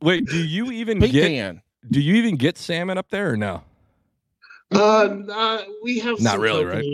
[0.00, 0.26] wait?
[0.26, 1.56] Do you even get?
[1.84, 1.92] Pecan.
[1.92, 3.62] Do you even get salmon up there or no?
[4.72, 6.84] Uh, uh, we have Not some really, right?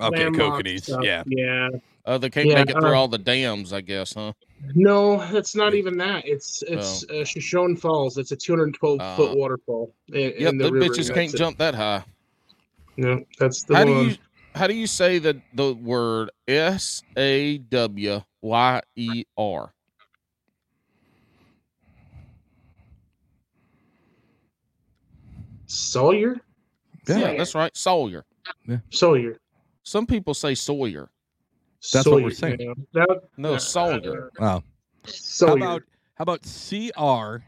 [0.00, 0.82] Okay, landlocked kokanees.
[0.84, 1.04] stuff.
[1.04, 1.22] Yeah.
[1.26, 1.68] yeah.
[2.06, 4.32] Oh, they can't Yeah, make it through uh, all the dams, I guess, huh?
[4.74, 6.26] No, it's not even that.
[6.26, 8.16] It's it's uh, Shoshone Falls.
[8.18, 9.94] It's a 212 Uh, foot waterfall.
[10.08, 11.38] In, Yep, in the the bitches That's can't it.
[11.38, 12.04] jump that high.
[12.96, 13.92] No, that's the How one.
[13.92, 14.16] do you
[14.54, 19.72] how do you say the the word S A W Y E R?
[25.68, 26.36] Sawyer?
[27.06, 27.18] Yeah.
[27.18, 28.24] Yeah, that's right, Sawyer.
[28.90, 29.36] Sawyer.
[29.84, 31.08] Some people say Sawyer.
[31.92, 32.58] That's Sawyer, what we're saying.
[32.60, 32.74] yeah.
[32.92, 34.30] That, No, uh, Sawyer.
[34.40, 34.62] Wow.
[35.04, 35.56] How Sawyer.
[35.56, 35.82] about
[36.14, 37.42] how about C R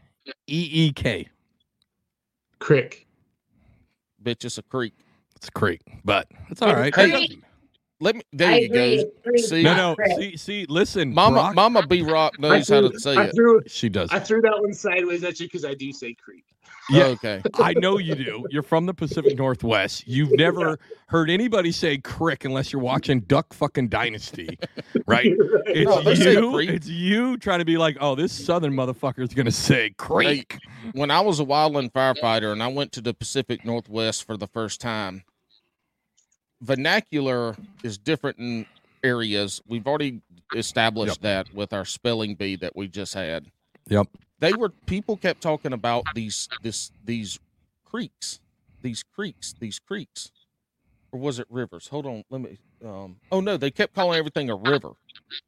[0.47, 1.27] E E K?
[2.59, 3.05] Crick.
[4.23, 4.93] Bitch, it's a creek.
[5.35, 6.95] It's a creek, but it's all right.
[6.95, 7.39] Hey,
[8.01, 8.23] Let me.
[8.33, 8.73] There I you go.
[8.73, 9.05] agree.
[9.25, 9.37] Agree.
[9.43, 9.63] See?
[9.63, 9.95] no, no.
[9.95, 10.11] Crick.
[10.17, 10.65] See, see.
[10.67, 13.35] Listen, Mama, Brock- Mama B Rock knows how to say I it.
[13.35, 14.09] threw, She does.
[14.11, 16.43] I threw that one sideways at you because I do say creek.
[16.89, 17.05] Yeah.
[17.05, 17.41] Okay.
[17.55, 18.43] I know you do.
[18.49, 20.07] You're from the Pacific Northwest.
[20.07, 24.57] You've never heard anybody say crick unless you're watching Duck fucking Dynasty,
[25.05, 25.27] right?
[25.67, 26.69] It's No, you.
[26.73, 30.57] It's you trying to be like, oh, this Southern motherfucker is gonna say creek.
[30.93, 34.47] When I was a wildland firefighter and I went to the Pacific Northwest for the
[34.47, 35.23] first time,
[36.61, 38.65] vernacular is different in
[39.03, 39.61] areas.
[39.67, 40.21] We've already
[40.55, 43.45] established that with our spelling bee that we just had.
[43.87, 44.07] Yep.
[44.39, 47.39] They were people kept talking about these this these
[47.85, 48.39] creeks,
[48.81, 50.31] these creeks, these creeks,
[51.11, 51.87] or was it rivers?
[51.87, 52.57] Hold on, let me.
[52.83, 54.91] Um, oh no, they kept calling everything a river.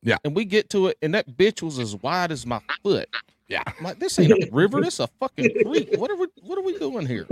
[0.04, 0.18] Yeah.
[0.24, 3.10] and we get to it, and that bitch was as wide as my foot.
[3.48, 3.64] Yeah.
[3.66, 5.90] I'm like, this ain't a river, this a fucking creek.
[5.98, 7.26] What are we what are we doing here?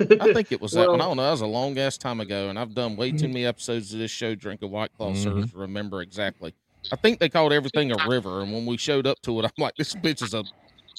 [0.00, 1.00] I think it was that one.
[1.00, 1.24] I don't know.
[1.24, 3.98] That was a long ass time ago, and I've done way too many episodes of
[3.98, 5.22] this show drinking White Claw Mhm.
[5.22, 6.54] syrup to remember exactly.
[6.92, 9.50] I think they called everything a river, and when we showed up to it, I'm
[9.58, 10.44] like, this bitch is a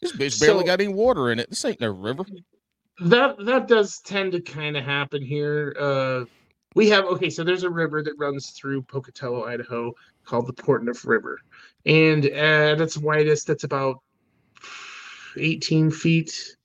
[0.02, 1.50] this bitch barely So- got any water in it.
[1.50, 2.24] This ain't no river.
[3.00, 5.76] That that does tend to kind of happen here.
[5.80, 6.26] Uh,
[6.76, 9.94] we have okay, so there's a river that runs through Pocatello, Idaho,
[10.26, 11.40] called the Portneuf River,
[11.86, 13.98] and at its widest, that's about
[15.38, 16.56] 18 feet,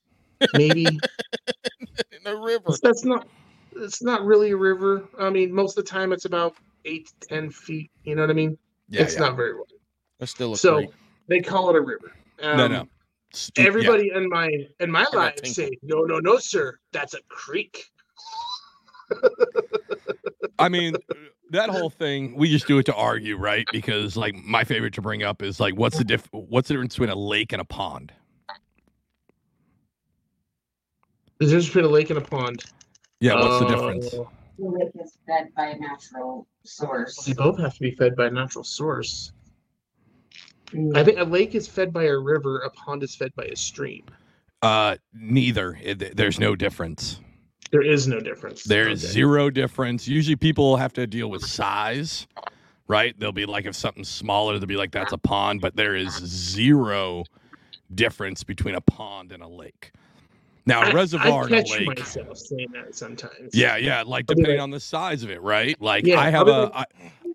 [0.53, 0.85] maybe.
[2.25, 2.71] no river.
[2.81, 3.27] That's not.
[3.75, 5.03] It's not really a river.
[5.19, 6.55] I mean, most of the time, it's about
[6.85, 7.91] eight to ten feet.
[8.03, 8.57] You know what I mean?
[8.89, 9.21] Yeah, it's yeah.
[9.21, 9.63] not very wide.
[10.19, 10.89] It's still a So creek.
[11.27, 12.13] they call it a river.
[12.41, 12.87] Um, no, no.
[13.33, 13.67] St- yeah.
[13.67, 15.53] Everybody in my in my got life tinkle.
[15.53, 17.85] say, no, no, no, sir, that's a creek.
[20.59, 20.95] I mean,
[21.49, 23.65] that whole thing, we just do it to argue, right?
[23.71, 26.27] Because like my favorite to bring up is like, what's the diff?
[26.31, 28.13] What's the difference between a lake and a pond?
[31.39, 32.63] There's a difference between a lake and a pond.
[33.19, 34.09] Yeah, what's the Uh, difference?
[34.11, 34.25] The
[34.59, 37.25] lake is fed by a natural source.
[37.25, 39.31] They both have to be fed by a natural source.
[40.95, 42.59] I think a lake is fed by a river.
[42.59, 44.05] A pond is fed by a stream.
[44.61, 45.77] Uh, neither.
[45.81, 47.19] It, there's no difference.
[47.71, 48.63] There is no difference.
[48.63, 49.13] There is Okay.
[49.13, 50.07] zero difference.
[50.07, 52.27] Usually, people have to deal with size,
[52.87, 53.19] right?
[53.19, 55.61] They'll be like, if something's smaller, they'll be like, that's a pond.
[55.61, 57.23] But there is zero
[57.93, 59.91] difference between a pond and a lake.
[60.65, 61.87] Now, a I- reservoir I in a catch lake.
[61.99, 63.53] myself saying that sometimes.
[63.53, 64.03] Yeah, yeah.
[64.03, 65.79] Like I'll depending like- on the size of it, right?
[65.81, 66.85] Like Yeah, I I'll have be a like- I,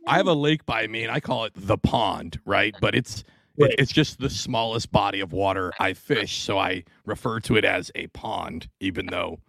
[0.06, 2.74] I have a lake by me, and I call it the pond, right?
[2.80, 3.24] But it's
[3.60, 3.70] Right.
[3.72, 7.64] it, it's just the smallest body of water I fish, so I refer to it
[7.64, 9.40] as a pond, even though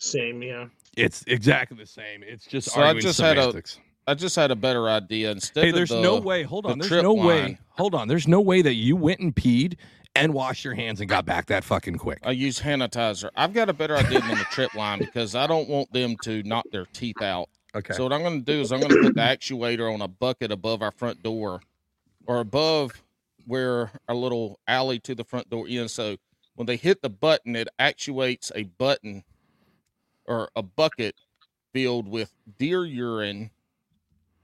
[0.00, 0.66] Same, yeah.
[0.96, 2.22] it's exactly the same.
[2.26, 3.78] It's just So I arguing just had a- semantics.
[4.06, 5.30] I just had a better idea.
[5.30, 6.42] Instead Hey, of there's the, no way.
[6.42, 6.78] Hold the on.
[6.78, 7.58] There's trip no way.
[7.70, 8.06] Hold on.
[8.08, 9.76] There's no way that you went and peed
[10.14, 12.20] and washed your hands and got back that fucking quick.
[12.22, 13.30] I use sanitizer.
[13.36, 16.42] I've got a better idea than the trip line because I don't want them to
[16.44, 17.48] knock their teeth out.
[17.74, 17.94] Okay.
[17.94, 20.08] So what I'm going to do is I'm going to put the actuator on a
[20.08, 21.60] bucket above our front door,
[22.26, 23.02] or above
[23.46, 25.92] where our little alley to the front door is.
[25.92, 26.16] So
[26.54, 29.24] when they hit the button, it actuates a button
[30.26, 31.16] or a bucket
[31.72, 33.50] filled with deer urine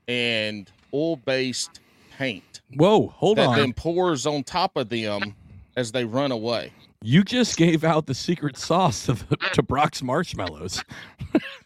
[0.09, 1.81] and oil-based
[2.19, 3.09] paint Whoa.
[3.09, 3.45] Hold on.
[3.45, 3.59] that on.
[3.59, 5.35] then pours on top of them
[5.77, 6.73] as they run away.
[7.03, 10.85] You just gave out the secret sauce of, to Brock's marshmallows.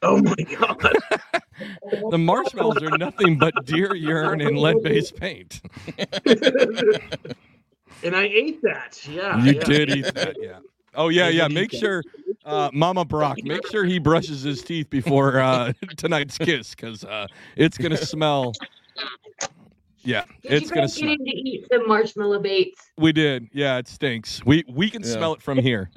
[0.03, 0.93] Oh my god.
[2.11, 5.63] The marshmallows are nothing but deer urine and lead-based paint.
[8.03, 9.01] and I ate that.
[9.09, 9.43] Yeah.
[9.43, 9.65] You yeah.
[9.65, 10.59] did eat that, yeah.
[10.95, 11.49] Oh yeah, yeah.
[11.49, 12.03] Make sure,
[12.45, 17.27] uh, Mama Brock, make sure he brushes his teeth before uh, tonight's kiss, because uh,
[17.57, 18.53] it's gonna smell.
[20.05, 21.13] Yeah, Did it's gonna get smell.
[21.13, 22.81] him to eat some marshmallow baits?
[22.99, 23.49] We did.
[23.53, 24.45] Yeah, it stinks.
[24.45, 25.09] We we can Yeah.
[25.13, 25.91] smell it from here.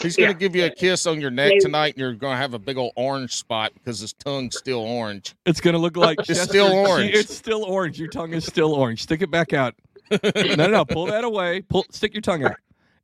[0.00, 0.32] He's gonna Yeah.
[0.34, 1.58] give you a kiss on your neck Yeah.
[1.60, 5.34] tonight, and you're gonna have a big old orange spot because his tongue's still orange.
[5.46, 7.14] It's gonna look like It's Chester still orange.
[7.14, 7.98] It's still orange.
[7.98, 9.02] Your tongue is still orange.
[9.02, 9.74] Stick it back out.
[10.10, 10.84] no, no, no.
[10.84, 11.62] Pull that away.
[11.62, 11.84] Pull.
[11.90, 12.56] Stick your tongue out.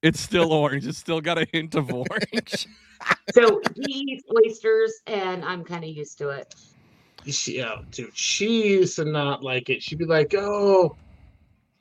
[0.03, 0.87] It's still orange.
[0.87, 2.67] It's still got a hint of orange.
[3.35, 6.55] So he eats oysters, and I'm kind of used to it.
[7.27, 9.83] She, yeah, dude, she used to not like it.
[9.83, 10.97] She'd be like, "Oh,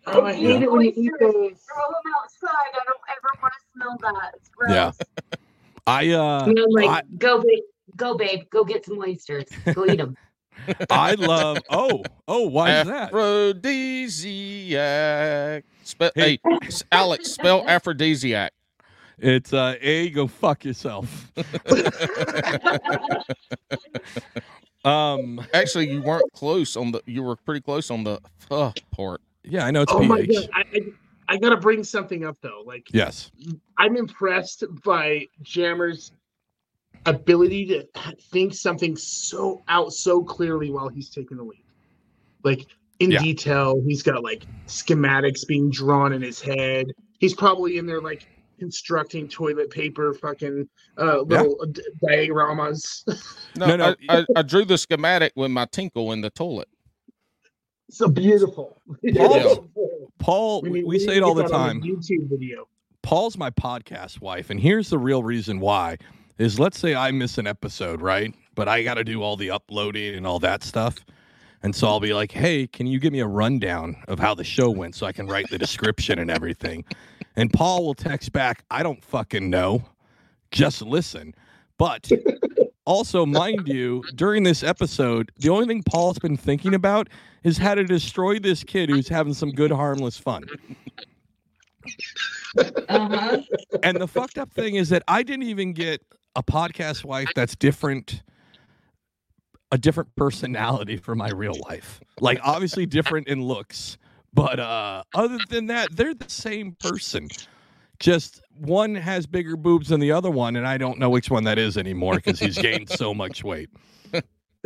[0.07, 2.49] oh, I hate it when you eat those." Throw them outside.
[2.51, 4.35] I don't ever want to smell that.
[4.35, 4.71] It's gross.
[4.71, 4.91] Yeah.
[5.87, 7.63] I uh And I'm like, I- go, babe,
[7.95, 9.45] go, babe, go get some oysters.
[9.73, 10.15] Go eat them.
[10.91, 11.57] I love.
[11.69, 12.47] Oh, oh.
[12.47, 13.07] Why is that?
[13.07, 13.63] Aphrodisiac.
[15.83, 16.37] Spe- Hey.
[16.43, 18.51] hey, Alex, spell aphrodisiac.
[19.17, 21.31] It's uh, a go fuck yourself.
[24.85, 25.45] Um.
[25.53, 27.01] Actually, you weren't close on the.
[27.05, 29.21] You were pretty close on the uh part.
[29.43, 30.35] Yeah, I know it's Oh my pH.
[30.35, 30.81] god, I, I,
[31.29, 32.63] I gotta bring something up though.
[32.65, 33.31] Like, Yes.
[33.77, 36.11] I'm impressed by Jammer's
[37.05, 37.87] ability to
[38.31, 41.63] think something so out so clearly while he's taking the lead.
[42.43, 42.67] Like
[42.99, 43.21] in Yeah.
[43.21, 46.85] detail, he's got like schematics being drawn in his head.
[47.19, 48.27] He's probably in there like
[48.61, 50.69] constructing toilet paper, fucking
[50.99, 53.01] uh, little d- dioramas.
[53.57, 53.95] No, No, no.
[54.07, 56.67] I, I, I drew the schematic with my tinkle in the toilet.
[57.89, 58.79] so beautiful.
[59.15, 59.67] Paul-
[60.19, 61.81] Paul, When we, we say it all the that on time.
[61.81, 62.67] YouTube video.
[63.01, 65.97] Paul's my podcast wife, and here's the real reason why:
[66.37, 68.31] is let's say I miss an episode, right?
[68.53, 71.03] But I got to do all the uploading and all that stuff,
[71.63, 74.43] and so I'll be like, "Hey, can you give me a rundown of how the
[74.43, 76.85] show went so I can write the description and everything?"
[77.35, 79.83] And Paul will text back, "I don't fucking know,
[80.51, 81.33] just listen."
[81.77, 82.09] But
[82.85, 87.09] also, mind you, during this episode, the only thing Paul's been thinking about
[87.43, 90.45] is how to destroy this kid who's having some good, harmless fun.
[92.89, 93.41] Uh-huh.
[93.81, 96.01] and the fucked up thing is that I didn't even get
[96.35, 98.23] a podcast wife that's different
[99.71, 102.01] a different personality for my real life.
[102.19, 103.97] Like obviously different in looks,
[104.33, 107.27] but uh other than that, they're the same person.
[107.99, 111.43] Just one has bigger boobs than the other one, and I don't know which one
[111.43, 113.69] that is anymore because he's gained so much weight.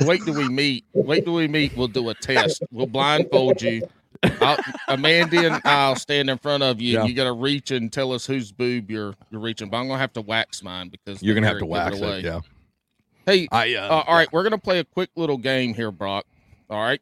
[0.02, 0.86] Wait till we meet.
[0.94, 1.76] Wait till we meet.
[1.76, 2.62] We'll do a test.
[2.72, 3.88] We'll blindfold you.
[4.42, 6.94] I'll, Amanda and I'll stand in front of you.
[6.94, 7.06] Yeah.
[7.06, 9.70] You got to reach and tell us whose boob you're you're reaching.
[9.70, 12.20] But I'm gonna have to wax mine because You're gonna have to wax away.
[12.20, 12.40] it, yeah.
[13.26, 16.26] Hey, I uh, uh, all right, we're gonna play a quick little game here, Brock.
[16.70, 17.02] All right,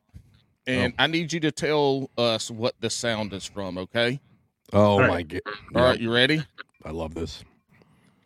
[0.68, 1.03] and oh.
[1.03, 3.77] I need you to tell us what the sound is from.
[3.77, 4.19] Okay.
[4.72, 5.10] Oh right.
[5.10, 5.41] my god!
[5.76, 6.44] All right, you ready?
[6.85, 7.44] I love this.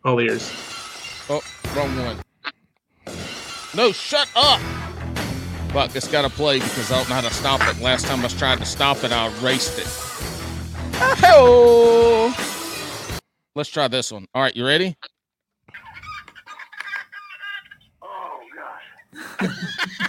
[0.04, 0.50] All ears.
[1.28, 1.42] Oh,
[1.76, 2.16] wrong one.
[3.76, 4.60] No, shut up.
[5.72, 7.82] But it's got to play because I don't know how to stop it.
[7.82, 9.86] Last time I tried to stop it, I erased it.
[11.22, 12.34] Oh.
[13.54, 14.26] Let's try this one.
[14.34, 14.96] All right, you ready?
[18.02, 18.40] Oh,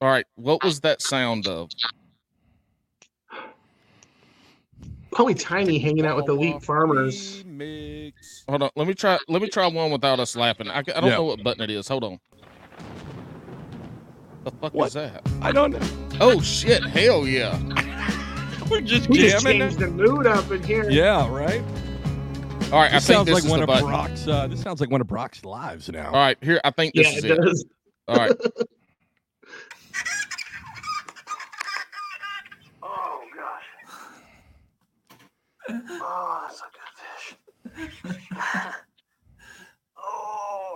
[0.00, 1.70] All right, what was that sound of?
[5.12, 7.44] Probably Tiny hanging out with elite farmers.
[8.48, 9.16] Hold on, let me try.
[9.28, 10.68] Let me try one without us laughing.
[10.68, 11.16] I, I don't Yeah.
[11.16, 11.86] know what button it is.
[11.88, 12.18] Hold on.
[14.44, 14.88] The fuck What?
[14.88, 15.22] is that?
[15.40, 16.18] I don't know.
[16.20, 16.82] Oh shit!
[16.84, 17.58] Hell yeah!
[18.70, 19.60] We're just We just jamming.
[19.60, 20.90] changed the mood up in here.
[20.90, 21.62] Yeah, right.
[22.72, 23.86] All right, I This think sounds this like is one the of button.
[23.86, 24.26] Brock's.
[24.26, 26.06] Uh, this sounds like one of Brock's lives now.
[26.06, 27.36] All right, here I think this Yeah, is it it.
[27.40, 27.64] does.
[28.08, 28.32] All right,
[32.82, 33.62] Oh gosh.
[36.02, 36.64] Oh, that's a
[37.78, 38.18] good fish.
[39.96, 40.74] oh.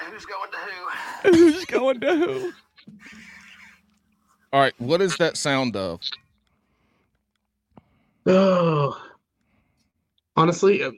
[0.00, 1.30] Who's going to who?
[1.30, 2.52] Who's going to who?
[4.52, 4.74] all right.
[4.78, 6.00] What is that sound of?
[8.26, 9.00] Oh,
[10.36, 10.96] honestly, um,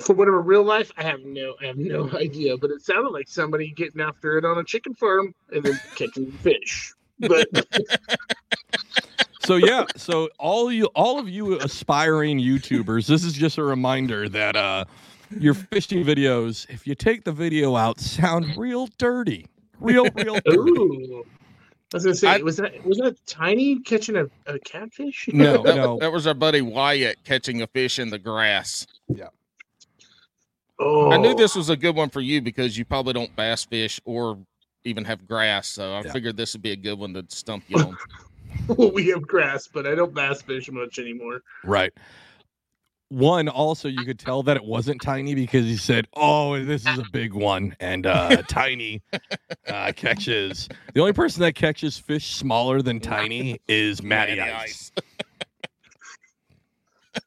[0.00, 2.56] for whatever real life, I have no, I have no idea.
[2.56, 6.30] But it sounded like somebody getting after it on a chicken farm and then catching
[6.32, 6.92] fish.
[7.18, 7.48] But
[9.42, 14.28] So yeah, so all you, all of you aspiring YouTubers, this is just a reminder
[14.28, 14.84] that uh,
[15.38, 19.46] your fishing videos, if you take the video out, sound real dirty,
[19.80, 20.70] real, real dirty.
[20.70, 21.26] ooh,
[21.92, 25.28] I was gonna say, I- was that was that tiny catching a, a catfish?
[25.32, 25.98] No, That, no.
[25.98, 28.86] that was our buddy Wyatt catching a fish in the grass.
[29.08, 29.28] Yeah.
[30.78, 33.64] Oh, I knew this was a good one for you because you probably don't bass
[33.64, 34.38] fish or
[34.84, 35.66] even have grass.
[35.68, 36.12] So I Yeah.
[36.12, 37.96] figured this would be a good one to stump you on.
[38.68, 41.40] Well, we have grass, but I don't bass fish much anymore.
[41.64, 41.92] Right.
[43.10, 46.96] One, also, you could tell that it wasn't tiny because he said, "Oh, this is
[46.96, 49.02] a big one," and uh, tiny
[49.66, 50.68] uh, catches.
[50.94, 54.92] The only person that catches fish smaller than tiny is Matty, Matty Ice.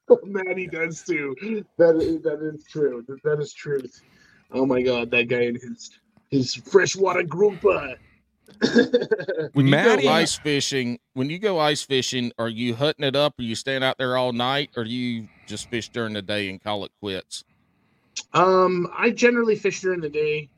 [0.24, 1.36] Matty does too.
[1.78, 3.04] That is, that is true.
[3.10, 4.02] That- That is truth.
[4.54, 5.92] Oh my god, that guy and his
[6.32, 7.96] his freshwater grouper.
[9.54, 13.40] When you go ice fishing, when you go ice fishing, are you hutting it up?
[13.40, 16.50] Or you staying out there all night, or do you just fish during the day
[16.50, 17.44] and call it quits?
[18.34, 20.50] um, I generally fish during the day.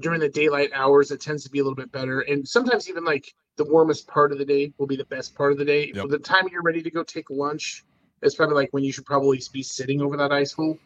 [0.00, 3.04] During the daylight hours, it tends to be a little bit better, and sometimes even
[3.04, 5.92] like the warmest part of the day will be the best part of the day.
[5.94, 5.96] Yep.
[6.04, 7.84] For the time you're ready to go take lunch,
[8.22, 10.78] it's probably like when you should probably be sitting over that ice hole.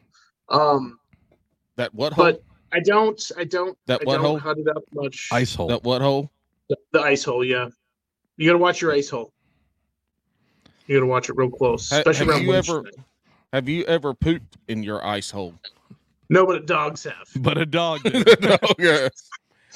[0.49, 0.99] Um,
[1.77, 2.25] That what hole?
[2.25, 2.43] but
[2.73, 4.41] I don't, I don't, That I what don't hole?
[4.41, 5.29] cut it up much.
[5.31, 5.69] Ice hole.
[5.69, 6.33] That what hole?
[6.69, 7.69] The, the ice hole, yeah.
[8.37, 9.33] You gotta watch your ice hole.
[10.87, 13.05] You gotta watch it real close, especially have around you ever- lunchtime.
[13.53, 15.55] Have you ever pooped in your ice hole?
[16.29, 17.27] No, but dogs have.
[17.43, 18.03] But a dog.
[18.05, 18.41] Did.
[18.43, 19.09] no, yeah.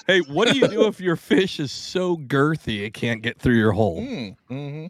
[0.07, 3.55] hey, what do you do if your fish is so girthy it can't get through
[3.57, 4.01] your hole?
[4.01, 4.87] Mm, hmm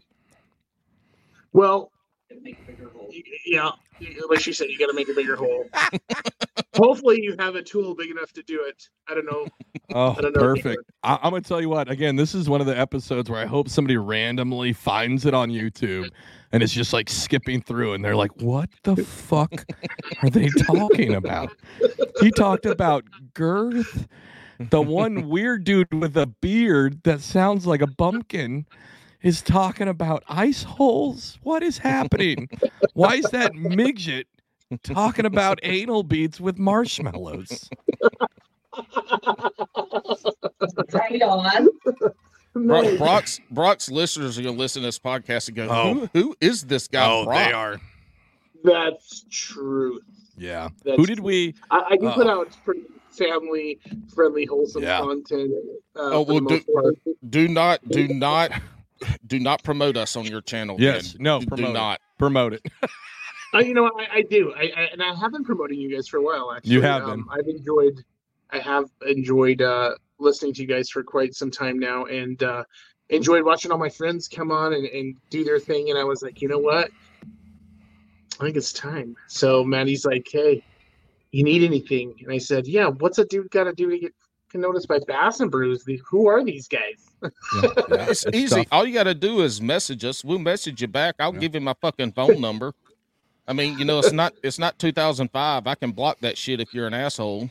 [1.53, 1.91] Well,
[2.31, 2.55] y-
[3.45, 3.69] yeah,
[4.01, 5.65] y- like she said, you gotta make a bigger hole.
[6.75, 8.87] Hopefully, you have a tool big enough to do it.
[9.09, 9.47] I don't know.
[9.93, 10.39] Oh, don't know.
[10.39, 10.83] perfect.
[11.03, 11.89] I- I'm gonna tell you what.
[11.89, 15.49] Again, this is one of the episodes where I hope somebody randomly finds it on
[15.49, 16.09] YouTube
[16.53, 19.65] and it's just like skipping through, and they're like, "What the fuck
[20.23, 21.51] are they talking about?"
[22.21, 23.03] He talked about
[23.33, 24.07] girth.
[24.59, 28.65] The one weird dude with a beard that sounds like a bumpkin
[29.21, 31.37] is talking about ice holes.
[31.43, 32.47] What is happening?
[32.93, 34.27] Why is that midget
[34.83, 37.69] talking about anal beads with marshmallows?
[40.93, 41.67] Right on.
[42.53, 42.97] Brock, Nice.
[42.97, 45.93] Brock's Brock's listeners are gonna listen to this podcast and go, Oh.
[45.93, 47.05] who, who is this guy?
[47.09, 47.37] oh, Brock?
[47.37, 47.81] they are.
[48.63, 50.01] That's true.
[50.37, 50.69] Yeah.
[50.83, 51.25] That's Who did true.
[51.25, 51.55] we?
[51.71, 53.79] I, I do put Uh, out pretty family
[54.13, 54.99] friendly, wholesome Yeah.
[54.99, 55.51] content.
[55.95, 56.95] Uh, Oh, well, do-
[57.29, 58.51] Do not, do not,
[59.27, 60.75] do not promote us on your channel.
[60.79, 61.13] Yes.
[61.13, 61.23] Ben.
[61.23, 61.39] No.
[61.39, 61.73] do, Promote do it.
[61.73, 62.01] not.
[62.17, 62.65] Promote it.
[63.53, 66.07] Uh, you know, I, I do, I, I and I have been promoting you guys
[66.07, 66.53] for a while.
[66.55, 68.03] Actually, You have um, I've enjoyed,
[68.49, 72.63] I have enjoyed uh, listening to you guys for quite some time now, and uh,
[73.09, 75.89] enjoyed watching all my friends come on and, and do their thing.
[75.89, 76.89] And I was like, you know what?
[78.39, 79.15] I think it's time.
[79.27, 80.63] So Matty's like, hey,
[81.31, 82.15] you need anything?
[82.23, 82.87] And I said, yeah.
[82.87, 84.13] What's a dude got to do to get
[84.53, 85.83] noticed by Bass and Brews?
[85.83, 87.07] The, who are these guys?
[87.89, 88.65] It's, easy.
[88.71, 90.23] All you got to do is message us.
[90.23, 91.15] We'll message you back.
[91.19, 91.41] I'll Yeah.
[91.41, 92.73] give you my fucking phone number.
[93.47, 95.67] I mean, you know, it's not it's not 2005.
[95.67, 97.49] I can block that shit if you're an asshole.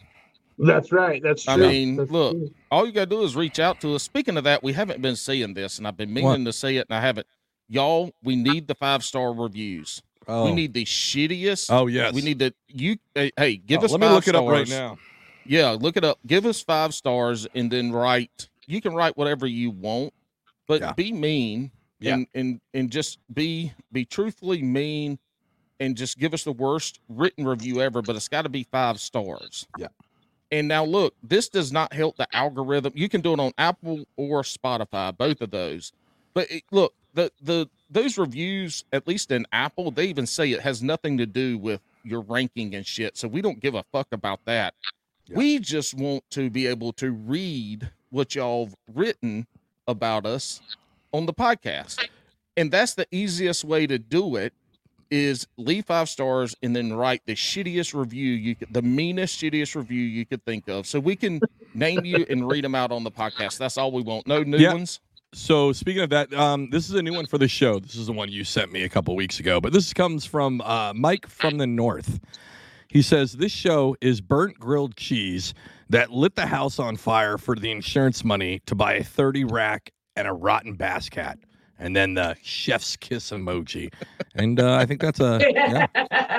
[0.59, 1.23] That's right.
[1.23, 1.55] That's true.
[1.55, 2.51] I mean, That's look, true.
[2.71, 4.03] All you got to do is reach out to us.
[4.03, 6.87] Speaking of that, we haven't been seeing this, and I've been meaning to say it,
[6.91, 7.27] and I haven't.
[7.69, 10.03] Y'all, we need the five star reviews.
[10.29, 10.45] Oh.
[10.45, 11.67] We need the shittiest.
[11.71, 12.13] Oh yes.
[12.13, 12.97] We need to you.
[13.15, 13.93] Hey, hey, give Oh, us.
[13.93, 14.99] Let me five look it up right now.
[15.47, 16.19] Yeah, look it up.
[16.27, 18.49] Give us five stars and then write.
[18.67, 20.13] You can write whatever you want,
[20.69, 20.93] but Yeah.
[20.93, 22.15] be mean Yeah.
[22.15, 25.19] and and and just be be truthfully mean
[25.81, 28.03] and just give us the worst written review ever.
[28.03, 29.67] But it's got to be five stars.
[29.79, 29.89] Yeah.
[30.53, 32.93] And now look, this does not help the algorithm.
[32.95, 35.93] You can do it on Apple or Spotify, both of those.
[36.35, 40.61] But it, look, the the those reviews, at least in Apple, they even say it
[40.61, 43.17] has nothing to do with your ranking and shit.
[43.17, 44.75] So we don't give a fuck about that.
[45.27, 45.37] Yeah.
[45.37, 49.47] We just want to be able to read what y'all written
[49.87, 50.61] about us
[51.13, 52.09] on the podcast.
[52.57, 54.53] And that's the easiest way to do it
[55.11, 59.75] is leave five stars and then write the shittiest review you could, the meanest shittiest
[59.75, 61.41] review you could think of so we can
[61.75, 64.59] name you and read them out on the podcast that's all we want no new
[64.59, 64.73] Yeah.
[64.75, 65.01] ones
[65.33, 67.79] So speaking of that, um, this is a new one for the show.
[67.79, 70.61] This is the one you sent me a couple weeks ago, but this comes from
[70.63, 72.19] uh, Mike from the North.
[72.89, 75.55] He says this show is burnt grilled cheese
[75.89, 79.93] that lit the house on fire for the insurance money to buy a thirty rack
[80.17, 81.39] and a rotten bass cat,
[81.81, 83.93] and then the chef's kiss emoji.
[84.37, 85.87] And uh, I think that's a yeah.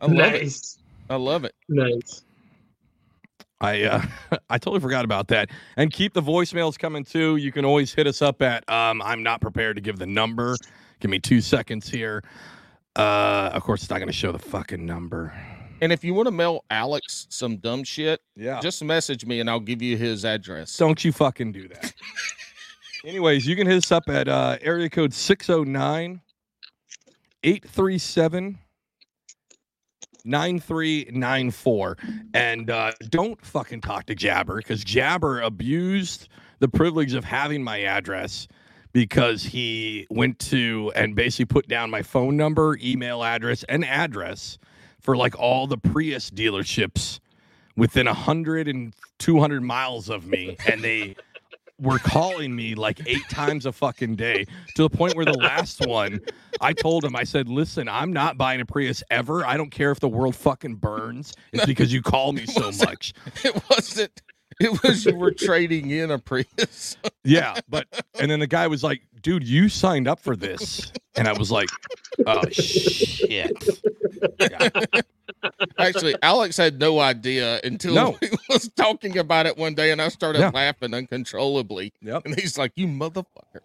[0.00, 0.78] i love it nice.
[1.10, 2.22] i love it Nice.
[3.60, 4.02] I uh,
[4.50, 5.48] I totally forgot about that.
[5.78, 7.36] And keep the voicemails coming too.
[7.36, 10.56] You can always hit us up at um, I'm not prepared to give the number.
[11.00, 12.22] Give me two seconds here.
[12.96, 15.32] Uh, of course, it's not going to show the fucking number.
[15.80, 18.60] and if you want to mail alex some dumb shit Yeah.
[18.60, 21.92] just message me and i'll give you his address Don't you fucking do that.
[23.04, 26.20] Anyways, you can hit us up at uh, area code 609
[27.42, 28.58] 837
[30.24, 31.96] 9394.
[32.34, 36.28] And uh, don't fucking talk to Jabber because Jabber abused
[36.58, 38.48] the privilege of having my address
[38.92, 44.58] because he went to and basically put down my phone number, email address, and address
[45.00, 47.20] for like all the Prius dealerships
[47.76, 50.56] within 100 and 200 miles of me.
[50.66, 51.14] And they
[51.78, 55.86] were calling me like eight times a fucking day to the point where the last
[55.86, 56.20] one,
[56.60, 59.44] I told him, I said, listen, I'm not buying a Prius ever.
[59.44, 61.34] I don't care if the world fucking burns.
[61.52, 63.12] It's because you call me so much.
[63.44, 64.22] it wasn't
[64.60, 67.58] it was you were trading in a prius Yeah.
[67.68, 67.86] But,
[68.18, 70.92] and then the guy was like, dude, you signed up for this.
[71.16, 71.68] And I was like,
[72.28, 73.50] oh, shit.
[74.38, 74.68] Yeah.
[75.80, 78.12] Actually, Alex had no idea until No.
[78.20, 80.52] he was talking about it one day, and I started Yeah.
[80.54, 81.92] laughing uncontrollably.
[82.02, 82.24] Yep.
[82.24, 83.62] And he's like, "You motherfucker!"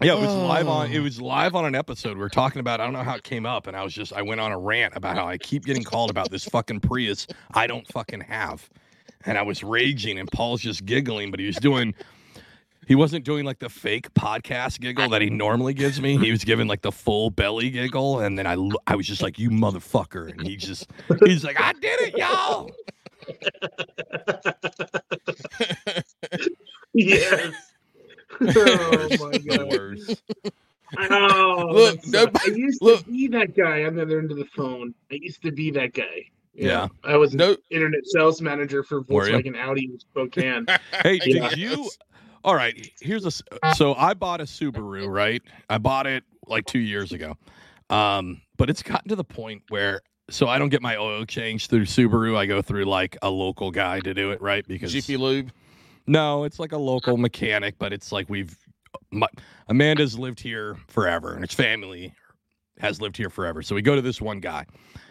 [0.00, 0.90] Yeah, it was live on.
[0.90, 0.92] Oh.
[0.92, 2.16] It was live on an episode.
[2.16, 2.80] We are talking about.
[2.80, 4.12] I don't know how it came up, and I was just.
[4.12, 7.26] I went on a rant about how I keep getting called about this fucking Prius
[7.52, 8.68] I don't fucking have,
[9.24, 10.20] and I was raging.
[10.20, 11.94] And Paul's just giggling, but he was doing.
[12.86, 16.16] He wasn't doing like the fake podcast giggle that he normally gives me.
[16.18, 18.56] He was giving like the full belly giggle, and then I,
[18.86, 20.86] I was just like, "You motherfucker!" And he just,
[21.24, 22.70] he's like, "I did it, y'all."
[26.94, 27.52] Yes.
[28.40, 29.98] oh my god.
[31.10, 32.30] Oh, Look, that.
[32.46, 33.04] I used look.
[33.04, 34.94] to be that guy on the other end of the phone.
[35.10, 36.30] I used to be that guy.
[36.54, 36.74] You Yeah.
[36.86, 39.02] know, I was an No, internet sales manager for?
[39.02, 40.64] Volkswagen Audi in Spokane.
[41.02, 41.50] Hey, Yeah.
[41.50, 41.90] did you?
[42.46, 43.32] All right, here's a.
[43.74, 45.42] So I bought a Subaru, right?
[45.68, 47.36] I bought it like two years ago,
[47.90, 50.00] um, but it's gotten to the point where
[50.30, 52.36] so I don't get my oil changed through Subaru.
[52.36, 54.64] I go through like a local guy to do it, right?
[54.66, 55.50] Because Jiffy Lube.
[56.06, 58.56] no, it's like a local mechanic, but it's like we've
[59.10, 59.26] my,
[59.68, 62.14] Amanda's lived here forever, and his family
[62.78, 63.60] has lived here forever.
[63.60, 64.64] So we go to this one guy,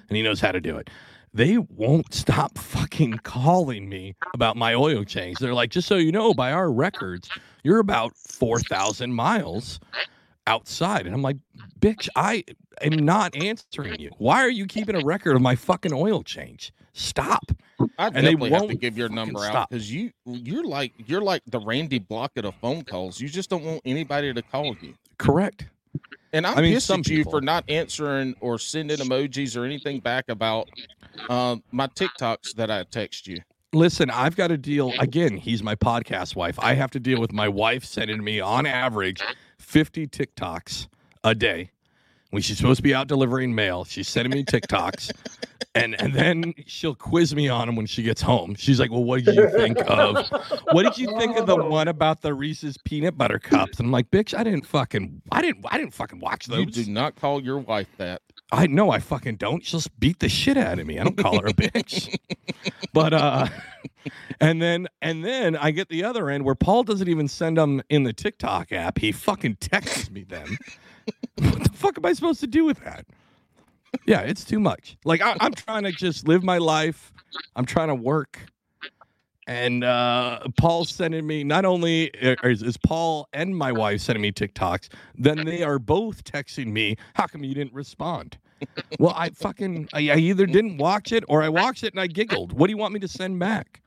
[0.08, 0.90] and he knows how to do it.
[1.36, 5.38] They won't stop fucking calling me about my oil change.
[5.38, 7.30] They're like, just so you know, by our records,
[7.62, 9.82] you're about four thousand miles
[10.48, 11.36] outside, and I'm like,
[11.80, 12.46] bitch, I
[12.82, 14.12] am not answering you.
[14.18, 16.72] Why are you keeping a record of my fucking oil change?
[16.94, 17.52] Stop.
[17.98, 21.42] I they definitely have to give your number out because you you're like you're like
[21.48, 23.20] the Randy Blockett of phone calls.
[23.20, 24.94] You just don't want anybody to call you.
[25.18, 25.66] Correct.
[26.36, 27.32] And I'm I mean, pissed some at you people.
[27.32, 30.68] for not answering or sending emojis or anything back about
[31.30, 33.40] uh, my TikToks that I text you.
[33.72, 35.38] Listen, I've got to deal again.
[35.38, 36.60] He's my podcast wife.
[36.60, 39.22] I have to deal with my wife sending me on average
[39.60, 40.90] 50 TikToks
[41.24, 41.72] a day.
[42.36, 45.10] When she's supposed to be out delivering mail, she's sending me TikToks,
[45.76, 48.56] and and then she'll quiz me on them when she gets home.
[48.56, 50.30] She's like, "Well, what did you think of?
[50.74, 53.92] What did you think of the one about the Reese's peanut butter cups?" And I'm
[53.94, 57.16] like, "Bitch, I didn't fucking, I didn't, I didn't fucking watch those." You do not
[57.16, 58.22] call your wife that.
[58.52, 59.66] I know I fucking don't.
[59.66, 61.00] She'll just beat the shit out of me.
[61.00, 62.18] I don't call her a bitch.
[62.94, 63.48] but uh
[64.42, 67.82] and then and then I get the other end where Paul doesn't even send them
[67.90, 68.98] in the TikTok app.
[68.98, 70.58] He fucking texts me them.
[71.38, 73.06] What the fuck am I supposed to do with that?
[74.06, 74.98] Yeah, it's too much.
[75.06, 77.14] Like I, I'm trying to just live my life.
[77.56, 78.46] I'm trying to work.
[79.48, 84.22] And uh, Paul's sending me not only uh, is, is Paul and my wife sending
[84.24, 88.38] me TikToks, then they are both texting me, "How come you didn't respond?"
[89.00, 92.08] well, I fucking I, I either didn't watch it or I watched it and I
[92.08, 92.54] giggled.
[92.54, 93.82] What do you want me to send back?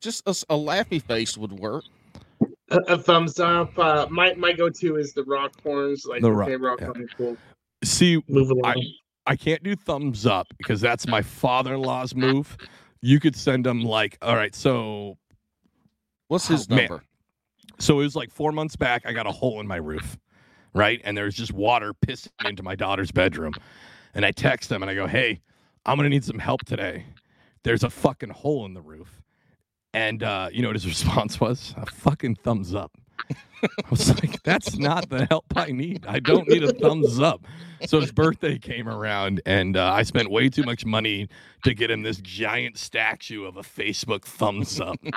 [0.00, 1.84] Just a, a laughy face would work.
[2.70, 3.76] A, a thumbs up.
[3.78, 6.04] Uh, my my go to is the rock horns.
[6.06, 6.86] Like The the rock- rock, rock yeah.
[6.86, 7.36] horns will
[7.84, 8.64] See, move along.
[8.78, 8.92] I-
[9.26, 12.56] I can't do thumbs up because that's my father-in-law's move.
[13.02, 15.18] You could send him like, all right, so
[16.28, 16.86] What's his Oh, man.
[16.88, 17.04] number?
[17.78, 19.02] so it was like four months back.
[19.04, 20.16] I got a hole in my roof,
[20.74, 20.98] right?
[21.04, 23.52] And there's just water pissing into my daughter's bedroom.
[24.14, 25.42] And I text them and I go, hey,
[25.84, 27.04] I'm gonna need some help today.
[27.64, 29.17] There's a fucking hole in the roof.
[29.98, 31.74] And uh, you know what his response was?
[31.76, 32.92] A fucking thumbs up.
[33.62, 36.06] I was like, that's not the help I need.
[36.06, 37.44] I don't need a thumbs up.
[37.86, 41.28] So his birthday came around, and uh, I spent way too much money
[41.64, 44.98] to get him this giant statue of a Facebook thumbs up.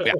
[0.00, 0.12] Yeah,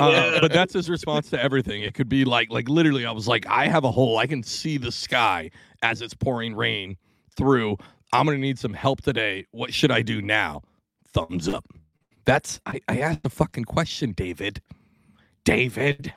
[0.00, 1.82] Uh, but that's his response to everything.
[1.82, 4.18] It could be like, like literally, I was like, I have a hole.
[4.18, 5.50] I can see the sky
[5.82, 6.96] as it's pouring rain
[7.36, 7.76] through.
[8.12, 9.46] I'm gonna need some help today.
[9.50, 10.62] What should I do now?
[11.12, 11.64] Thumbs up.
[12.24, 14.60] That's I, I asked the fucking question, David.
[15.44, 16.12] David,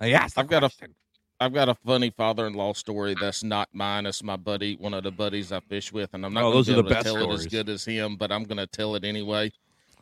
[0.00, 0.38] I asked.
[0.38, 0.94] I've got a- question.
[1.42, 4.04] I've got a funny father-in-law story that's not mine.
[4.04, 6.64] It's my buddy, one of the buddies I fish with, and I'm not Oh, going
[6.64, 8.58] to be the able to best tell it as good as him, but I'm going
[8.58, 9.50] to tell it anyway.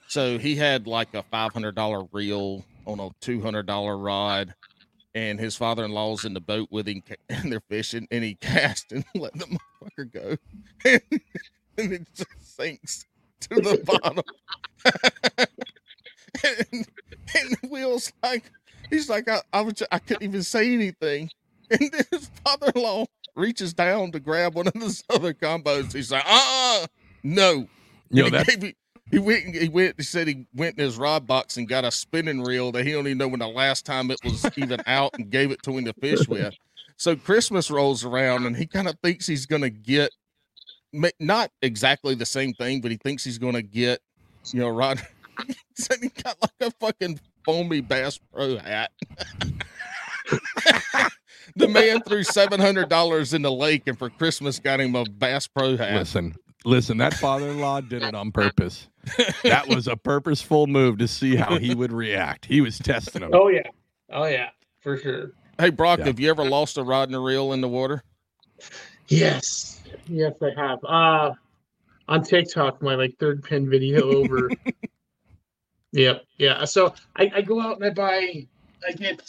[0.09, 4.53] So he had like a five hundred dollar reel on a two hundred dollar rod,
[5.15, 9.05] and his father-in-law's in the boat with him, and they're fishing, and he cast and
[9.15, 10.37] let the motherfucker go,
[11.79, 13.07] and it just sinks
[13.41, 14.23] to the bottom.
[16.45, 16.87] and,
[17.37, 18.51] and Will's like,
[18.91, 21.31] he's like, I, I was, I couldn't even say anything,
[21.71, 25.93] and then his father-in-law reaches down to grab one of those other combos.
[25.93, 26.87] He's like, uh, uh
[27.23, 27.69] no.
[28.11, 28.75] You know that gave
[29.11, 29.55] he went.
[29.55, 29.95] He went.
[29.97, 32.93] He said he went in his rod box and got a spinning reel that he
[32.93, 35.77] don't even know when the last time it was even out, and gave it to
[35.77, 36.55] him to fish with.
[36.97, 40.11] So Christmas rolls around, and he kind of thinks he's gonna get,
[41.21, 44.01] not exactly the same thing, but he thinks he's gonna get,
[44.53, 45.01] you know, rod.
[45.75, 48.91] said he got like a fucking foamy Bass Pro hat.
[51.57, 55.05] the man threw seven hundred dollars in the lake, and for Christmas got him a
[55.05, 55.95] Bass Pro hat.
[55.95, 56.99] listen, listen.
[56.99, 58.89] That father-in-law did it on purpose.
[59.43, 62.47] That was a purposeful move to see how he would react.
[62.47, 63.31] He was testing him.
[63.33, 63.63] oh yeah,
[64.11, 65.33] oh yeah, for sure.
[65.59, 66.07] Hey Brock, Yeah.
[66.07, 68.03] have you ever lost a rod and a reel in the water?
[69.09, 70.79] Yes, yes, I have.
[70.85, 71.35] Uh
[72.09, 74.51] on TikTok, my like third pin video over.
[75.93, 76.65] yep, yeah.
[76.65, 78.47] So I, I go out and I buy,
[78.87, 79.21] I get,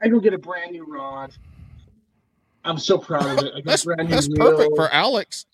[0.00, 1.32] I go get a brand new rod.
[2.64, 3.52] I'm so proud of it.
[3.54, 5.46] I got That's a brand new that's perfect for Alex.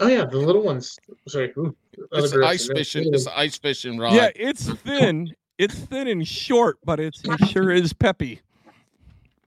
[0.00, 0.98] Oh yeah, the little ones.
[1.28, 1.74] Sorry, ooh,
[2.12, 3.04] It's ice That's fishing.
[3.04, 3.14] cool.
[3.14, 4.14] It's ice fishing rod.
[4.14, 5.32] Yeah, it's thin.
[5.58, 8.40] It's thin and short, but it's it sure is peppy.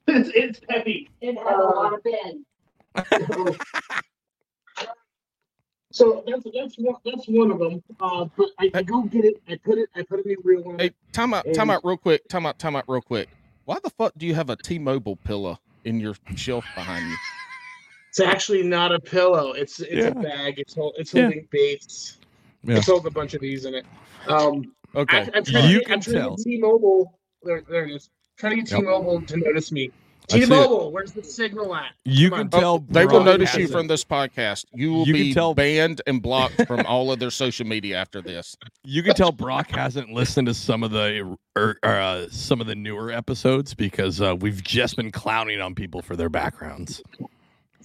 [0.07, 1.09] It's it's peppy.
[1.21, 2.45] It has a lot of bend.
[5.91, 7.81] So that's that's one that's one of them.
[7.99, 9.41] Uh, but I, I go get it.
[9.47, 9.89] I put it.
[9.95, 12.27] I put a new reel on Hey, time out, time out, real quick.
[12.27, 13.29] Time out, time out, real quick.
[13.65, 17.15] Why the fuck do you have a T-Mobile pillow in your shelf behind you?
[18.19, 19.51] It's actually not a pillow.
[19.53, 20.07] It's it's Yeah.
[20.07, 20.57] a bag.
[20.57, 21.23] It's hol- it's Yeah.
[21.23, 22.17] holding baits.
[22.63, 22.77] Yeah.
[22.77, 23.85] It's holding a bunch of these in it.
[24.27, 26.35] Um, Okay, I, I'm trying You to, get- I'm can trying to tell.
[26.37, 27.19] get T-Mobile.
[27.43, 28.09] There, there it is.
[28.37, 28.79] Trying to get Yep.
[28.79, 29.91] T-Mobile to notice me.
[30.29, 30.45] I see it.
[30.47, 31.91] T-Mobile, where's the signal at?
[32.05, 32.55] You Come can on.
[32.55, 34.65] Oh, tell they will notice you hasn't- from this podcast.
[34.73, 38.21] You will You be tell- banned and blocked from all of their social media after
[38.21, 38.55] this.
[38.83, 42.75] You can tell Brock hasn't listened to some of the er, uh, some of the
[42.75, 47.01] newer episodes because uh, we've just been clowning on people for their backgrounds.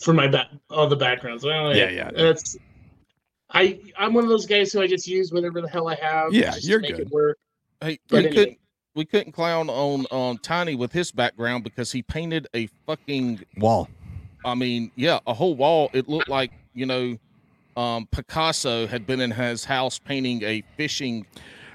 [0.02, 1.44] For my back, all the backgrounds.
[1.44, 2.10] Well, Yeah, yeah.
[2.10, 2.56] That's.
[3.50, 6.32] I I'm one of those guys who I just use whatever the hell I have.
[6.32, 7.06] Yeah, just you're make good.
[7.06, 7.38] It work.
[7.80, 8.34] Hey, But we anyway.
[8.34, 8.58] couldn't
[8.94, 13.88] we couldn't clown on on Tiny with his background because he painted a fucking Wall.
[14.44, 15.88] I mean, yeah, a whole wall.
[15.92, 17.16] It looked like, you know,
[17.76, 21.24] um, Picasso had been in his house painting a fishing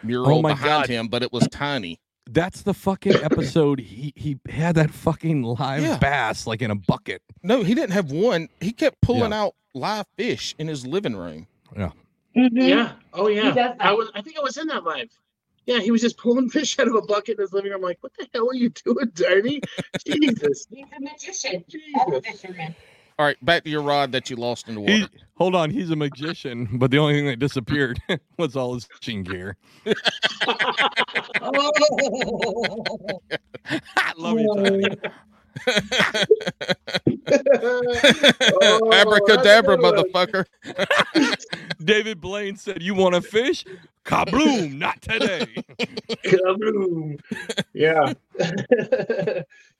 [0.03, 0.89] mural Oh my behind God.
[0.89, 1.97] him, but it was tiny.
[2.29, 3.79] That's the fucking episode.
[3.79, 5.97] he he had that fucking live Yeah.
[5.97, 7.21] bass like in a bucket.
[7.43, 8.49] No, he didn't have one.
[8.59, 11.47] He kept pulling out live fish in his living room.
[11.75, 11.91] Yeah.
[12.35, 12.57] Mm-hmm.
[12.57, 12.91] Yeah.
[13.13, 13.51] Oh yeah.
[13.51, 13.77] that.
[13.79, 14.09] I was.
[14.15, 15.09] I think I was in that live.
[15.65, 17.81] Yeah, he was just pulling fish out of a bucket in his living room.
[17.83, 19.59] I'm like, what the hell are you doing, Tiny?
[20.05, 20.65] Jesus.
[20.69, 21.63] He's a magician.
[21.67, 21.93] Jesus.
[22.05, 22.75] And a fisherman.
[23.19, 25.13] All right, back to your rod that you lost in the He, water.
[25.37, 27.99] hold on, he's a magician, but the only thing that disappeared
[28.37, 29.57] was all his fishing gear.
[31.41, 31.71] Oh.
[33.97, 34.95] I love you, Tiny.
[38.61, 40.45] Oh, Abracadabra, that's a good one.
[40.45, 40.45] motherfucker.
[41.83, 43.65] David Blaine said, "You want to fish?
[44.05, 44.77] Kabloom!
[44.77, 45.47] Not today."
[46.25, 47.19] Kabloom.
[47.73, 48.13] Yeah.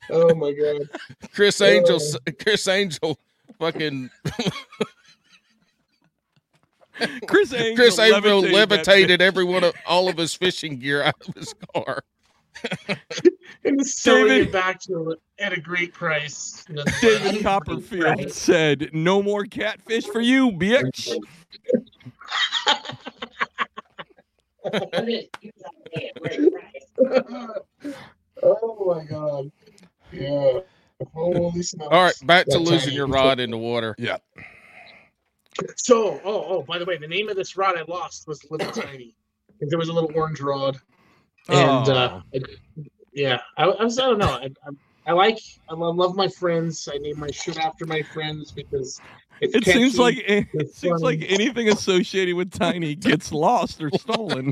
[0.10, 0.90] oh my god.
[1.34, 2.32] Criss Angel, oh.
[2.44, 3.18] Criss Angel,
[3.60, 4.10] fucking
[7.28, 11.16] Criss Angel, Criss Angel levitated levitated every one of all of his fishing gear out
[11.28, 12.04] of his car.
[13.64, 16.66] and is selling David- it back to it at a great price.
[17.02, 18.32] David Copperfield Right.
[18.32, 21.14] said, "No more catfish for you, bitch."
[24.64, 27.54] Put it- you gotta pay a great price.
[28.44, 29.52] oh my god.
[30.12, 30.60] Yeah.
[31.14, 31.90] Holy smokes.
[31.92, 33.96] All right, back to losing your rod in the water.
[33.98, 34.18] Yeah.
[35.76, 38.72] So, oh, oh, by the way, the name of this rod I lost was Little
[38.84, 39.16] Tiny.
[39.60, 40.78] There was a little orange rod.
[41.50, 42.22] And uh, Oh.
[42.36, 42.42] I-
[43.14, 44.28] yeah, I, I was, I don't know.
[44.30, 44.70] I, I,
[45.08, 46.88] I like, I love, love my friends.
[46.94, 49.02] I name my shit after my friends because
[49.42, 53.90] it's It seems like it it's seems like anything associated with Tiny gets lost or
[53.98, 54.52] stolen.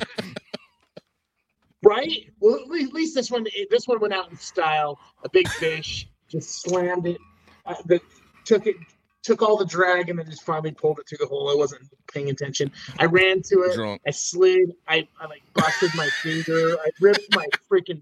[1.83, 2.31] right?
[2.39, 4.97] Well, at least this one, this one went out in style.
[5.23, 7.17] A big fish just slammed it.
[7.65, 7.99] Uh, the,
[8.45, 8.75] took it,
[9.23, 11.49] took all the drag, and then just finally pulled it through the hole.
[11.49, 11.81] I wasn't
[12.13, 12.71] paying attention.
[12.99, 13.75] I ran to it.
[13.75, 14.01] Drunk.
[14.07, 14.71] I slid.
[14.87, 16.77] I, I like busted my finger.
[16.83, 18.01] I ripped my freaking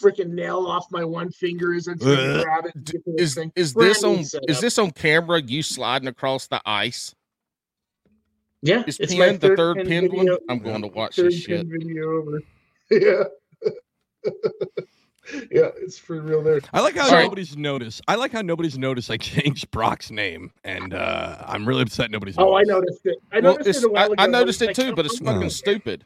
[0.00, 2.86] freaking nail off my one finger as I'm trying to grab it.
[2.86, 3.52] to this Is thing.
[3.56, 4.48] is this on setup.
[4.48, 5.42] is this on camera?
[5.42, 7.14] You sliding across the ice?
[8.62, 10.36] Yeah, Is it's pinned the third pin pinned one?
[10.48, 11.66] I'm going to watch third this shit.
[11.66, 12.40] video over.
[12.90, 13.24] Yeah.
[15.50, 16.60] yeah, it's for real there.
[16.72, 17.22] I like how All right.
[17.24, 18.00] nobody's noticed.
[18.08, 22.36] I like how nobody's noticed I changed Brock's name, and uh, I'm really upset nobody's.
[22.38, 23.04] Oh, I noticed.
[23.04, 23.18] noticed it.
[23.32, 24.14] I Well, noticed it's, it a while I, ago.
[24.18, 25.48] I noticed was it too, but it's fucking No.
[25.48, 26.04] stupid.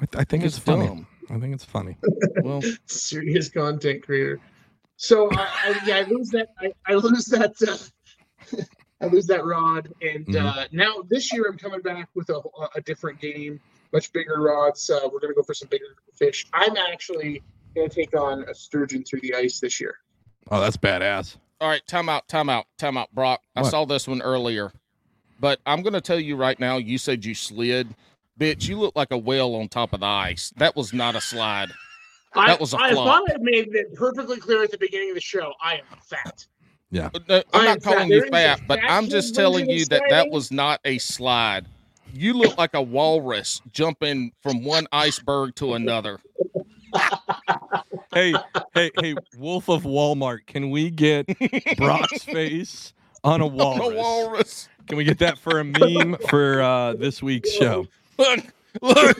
[0.00, 0.86] I, th- I think it's, It's funny.
[0.86, 1.06] dumb.
[1.30, 1.96] I think it's funny.
[2.42, 4.38] Well, serious content creator.
[4.96, 6.48] So I, I yeah, I lose that.
[6.60, 7.54] I, I lose that.
[7.66, 8.62] Uh,
[9.00, 10.44] I lose that rod, and Mhm.
[10.56, 12.40] uh, now this year I'm coming back with a,
[12.74, 13.60] a different game,
[13.92, 14.88] much bigger rods.
[14.88, 16.46] Uh, we're gonna go for some bigger fish.
[16.52, 17.42] I'm actually
[17.76, 19.96] gonna take on a sturgeon through the ice this year.
[20.50, 21.36] Oh, that's badass.
[21.60, 23.42] all right, time out, time out, time out, Brock.
[23.54, 24.72] I saw this one earlier,
[25.40, 26.76] but I'm going to tell you right now.
[26.76, 27.94] You said you slid,
[28.38, 28.68] bitch.
[28.68, 30.52] You look like a whale on top of the ice.
[30.56, 31.70] That was not a slide.
[32.34, 33.08] I, That was a I flop.
[33.08, 35.52] I thought I made it perfectly clear at the beginning of the show.
[35.60, 36.46] I am fat.
[36.90, 38.08] Yeah, uh, no, I'm not calling fat.
[38.08, 41.66] you There is fat, but I'm just telling you that that was not a slide.
[42.12, 46.18] You look like a walrus jumping from one iceberg to another.
[48.12, 48.34] Hey,
[48.74, 51.26] hey, hey, Wolf of Walmart, can we get
[51.76, 52.94] Brock's face
[53.24, 53.86] on a walrus?
[53.86, 54.68] a walrus.
[54.88, 57.86] Can we get that for a meme for uh, this week's show?
[58.18, 58.40] Look,
[58.80, 59.18] look,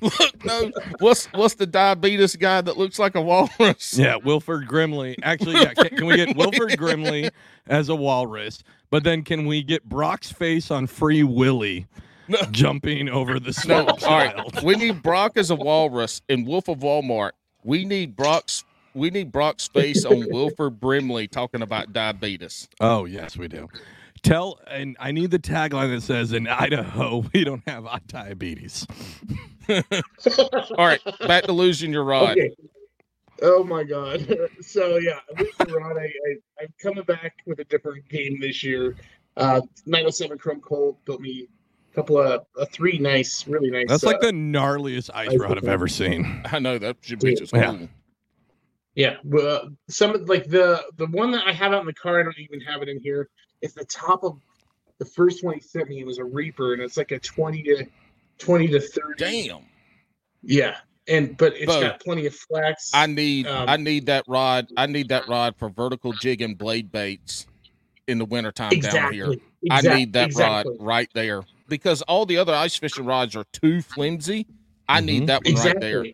[0.00, 0.44] look.
[0.44, 0.70] No,
[1.00, 3.98] what's what's the diabetes guy that looks like a walrus?
[3.98, 5.16] Yeah, Wilford Brimley.
[5.22, 7.30] Actually, yeah, can, can we get Wilford Brimley
[7.66, 8.62] as a walrus?
[8.90, 11.86] But then can we get Brock's face on Free Willy
[12.30, 12.38] No.
[12.52, 14.54] jumping over the No, small all child?
[14.54, 14.62] right.
[14.64, 17.32] We need Brock as a walrus and Wolf of Walmart.
[17.64, 18.64] We need Brock's.
[18.94, 22.68] We need Brock's face on Wilford Brimley talking about diabetes.
[22.80, 23.68] Oh yes, we do.
[24.22, 28.86] Tell and I need the tagline that says in Idaho we don't have diabetes.
[29.68, 32.32] All right, back to losing your rod.
[32.32, 32.50] Okay.
[33.42, 34.26] Oh my god.
[34.60, 38.62] So yeah, with the rod, I, I I'm coming back with a different game this
[38.62, 38.94] year.
[39.36, 41.46] Uh 907 Chrome Cold built me a
[41.94, 43.86] couple of uh, three nice, really nice.
[43.88, 46.42] That's uh, like the gnarliest ice rod I've ever seen.
[46.52, 47.76] I know that bitch is Yeah.
[47.76, 47.88] cool.
[48.94, 49.16] yeah.
[49.38, 52.38] Uh, some like the the one that I have out in the car, I don't
[52.38, 53.28] even have it in here.
[53.62, 54.38] It's the top of
[54.98, 56.00] the first one he sent me.
[56.00, 57.86] It was a Reaper, and it's like a twenty to
[58.38, 59.16] twenty to thirty.
[59.48, 59.62] Damn.
[60.42, 60.76] Yeah,
[61.08, 62.90] and but it's Bo, got plenty of flex.
[62.94, 64.68] I need Um, I need that rod.
[64.76, 67.46] I need that rod for vertical jig and blade baits
[68.06, 69.32] in the wintertime down here.
[69.62, 69.90] exactly.
[69.90, 70.76] I need that exactly.
[70.78, 74.46] rod right there because all the other ice fishing rods are too flimsy.
[74.88, 75.04] I Mhm.
[75.06, 76.04] need that one right there.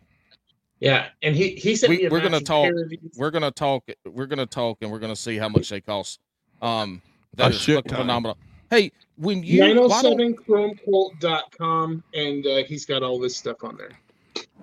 [0.79, 2.71] Yeah, and he he said We- we're gonna talk-
[3.17, 3.83] We're gonna talk.
[4.05, 6.19] We're gonna talk, and we're gonna see how much they cost.
[6.61, 7.01] Um,
[7.35, 7.99] that A is fucking ton.
[8.01, 8.37] phenomenal.
[8.69, 9.73] Hey, when you why
[10.03, 13.91] don't- 907chromecolt.com and uh, he's got all this stuff on there.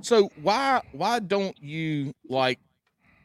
[0.03, 2.59] so why why don't you like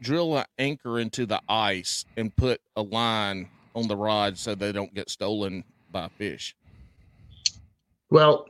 [0.01, 4.71] drill an anchor into the ice and put a line on the rod so they
[4.71, 6.55] don't get stolen by fish?
[8.09, 8.47] Well,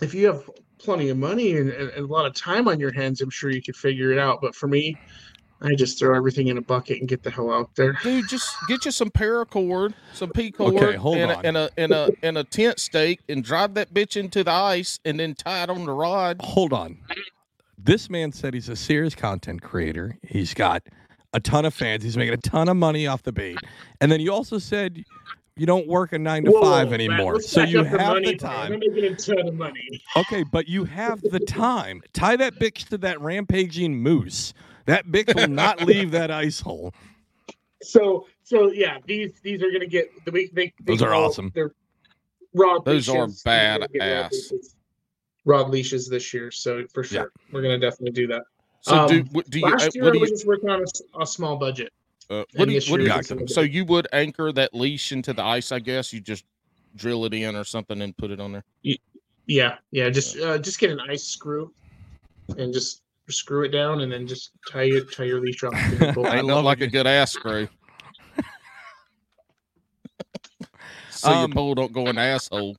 [0.00, 0.48] if you have
[0.78, 3.50] plenty of money and, and, and a lot of time on your hands, I'm sure
[3.50, 4.40] you could figure it out.
[4.40, 4.96] But for me,
[5.60, 7.98] I just throw everything in a bucket and get the hell out there.
[8.02, 11.32] Dude, just get you some paracord, some P cord, Okay, hold and.
[11.32, 14.52] A, and a and a and a tent stake, and drive that bitch into the
[14.52, 16.40] ice, and then tie it on the rod.
[16.40, 16.98] Hold on.
[17.76, 20.16] This man said he's a serious content creator.
[20.22, 20.84] He's got
[21.32, 22.04] a ton of fans.
[22.04, 23.58] He's making a ton of money off the bait.
[24.00, 25.04] And then you also said
[25.58, 27.34] you don't work a nine to Whoa, five anymore.
[27.34, 28.72] let's So you up the have money, the time.
[28.72, 30.02] I'm making a ton of money.
[30.16, 32.00] Okay, but you have the time.
[32.12, 34.54] Tie that bitch to that rampaging moose.
[34.86, 36.94] That bitch will not leave that ice hole.
[37.82, 41.26] So so yeah, these these are gonna get the week they, they Those are call-
[41.26, 41.52] awesome.
[41.54, 41.72] They're
[42.54, 42.78] raw.
[42.78, 43.42] Those are patients.
[43.42, 44.52] These gonna get raw badass.
[45.44, 46.50] rod leashes this year.
[46.50, 47.08] So for Yeah.
[47.08, 48.42] sure, we're gonna definitely do that.
[48.82, 50.46] So do Um, what do you uh, Last year what I do was you just
[50.46, 50.84] working on
[51.20, 51.92] a small budget.
[52.30, 55.32] Uh, what do you what do you it's so you would anchor that leash into
[55.32, 55.72] the ice?
[55.72, 56.44] I guess you just
[56.94, 58.64] drill it in or something and put it on there.
[59.46, 60.10] Yeah, yeah.
[60.10, 61.72] Just uh, just get an ice screw
[62.58, 65.74] and just screw it down, and then just tie your tie your leash around.
[65.74, 66.26] the fishing pole.
[66.28, 66.84] Ain't love like it.
[66.84, 67.66] a good ass screw.
[71.10, 72.76] so your Um, pole don't go in asshole.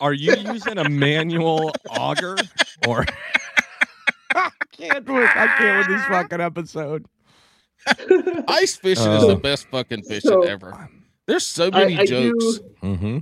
[0.00, 2.36] Are you using a manual auger
[2.86, 3.04] or?
[4.34, 5.30] I can't do it.
[5.36, 7.06] I can't with this fucking episode.
[8.48, 10.88] Ice fishing is the Uh, best fucking fishing so- ever.
[11.26, 12.58] There's so many I jokes.
[12.58, 12.74] do.
[12.82, 13.18] Mm-hmm.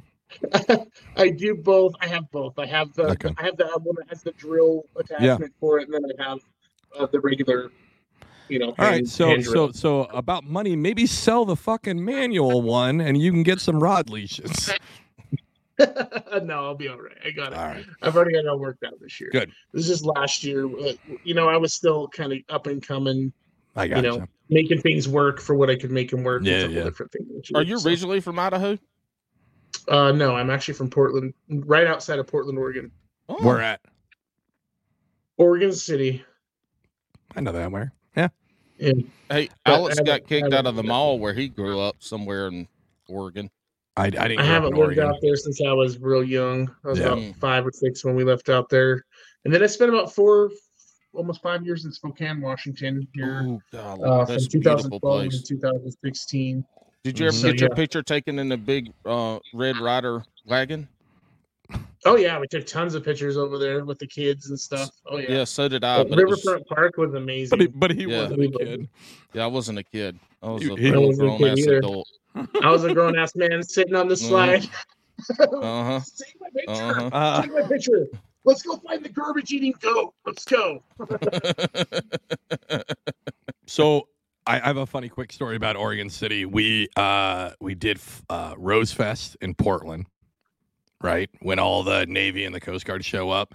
[1.17, 1.93] I do both.
[2.01, 2.59] I have both.
[2.59, 3.33] I have the Okay.
[3.39, 6.39] I have the one that has the drill attachment for it, and then I have
[6.99, 7.71] uh, the regular,
[8.49, 8.69] you know.
[8.79, 9.73] All right, so so drill.
[9.73, 14.11] so about money, maybe sell the fucking manual one, and you can get some rod
[14.11, 14.73] leashes.
[15.79, 17.17] no, I'll be all right.
[17.25, 17.59] I got it.
[17.59, 19.31] All right, I've already got it all worked out this year.
[19.31, 19.53] Good.
[19.73, 20.67] This is last year.
[20.67, 20.93] uh,
[21.25, 23.33] You know, I was still kind of up and coming,
[23.77, 26.43] I got you know, making things work for what I could make them work.
[26.45, 26.85] Yeah, a yeah.
[26.85, 28.79] Different thing this Are year, you so- originally from Idaho?
[29.89, 32.91] Uh, no, I'm actually from Portland, right outside of Portland, Oregon.
[33.29, 33.81] Oh, We're at.
[35.39, 36.23] Oregon City.
[37.35, 37.93] I know that where.
[38.17, 38.29] Yeah.
[38.79, 38.93] yeah.
[39.31, 42.69] Hey, But Alex got kicked out of the mall where he grew up somewhere in
[43.09, 43.51] Oregon.
[43.97, 44.41] I, I didn't.
[44.41, 45.07] I haven't in lived Oregon.
[45.07, 46.71] out there since I was real young.
[46.85, 47.07] I was Yeah.
[47.15, 49.05] about five or six when we left out there,
[49.45, 50.51] and then I spent about four,
[51.15, 53.07] almost five years in Spokane, Washington.
[53.15, 55.43] Here, Ooh, golly, uh, from that's beautiful 2012 place.
[55.43, 56.65] to 2016.
[57.05, 57.75] Did you ever So, get your yeah.
[57.75, 60.89] picture taken in the big uh, Red Rider wagon?
[62.05, 64.91] Oh yeah, we took tons of pictures over there with the kids and stuff.
[65.07, 65.99] Oh yeah, Yeah, so did I.
[65.99, 67.51] But But it was, Riverfront Park was amazing.
[67.51, 68.23] But he, but he Yeah.
[68.23, 68.89] wasn't a kid.
[69.33, 70.19] yeah, I wasn't a kid.
[70.43, 71.79] I was You- a he wasn't a grown ass either.
[71.79, 72.09] adult.
[72.63, 74.69] I was a grown ass man sitting on the slide.
[75.39, 76.01] Uh huh.
[76.19, 76.73] Take my picture.
[76.73, 77.07] Uh-huh.
[77.13, 78.07] Uh, Take my picture.
[78.45, 80.15] Let's go find the garbage eating goat.
[80.27, 80.83] Let's go.
[83.67, 84.09] so
[84.47, 86.45] I, have a funny quick story about Oregon City.
[86.45, 90.07] We uh we did uh Rose Fest in Portland,
[91.01, 91.31] right?
[91.41, 93.55] When all the Navy and the Coast Guard show up.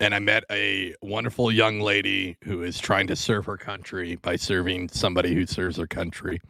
[0.00, 4.36] And I met a wonderful young lady who is trying to serve her country by
[4.36, 6.40] serving somebody who serves her country.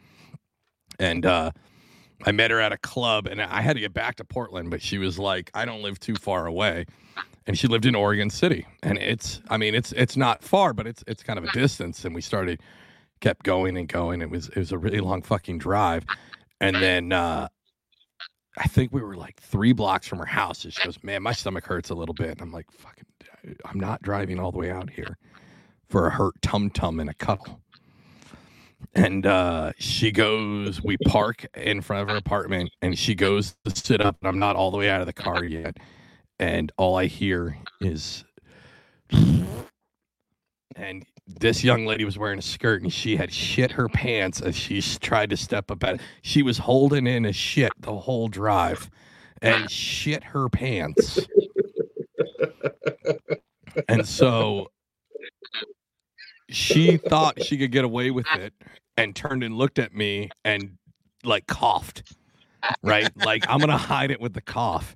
[0.99, 1.51] And uh
[2.25, 4.81] I met her at a club and I had to get back to Portland, but
[4.81, 6.85] she was like, I don't live too far away.
[7.49, 8.67] And she lived in Oregon City.
[8.83, 12.05] And it's I mean, it's it's not far, but it's it's kind of a distance.
[12.05, 12.61] And we started
[13.21, 14.21] kept going and going.
[14.21, 16.05] It was it was a really long fucking drive.
[16.61, 17.47] And then uh
[18.55, 20.63] I think we were like three blocks from her house.
[20.63, 22.29] And she goes, Man, my stomach hurts a little bit.
[22.29, 23.05] And I'm like, fucking
[23.65, 25.17] I'm not driving all the way out here
[25.89, 27.59] for a hurt tum tum and a cuddle.
[28.93, 33.75] And uh, she goes, we park in front of her apartment, and she goes to
[33.75, 35.77] sit up, and I'm not all the way out of the car yet.
[36.39, 38.23] And all I hear is,
[40.75, 44.55] and this young lady was wearing a skirt, and she had shit her pants as
[44.55, 46.01] she tried to step up at it.
[46.21, 48.89] She was holding in a shit the whole drive,
[49.41, 51.19] and shit her pants.
[53.89, 54.67] and so
[56.49, 58.53] she thought she could get away with it
[58.97, 60.77] and turned and looked at me and
[61.23, 62.03] like coughed
[62.83, 64.95] right like i'm gonna hide it with the cough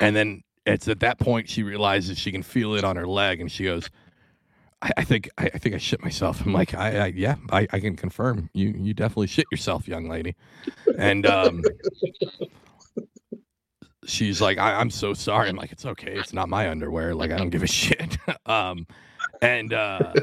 [0.00, 0.42] and then
[0.74, 3.64] it's at that point she realizes she can feel it on her leg and she
[3.64, 3.88] goes
[4.82, 6.40] i, I think I, I think i shit myself.
[6.44, 8.48] I'm like i, I yeah I, I can confirm.
[8.54, 10.36] You you definitely shit yourself young lady.
[10.98, 11.64] And um
[14.04, 15.48] she's like I, i'm so sorry.
[15.48, 16.12] I'm like it's okay.
[16.16, 17.14] It's not my underwear.
[17.14, 18.16] Like i don't give a shit.
[18.46, 18.86] Um
[19.42, 20.14] and uh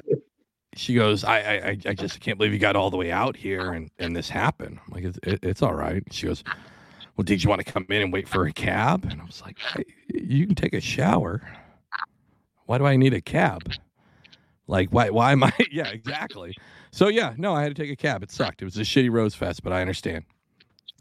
[0.77, 3.38] she goes, I, I, I- I just can't believe you got all the way out
[3.38, 4.77] here and, and this happened.
[4.85, 6.03] I'm like, it's, it, it's all right.
[6.11, 6.43] She goes,
[7.16, 9.06] well, did you want to come in and wait for a cab?
[9.10, 11.42] And I was like, "Hey, you can take a shower.
[12.66, 13.72] Why do I need a cab?
[14.68, 15.54] Like, why, why am I?
[15.72, 16.56] yeah, exactly.
[16.92, 18.24] So yeah, no, I had to take a cab.
[18.24, 18.62] It sucked.
[18.62, 20.26] It was a shitty Rose Fest, but I understand.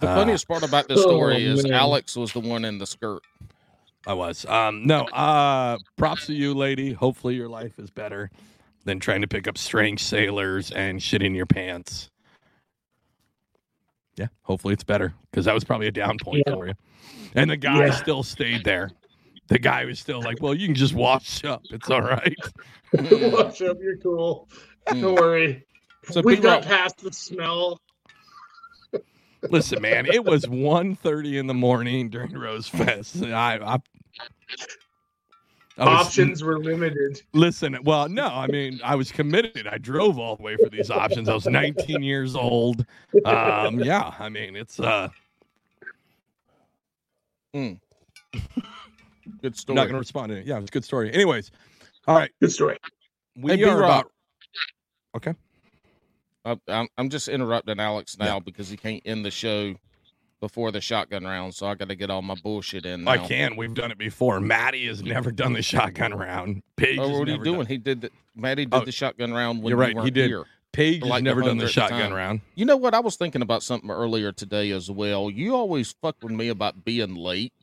[0.01, 1.73] The Uh, funniest part about this Oh, story is man.
[1.73, 3.23] Alex was the one in the skirt.
[4.07, 4.45] I was.
[4.45, 6.93] Um, no, uh, props to you, lady.
[6.93, 8.31] Hopefully your life is better
[8.85, 12.11] than trying to pick up strange sailors and shit in your pants.
[14.17, 16.55] Yeah, hopefully it's better because that was probably a down point Yeah.
[16.55, 16.75] for you.
[17.35, 17.91] And the guy Yeah.
[17.93, 18.91] still stayed there.
[19.49, 21.63] The guy was still like, "Well, you can just wash up.
[21.71, 22.37] It's all right."
[22.93, 24.49] Watch up, you're cool.
[24.87, 25.21] Don't Mm.
[25.21, 25.67] worry.
[26.11, 27.81] So We've people- got past the smell.
[29.51, 33.23] Listen, man, it was 1.30 in the morning during Rose Fest.
[33.23, 33.79] I, I, I
[35.77, 37.21] was- Options were limited.
[37.33, 39.67] Listen, well, no, I mean, I was committed.
[39.67, 41.29] I drove all the way for these options.
[41.29, 42.87] I was 19 years old.
[43.25, 45.09] Um, yeah, I mean, it's uh,
[47.53, 47.79] Good
[49.43, 49.77] You're story.
[49.77, 50.47] not going to respond to it.
[50.47, 51.13] Yeah, it's a good story.
[51.13, 51.51] Anyways,
[52.07, 52.31] all right.
[52.41, 52.79] Good story.
[53.37, 54.11] We Hey, are about.
[56.47, 58.39] I, I'm I'm just interrupting Alex now Yeah.
[58.41, 59.75] because he can't end the show
[60.47, 63.05] before the shotgun round, so I got to get all my bullshit in.
[63.05, 63.13] Now.
[63.13, 63.57] I can.
[63.57, 64.41] We've done it before.
[64.41, 66.63] Matty has never done the shotgun round.
[66.77, 66.99] Paige.
[67.01, 67.61] Oh, what are you doing?
[67.61, 68.03] done- He did.
[68.03, 70.29] The, Matty did Oh, the shotgun round when you're you right, he did.
[70.29, 70.45] here.
[70.73, 72.13] Paige for has never done the shotgun time.
[72.13, 72.41] round.
[72.57, 72.93] You know what?
[72.93, 75.31] I was thinking about something earlier today as well.
[75.31, 77.55] You always fuck with me about being late.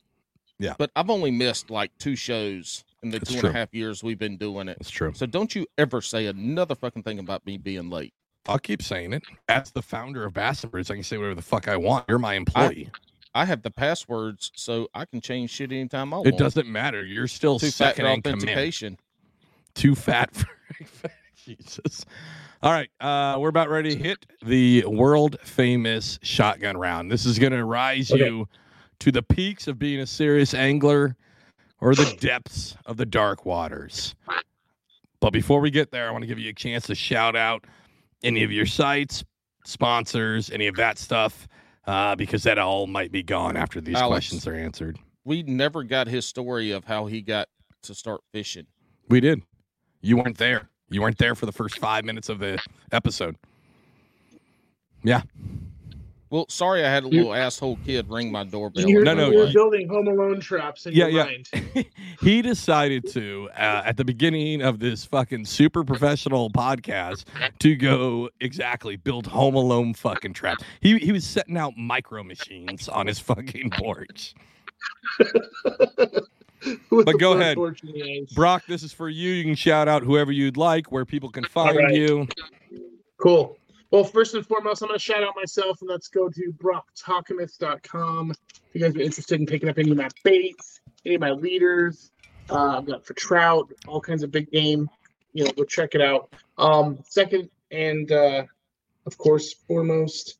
[0.57, 0.73] Yeah.
[0.77, 4.01] But I've only missed like two shows in the That's two and a half years
[4.03, 4.77] we've been doing it.
[4.79, 5.11] That's true.
[5.13, 8.13] So don't you ever say another fucking thing about me being late.
[8.47, 9.23] I'll keep saying it.
[9.49, 12.05] As the founder of Bassett I can say whatever the fuck I want.
[12.09, 12.89] You're my employee.
[13.33, 16.27] I have the passwords, so I can change shit anytime I want.
[16.27, 17.05] it doesn't matter.
[17.05, 18.43] You're still Two second factor in command.
[18.43, 18.97] authentication.
[19.73, 20.47] Too fat for
[21.45, 22.05] Jesus.
[22.61, 27.09] All right, uh, we're about ready to hit the world famous shotgun round.
[27.09, 28.25] This is going to rise Okay.
[28.25, 28.47] you
[28.99, 31.15] to the peaks of being a serious angler
[31.79, 34.13] or the depths of the dark waters.
[35.21, 37.63] But before we get there, I want to give you a chance to shout out
[38.23, 39.23] any of your sites,
[39.65, 41.47] sponsors, any of that stuff,
[41.85, 44.29] uh, because that all might be gone after these Alex.
[44.29, 44.99] questions are answered.
[45.23, 47.47] We never got his story of how he got
[47.83, 48.67] to start fishing.
[49.09, 49.41] We did.
[50.01, 50.69] You weren't there.
[50.89, 52.59] You weren't there for the first five minutes of the
[52.91, 53.35] episode.
[56.31, 58.87] Well, sorry, I had a little asshole kid ring my doorbell.
[58.89, 61.37] You're, No, no, you're you- building Home Alone traps in Yeah, your yeah.
[61.75, 61.85] mind.
[62.21, 67.25] he decided to, uh, at the beginning of this fucking super professional podcast,
[67.59, 70.63] to go exactly build Home Alone fucking traps.
[70.79, 74.33] He he was setting out micro machines on his fucking porch.
[76.91, 77.55] But go ahead.
[77.55, 78.31] torch in the eyes.
[78.33, 79.31] Brock, this is for you.
[79.31, 81.91] You can shout out whoever you'd like, where people can find right.
[81.95, 82.27] you.
[83.17, 83.57] Cool.
[83.91, 88.31] Well, first and foremost, I'm going to shout out myself, and let's go to brocktokamus.com.
[88.31, 88.37] If
[88.73, 92.11] you guys are interested in picking up any of my baits, any of my leaders,
[92.49, 94.89] uh, I've got for trout, all kinds of big game.
[95.33, 96.33] You know, go check it out.
[96.57, 98.43] Um, second, and uh,
[99.05, 100.37] of course, foremost,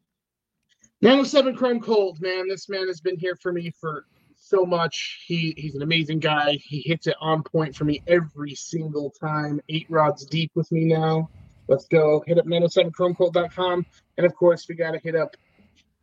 [1.01, 2.47] 907 Chrome Cold, man.
[2.47, 4.05] This man has been here for me for
[4.37, 5.25] so much.
[5.27, 6.53] He he's an amazing guy.
[6.63, 9.59] He hits it on point for me every single time.
[9.67, 11.29] Eight rods deep with me now.
[11.71, 12.21] Let's go.
[12.27, 13.85] Hit up 907chromecold.com.
[14.17, 15.37] And of course, we got to hit up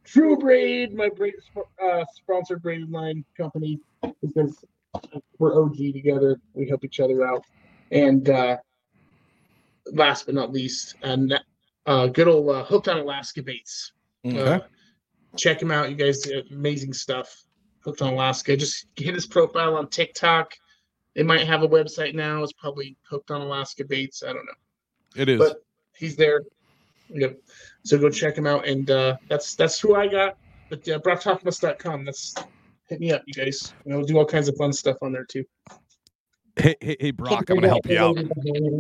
[0.03, 1.35] True Braid, my braid,
[1.85, 3.79] uh, sponsored braided line company,
[4.23, 4.65] because
[5.39, 6.41] we're OG together.
[6.55, 7.45] We help each other out.
[7.93, 8.57] And uh,
[9.93, 11.39] last but not least, and
[11.85, 13.93] uh, good old uh, Hooked on Alaska Baits.
[14.25, 14.41] Okay.
[14.41, 14.61] Uh,
[15.37, 15.91] check him out.
[15.91, 17.45] You guys do amazing stuff.
[17.81, 18.57] Hooked on Alaska.
[18.57, 20.55] Just hit his profile on TikTok.
[21.15, 22.43] They might have a website now.
[22.43, 24.23] It's probably Hooked on Alaska Baits.
[24.23, 24.53] I don't know
[25.19, 25.39] It is.
[25.39, 25.63] but
[25.97, 26.43] he's there.
[27.11, 27.39] Yep.
[27.85, 30.37] So go check him out, and uh, that's that's who I got.
[30.69, 32.05] But uh, brocktokamus.com.
[32.05, 32.35] That's
[32.89, 33.73] hit me up, you guys.
[33.85, 35.45] And I'll do all kinds of fun stuff on there too.
[36.57, 38.19] hey, hey, hey, Brock, I'm going to help you out.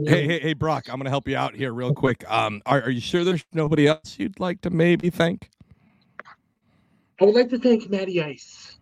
[0.06, 2.28] Hey, hey, hey, Brock, I'm going to help you out here real quick.
[2.31, 5.51] Um, are, are you sure there's nobody else you'd like to maybe thank?
[7.20, 8.78] I would like to thank Matty Ice,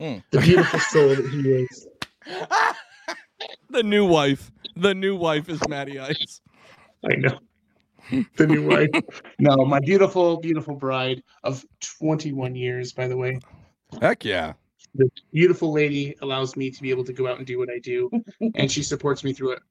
[0.00, 0.16] Hmm.
[0.30, 1.86] the beautiful soul that he is.
[3.70, 4.50] the new wife.
[4.76, 6.40] The new wife is Matty Ice.
[7.10, 7.38] I know.
[8.36, 8.90] The new wife.
[9.38, 11.64] No, my beautiful, beautiful bride of
[11.98, 13.38] 21 years, by the way.
[14.00, 14.54] Heck yeah.
[14.94, 17.78] the beautiful lady allows me to be able to go out and do what I
[17.78, 18.10] do,
[18.54, 19.62] and she supports me through it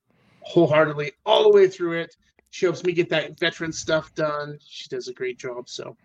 [0.42, 2.16] wholeheartedly, all the way through it.
[2.50, 4.58] She helps me get that veteran stuff done.
[4.66, 5.70] She does a great job.
[5.70, 5.96] So,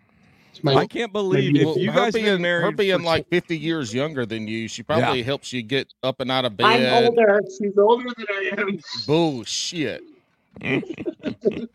[0.63, 3.03] my I can't believe Maybe- if Well, you her guys been being, married her being
[3.03, 6.55] like 50 years younger than you, she probably helps you get up and out of
[6.57, 6.65] bed.
[6.65, 7.41] I'm older.
[7.57, 8.79] she's older than I am.
[9.05, 10.03] Bullshit.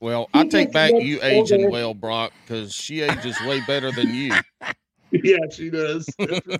[0.00, 4.32] well, I take back you aging well, Brock, because she ages way better than you.
[5.22, 6.06] Yeah, she does.
[6.18, 6.56] That's for.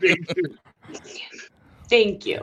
[1.90, 2.40] Thank you.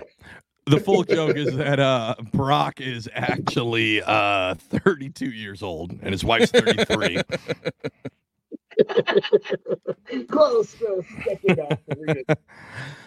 [0.65, 6.25] the full joke is that uh Brock is actually uh 32 years old and his
[6.25, 7.21] wife's 33.
[10.27, 11.05] close, close.
[11.25, 11.79] Second back.
[11.95, 12.25] We're good.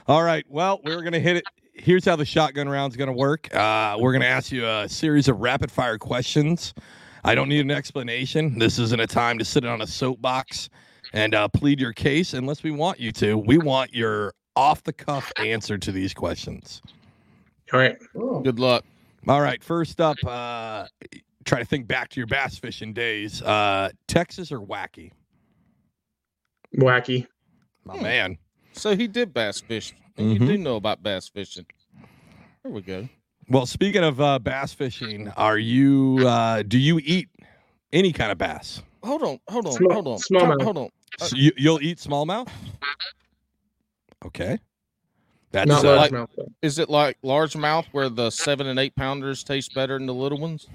[0.07, 0.47] All right.
[0.49, 1.45] Well, we're gonna hit it.
[1.75, 3.53] Here's how the shotgun round's gonna work.
[3.55, 6.73] Uh, we're gonna ask you a series of rapid fire questions.
[7.25, 8.59] I don't need an explanation.
[8.59, 10.69] This isn't a time to sit on a soapbox
[11.13, 13.37] and uh, plead your case unless we want you to.
[13.39, 16.81] We want your off the cuff answer to these questions.
[17.73, 17.97] All right.
[18.17, 18.41] Ooh.
[18.45, 18.85] Good luck.
[19.27, 19.63] All right.
[19.65, 20.87] First up, uh,
[21.45, 23.43] try to think back to your bass fishing days.
[23.43, 25.11] Uh, Texas or wacky?
[26.77, 27.27] Wacky.
[27.85, 28.03] My Hmm.
[28.03, 28.39] man.
[28.75, 30.47] So he did bass fish, and you Mhm.
[30.47, 31.67] do know about bass fishing.
[32.63, 33.09] There we go.
[33.49, 36.19] Well, speaking of uh, bass fishing, are you?
[36.27, 37.29] Uh, do you eat
[37.93, 38.83] any kind of bass?
[39.03, 40.63] Hold on, hold on, Small- hold on, smallmouth.
[40.63, 40.89] hold on.
[41.21, 42.49] Uh, So you, you'll eat smallmouth.
[44.25, 44.59] Okay.
[45.53, 46.29] That's Not uh, like- largemouth.
[46.37, 46.49] though.
[46.63, 50.39] Is it like largemouth where the seven and eight pounders taste better than the little
[50.39, 50.67] ones?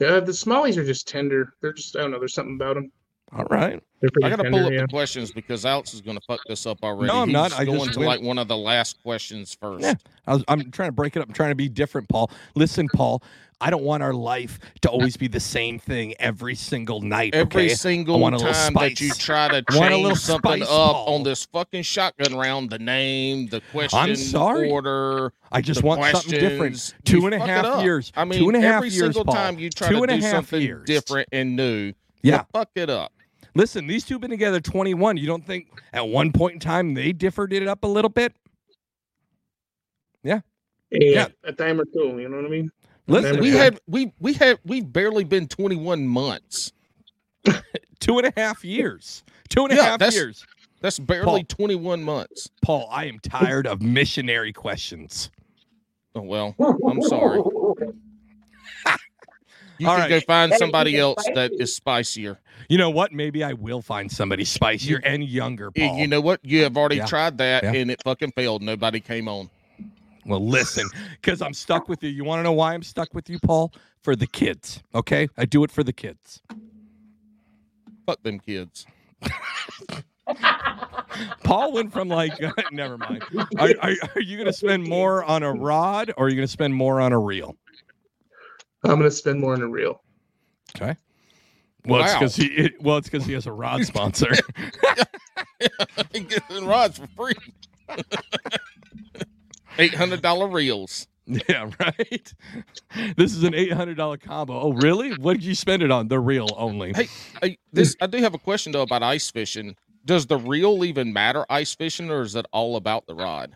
[0.00, 1.54] Yeah, the smallies are just tender.
[1.62, 2.18] They're just I don't know.
[2.18, 2.92] There's something about them.
[3.32, 3.82] All right.
[4.22, 4.82] I gotta pull up yeah.
[4.82, 7.12] the questions because Alex is gonna fuck this up already.
[7.12, 7.58] No, I'm He's not.
[7.58, 9.82] I'm going to went- like one of the last questions first.
[9.82, 9.94] Yeah.
[10.26, 11.28] I was, I'm trying to break it up.
[11.28, 12.30] I'm trying to be different, Paul.
[12.54, 13.22] Listen, Paul.
[13.58, 17.34] I don't want our life to always be the same thing every single night.
[17.34, 17.68] Every okay?
[17.74, 20.50] single want a little time that you try to I want a change little something
[20.58, 21.14] spice, up Paul.
[21.14, 24.70] on this fucking shotgun round, the name, the question, sorry.
[24.70, 26.58] order, I just the want something different.
[26.74, 28.12] questions, Two you and a half years.
[28.14, 29.34] I mean, two and a half every years, single Paul.
[29.34, 30.84] time you try Two to and a do half something years.
[30.86, 32.40] different and new, Yeah.
[32.40, 33.10] you fuck it up.
[33.56, 35.16] Listen, these two have been together 21.
[35.16, 38.34] You don't think at one point in time they differed it up a little bit?
[40.22, 40.40] Yeah,
[40.90, 41.28] Yeah.
[41.44, 42.18] a time or two.
[42.20, 42.70] You know what I mean?
[43.06, 43.62] Listen, We Yeah.
[43.64, 46.72] had we we had we've barely been 21 months.
[48.00, 49.24] two and a half years.
[49.48, 50.44] Two and a half Yeah, that's- years.
[50.82, 51.44] That's barely Paul.
[51.44, 52.50] 21 months.
[52.60, 55.30] Paul, I am tired of missionary questions.
[56.14, 56.54] Oh well,
[56.86, 57.40] I'm sorry.
[59.78, 60.08] You All can right.
[60.10, 61.62] go find Better somebody else that spicy.
[61.62, 62.38] is spicier.
[62.68, 63.12] You know what?
[63.12, 65.98] Maybe I will find somebody spicier and younger, Paul.
[65.98, 66.40] You know what?
[66.44, 67.06] You have already Yeah.
[67.06, 67.72] tried that Yeah.
[67.74, 68.62] and it fucking failed.
[68.62, 69.50] Nobody came on.
[70.24, 70.88] Well, listen,
[71.20, 72.10] because I'm stuck with you.
[72.10, 73.72] You want to know why I'm stuck with you, Paul?
[74.02, 75.28] For the kids, okay?
[75.36, 76.40] I do it for the kids.
[78.06, 78.86] Fuck them kids.
[81.44, 82.32] Paul went from like,
[82.72, 83.22] never mind.
[83.58, 86.46] Are, are, are you going to spend more on a rod or are you going
[86.46, 87.56] to spend more on a reel?
[88.90, 90.02] I'm gonna spend more on a reel.
[90.76, 90.96] Okay.
[91.84, 92.46] Well, it's because he.
[92.46, 94.32] It, well, it's because he has a rod sponsor.
[96.12, 97.34] Getting rods for free.
[99.78, 101.06] Eight hundred dollar reels.
[101.26, 102.32] yeah, right.
[103.16, 104.58] This is an eight hundred dollar combo.
[104.60, 105.12] Oh, really?
[105.16, 106.08] What did you spend it on?
[106.08, 106.92] The reel only.
[106.94, 107.08] Hey,
[107.42, 109.76] Hey, this I do have a question though about ice fishing.
[110.04, 113.54] Does the reel even matter ice fishing, or is it all about the rod?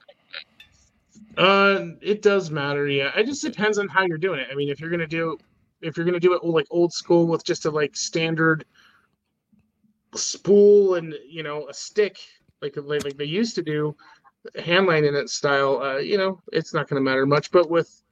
[1.36, 2.88] Uh, it does matter.
[2.88, 4.48] Yeah, it just depends on how you're doing it.
[4.50, 5.38] I mean, if you're gonna do,
[5.80, 8.64] if you're gonna do it like old school with just a like standard
[10.14, 12.18] spool and you know a stick
[12.60, 13.94] like like, like they used to do,
[14.56, 15.80] hand line in it style.
[15.80, 17.50] Uh, you know, it's not gonna matter much.
[17.50, 18.02] But with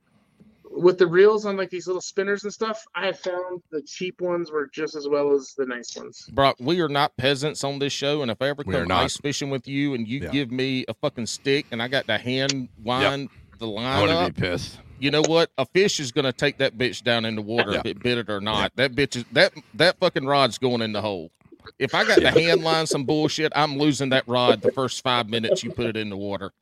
[0.70, 4.20] with the reels on like these little spinners and stuff, I have found the cheap
[4.20, 6.28] ones were just as well as the nice ones.
[6.32, 8.88] Brock, we are not peasants on this show, and if I ever We are come
[8.88, 9.02] not.
[9.04, 10.30] ice fishing with you and you Yeah.
[10.30, 13.28] give me a fucking stick and I got to hand wind
[13.58, 14.78] the I line want up, to be pissed.
[15.00, 15.50] you know what?
[15.58, 17.78] A fish is gonna take that bitch down in the water Yeah.
[17.80, 18.72] if it bit it or not.
[18.76, 21.30] That bitch is that that fucking rod's going in the hole.
[21.78, 25.28] If I got to hand line some bullshit, I'm losing that rod the first five
[25.28, 26.52] minutes you put it in the water.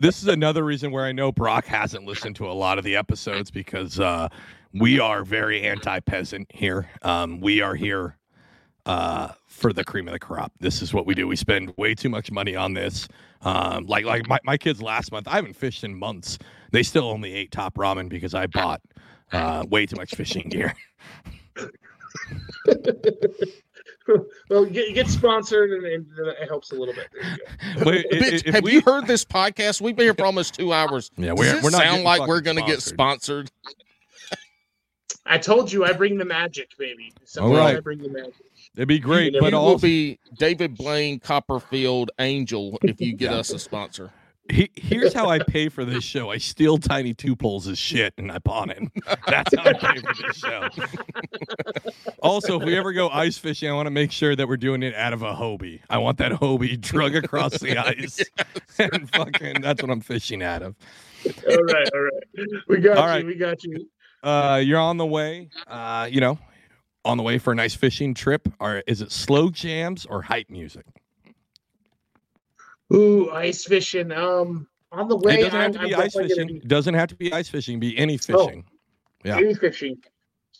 [0.00, 2.94] This is another reason where I know Brock hasn't listened to a lot of the
[2.96, 4.28] episodes because uh,
[4.72, 6.88] we are very anti-peasant here.
[7.02, 8.16] Um, we are here
[8.86, 10.52] uh, for the cream of the crop.
[10.60, 11.26] This is what we do.
[11.28, 13.08] We spend way too much money on this.
[13.42, 16.38] Um, like like my, my kids last month, I haven't fished in months.
[16.72, 18.80] They still only ate top ramen because I bought
[19.32, 20.74] uh, way too much fishing gear.
[24.50, 26.06] well, get get sponsored and, and
[26.40, 27.08] it helps a little bit.
[27.12, 27.84] There you go.
[27.90, 29.80] Wait, i- i- Bitch, if have we- you heard this podcast?
[29.80, 31.10] We've been here for almost two hours.
[31.18, 33.48] Yeah, we're, it we're not sound like we're gonna get sponsored.
[33.48, 33.50] sponsored.
[35.26, 37.12] I told you I bring the magic, baby.
[37.24, 37.76] So All right.
[37.76, 38.34] I bring the magic.
[38.76, 43.32] It'd be great, You but you will be David Blaine Copperfield Angel if you get
[43.32, 43.38] Yeah.
[43.38, 44.10] us a sponsor.
[44.50, 46.30] He, here's how I pay for this show.
[46.30, 48.82] I steal Tiny 2 Polez' of shit and I pawn it.
[49.26, 50.68] That's how I pay for this show.
[52.22, 54.82] also, if we ever go ice fishing, I want to make sure that we're doing
[54.82, 55.80] it out of a Hobie.
[55.90, 58.20] I want that Hobie drug across the ice.
[58.78, 60.74] and fucking, that's what I'm fishing out of.
[61.50, 62.48] All right, all right.
[62.68, 63.10] We got All you.
[63.10, 63.26] right.
[63.26, 63.86] We got you.
[64.22, 66.38] Uh, you're on the way, uh, you know,
[67.04, 68.48] on the way for a nice fishing trip.
[68.60, 70.86] Or is it slow jams or hype music?
[72.92, 74.12] Ooh, ice fishing.
[74.12, 75.40] Um, on the way.
[75.40, 76.56] it doesn't have I'm, to be I'm ice fishing.
[76.56, 77.78] It doesn't have to be ice fishing.
[77.78, 78.64] Be any fishing.
[79.22, 79.36] be Yeah.
[79.36, 79.98] Any fishing.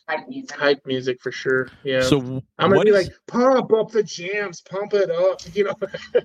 [0.09, 0.57] Hype music.
[0.57, 1.69] Hype music for sure.
[1.85, 2.01] Yeah.
[2.01, 5.41] So w- I'm gonna what be is- like, pump up the jams, pump it up.
[5.55, 5.75] You know.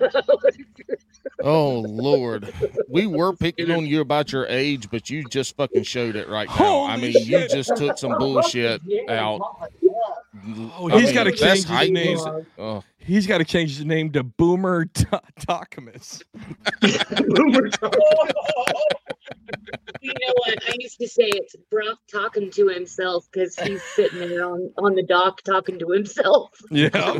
[1.43, 2.53] Oh Lord,
[2.89, 6.47] we were picking on you about your age, but you just fucking showed it right
[6.47, 6.83] now.
[6.83, 9.41] I Holy mean, you just took some bullshit out.
[9.41, 12.19] Oh, I he's mean, got to change his name.
[12.57, 16.21] Oh, He's got to change his name to Boomer Ta- Takamus.
[20.01, 20.63] You know what?
[20.69, 24.95] I used to say it's Brock talking to himself because he's sitting there on, on
[24.95, 26.51] the dock talking to himself.
[26.69, 26.89] Yeah.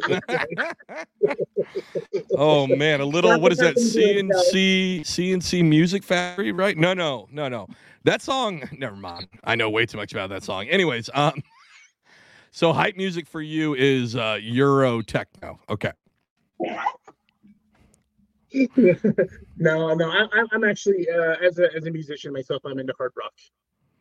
[2.38, 3.39] oh man, a little.
[3.39, 3.75] What is that?
[3.75, 6.77] CNC C+C Music Factory, right?
[6.77, 7.67] No, no, no, no.
[8.03, 8.63] That song.
[8.77, 9.27] Never mind.
[9.43, 10.67] I know way too much about that song.
[10.67, 11.41] Anyways, um.
[12.55, 15.59] So hype music for you is uh, Euro techno.
[15.71, 15.91] Okay.
[19.57, 22.93] no, no, I, I- I'm actually uh, as a as a musician myself, I'm into
[22.97, 23.34] hard rock.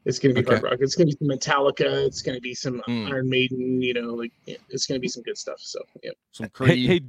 [0.04, 0.78] It's gonna be hard rock.
[0.80, 2.06] It's gonna be some Metallica.
[2.06, 3.08] It's gonna be some Mm.
[3.10, 3.80] Iron Maiden.
[3.80, 5.58] You know, like yeah, it's gonna be some good stuff.
[5.60, 6.10] So yeah.
[6.32, 7.00] Some Hey, hey,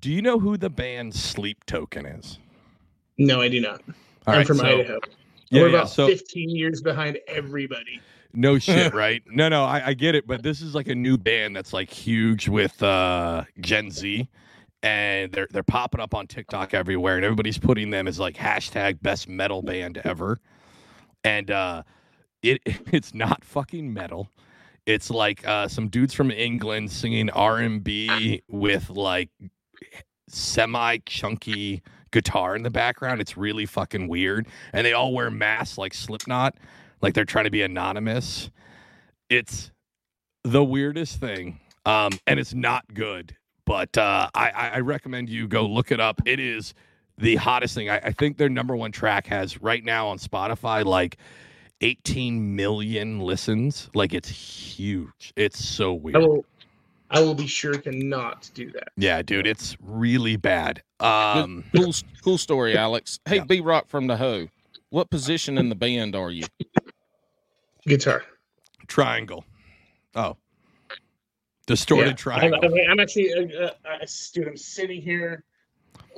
[0.00, 2.38] do you know who the band Sleep Token is?
[3.18, 3.82] No, I do not.
[4.26, 4.98] All I'm right, from so- Idaho.
[5.50, 8.00] Yeah, We're yeah, about so 15 years behind everybody.
[8.34, 9.22] no shit, right?
[9.28, 11.88] No, no, I, I get it, but this is like a new band that's like
[11.88, 14.28] huge with uh Gen Z.
[14.86, 19.02] And they're they're popping up on TikTok everywhere, and everybody's putting them as like hashtag
[19.02, 20.38] best metal band ever.
[21.24, 21.82] And uh
[22.40, 22.60] it
[22.92, 24.30] it's not fucking metal.
[24.86, 29.30] It's like uh some dudes from England singing R and B with like
[30.28, 31.82] semi chunky
[32.12, 33.20] guitar in the background.
[33.20, 34.46] It's really fucking weird.
[34.72, 36.54] And they all wear masks like Slipknot,
[37.02, 38.50] like they're trying to be anonymous.
[39.28, 39.72] It's
[40.44, 41.58] the weirdest thing.
[41.84, 43.36] Um, and it's not good.
[43.66, 46.22] But uh, I, I I recommend you go look it up.
[46.24, 46.72] It is
[47.18, 47.90] the hottest thing.
[47.90, 51.18] I, I think their number one track has right now on Spotify like
[51.82, 53.90] 18 million listens.
[53.94, 55.32] Like it's huge.
[55.36, 56.16] It's so I weird.
[56.16, 56.44] will,
[57.10, 58.88] I will be sure to not do that.
[58.96, 60.82] Yeah, dude, it's really bad.
[61.00, 63.18] Um, cool, cool story, Alex.
[63.26, 63.44] Hey, Yeah.
[63.44, 64.46] B Rock from the Ho.
[64.90, 66.44] What position in the band are you?
[67.86, 68.22] Guitar.
[68.86, 69.44] triangle.
[70.14, 70.36] Oh,
[71.66, 72.10] distorted Yeah.
[72.10, 72.60] I'm, triangle.
[72.62, 74.48] I'm- I'm actually, uh, uh, uh, dude.
[74.48, 75.44] I'm sitting here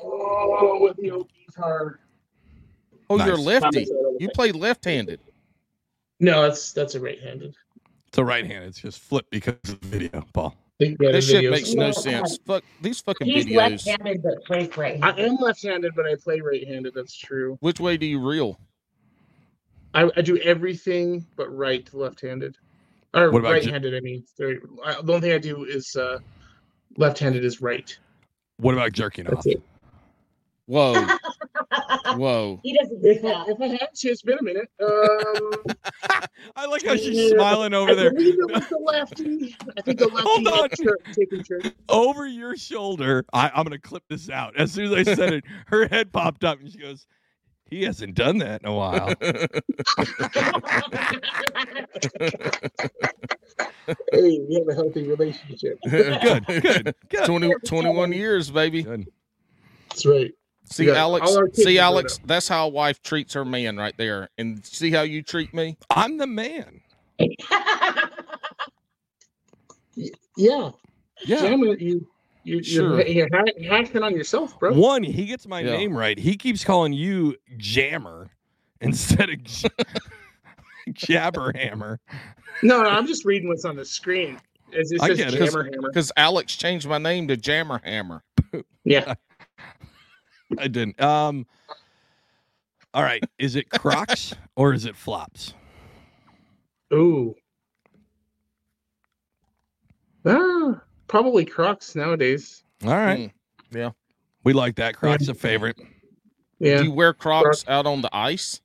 [0.03, 2.01] oh, with the old guitar.
[3.11, 3.47] Oh, you're Nice.
[3.63, 3.87] lefty.
[4.21, 5.21] You play left-handed.
[6.21, 7.55] No, that's that's a right-handed.
[8.09, 8.65] It's a right hand.
[8.65, 10.55] It's just flipped because of the video, Paul.
[10.79, 11.51] Think This the shit videos.
[11.51, 11.93] makes no Yeah.
[11.93, 12.39] sense.
[12.47, 13.87] Fuck these fucking He's videos.
[13.87, 14.99] left-handed but plays right.
[15.03, 16.93] I am left-handed, but I play right-handed.
[16.95, 17.57] That's true.
[17.61, 18.59] Which way do you reel?
[19.95, 22.57] I, I do everything but right left-handed,
[23.15, 23.95] or What about right-handed.
[23.95, 24.59] I mean, Sorry.
[24.85, 26.19] I, the only thing I do is uh,
[26.97, 27.97] left-handed is right.
[28.59, 29.47] What about jerking off?
[29.47, 29.63] It.
[30.67, 31.03] Whoa,
[32.17, 32.61] whoa.
[32.63, 33.49] he doesn't do If I, that.
[33.49, 34.69] if I had to, it's been a minute.
[34.85, 35.63] Um,
[36.57, 38.13] I like how she's smiling over I there.
[38.13, 39.57] believe it the lefty.
[39.79, 40.59] I think the lefty Hold on.
[40.69, 40.99] had tur-
[41.63, 41.73] turn.
[41.89, 43.25] Over your shoulder.
[43.33, 44.57] I, I'm gonna clip this out.
[44.59, 47.07] As soon as I said it, her head popped up and she goes,
[47.71, 49.15] "He hasn't done that in a while."
[54.13, 55.79] hey, we have a healthy relationship.
[55.89, 57.25] good, good, good.
[57.25, 58.83] 20, 21 years, baby.
[58.83, 59.07] good.
[59.91, 60.33] That's right.
[60.65, 61.27] See, Yeah, Alex.
[61.31, 62.21] all our kids See, are Alex.
[62.27, 64.29] That's how a wife treats her man right there.
[64.37, 65.79] And see how you treat me.
[65.91, 66.81] I'm the man.
[69.97, 70.71] Yeah.
[71.25, 71.41] Yeah.
[71.41, 72.07] Damn it, you,
[72.49, 73.01] you, Sure.
[73.01, 74.73] you're, you're ha- hacking on yourself, bro.
[74.73, 75.77] One, he gets my Yeah.
[75.77, 76.19] name right.
[76.19, 78.31] He keeps calling you Jammer
[78.81, 79.69] instead of J-
[80.91, 81.99] Jabberhammer.
[82.63, 84.41] No, no, I'm just reading what's on the screen.
[84.73, 85.39] It it I says get it.
[85.39, 85.89] Jammer Hammer.
[85.89, 88.21] Because Alex changed my name to Jammerhammer.
[88.85, 89.15] Yeah.
[90.59, 90.99] I didn't.
[90.99, 91.47] Um.
[92.95, 93.23] All right.
[93.39, 95.53] Is it Crocs or is it flops?
[96.95, 97.35] Ooh.
[100.25, 102.63] Ah, probably Crocs nowadays.
[102.85, 103.33] All right.
[103.73, 103.95] Mm.
[104.45, 104.95] We like that.
[104.97, 105.79] Crocs a favorite.
[106.59, 106.79] Yeah.
[106.79, 108.61] Do you wear Crocs out on the ice?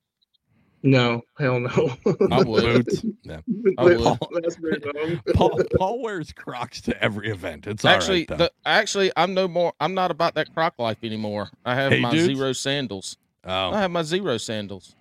[0.86, 1.96] No, hell no.
[2.30, 2.86] I would.
[2.86, 3.06] Boots.
[3.24, 3.40] Yeah.
[3.78, 4.18] I would.
[4.44, 5.22] That's very wrong.
[5.34, 7.68] Paul, Paul wears Crocs to every event.
[7.68, 8.36] It's actually, though.
[8.36, 9.74] the, actually, I'm no more.
[9.80, 11.50] I'm not about that Croc life anymore.
[11.66, 12.38] I have Hey, my dudes.
[12.38, 13.18] zero sandals.
[13.46, 14.96] I oh, have my zero sandals.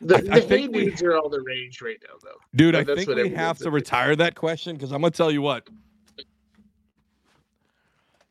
[0.00, 2.38] The, I- the I hey think we- dudes are all the rage right now, though.
[2.54, 5.42] dude, I that's think we have to retire that question because I'm gonna tell you
[5.42, 5.68] what.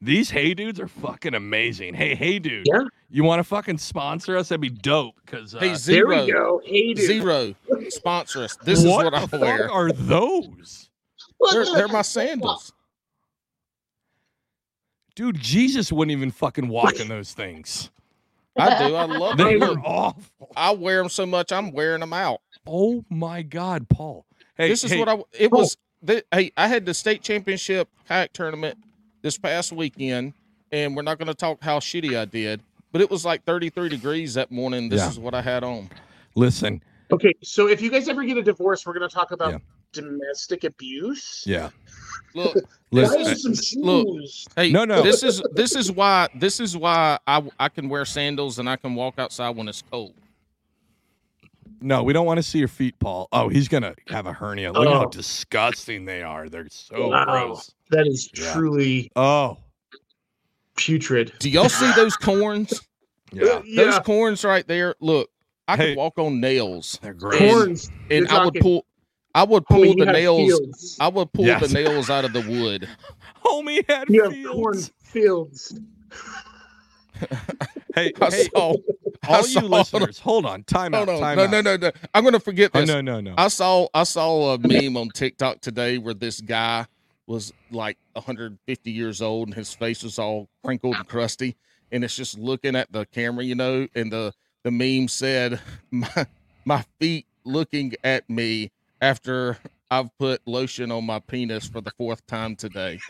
[0.03, 1.93] These hey dudes are fucking amazing.
[1.93, 2.67] Hey, hey dude.
[2.69, 2.83] Yeah.
[3.09, 4.49] You want to fucking sponsor us?
[4.49, 5.15] That'd be dope.
[5.25, 6.61] Because uh, Hey, There zero, we go.
[6.65, 7.05] Hey dude.
[7.05, 7.55] zero,
[7.87, 8.57] sponsor us.
[8.57, 9.57] This what is what I wear.
[9.59, 10.89] fuck are those?
[11.53, 12.73] They're, they're my sandals.
[15.15, 17.89] Dude, Jesus wouldn't even fucking walk in those things.
[18.57, 18.95] I do.
[18.95, 19.47] I love them.
[19.47, 20.49] They are Look, awful.
[20.57, 21.53] I wear them so much.
[21.53, 22.41] I'm wearing them out.
[22.67, 24.25] Oh my God, Paul.
[24.57, 25.23] Hey, this is hey, what I.
[25.31, 25.77] It was.
[26.01, 28.77] The, hey, I had the state championship kayak tournament
[29.23, 30.33] this past weekend,
[30.71, 33.89] and we're not going to talk how shitty I did, but it was like 33
[33.89, 34.89] degrees that morning.
[34.89, 35.09] This Yeah.
[35.09, 35.89] is what I had on.
[36.35, 36.83] listen.
[37.11, 39.57] Okay, so if you guys ever get a divorce, we're going to talk about Yeah.
[39.91, 41.43] domestic abuse.
[41.45, 41.69] Yeah.
[42.33, 43.53] Look, Buy Listen.
[43.55, 44.07] some look.
[44.55, 45.03] hey, No, no.
[45.03, 48.75] This is this is why this is why I I can wear sandals and I
[48.77, 50.13] can walk outside when it's cold.
[51.83, 53.27] No, we don't want to see your feet, Paul.
[53.33, 54.71] Oh, he's gonna have a hernia.
[54.71, 55.09] Look how Oh.
[55.09, 56.47] disgusting they are.
[56.47, 57.25] They're so Wow.
[57.25, 57.71] gross.
[57.89, 58.53] That is Yeah.
[58.53, 59.57] truly Oh,
[60.77, 61.33] putrid.
[61.39, 62.81] Do y'all see those corns?
[63.33, 63.43] yeah.
[63.43, 64.95] Uh, those Yeah, corns right there.
[65.01, 65.29] Look,
[65.67, 65.89] I Hey.
[65.89, 67.37] could walk on nails, They're great.
[67.39, 67.89] corns.
[68.09, 68.85] and You're I would pull.
[69.35, 70.59] I would pull Homie, the nails.
[70.59, 70.97] fields.
[71.01, 71.67] I would pull Yes.
[71.67, 72.87] the nails out of the wood.
[73.43, 74.55] Homie had You have fields.
[74.55, 75.79] corn fields.
[77.95, 78.73] Hey, I hey, saw.
[78.73, 80.63] I all you listeners, hold on.
[80.63, 81.05] Time out.
[81.07, 81.51] Time No, out.
[81.51, 81.91] no, no, no.
[82.13, 82.87] I'm gonna forget Oh, this.
[82.87, 83.33] no, no, no.
[83.37, 86.85] I saw I saw a meme on TikTok today where this guy
[87.27, 91.55] was like 150 years old and his face was all crinkled and crusty,
[91.91, 93.87] and it's just looking at the camera, you know.
[93.95, 94.33] And the
[94.63, 95.59] the meme said,
[95.91, 96.25] "My
[96.65, 98.71] my feet looking at me
[99.01, 99.57] after
[99.91, 102.99] I've put lotion on my penis for the fourth time today."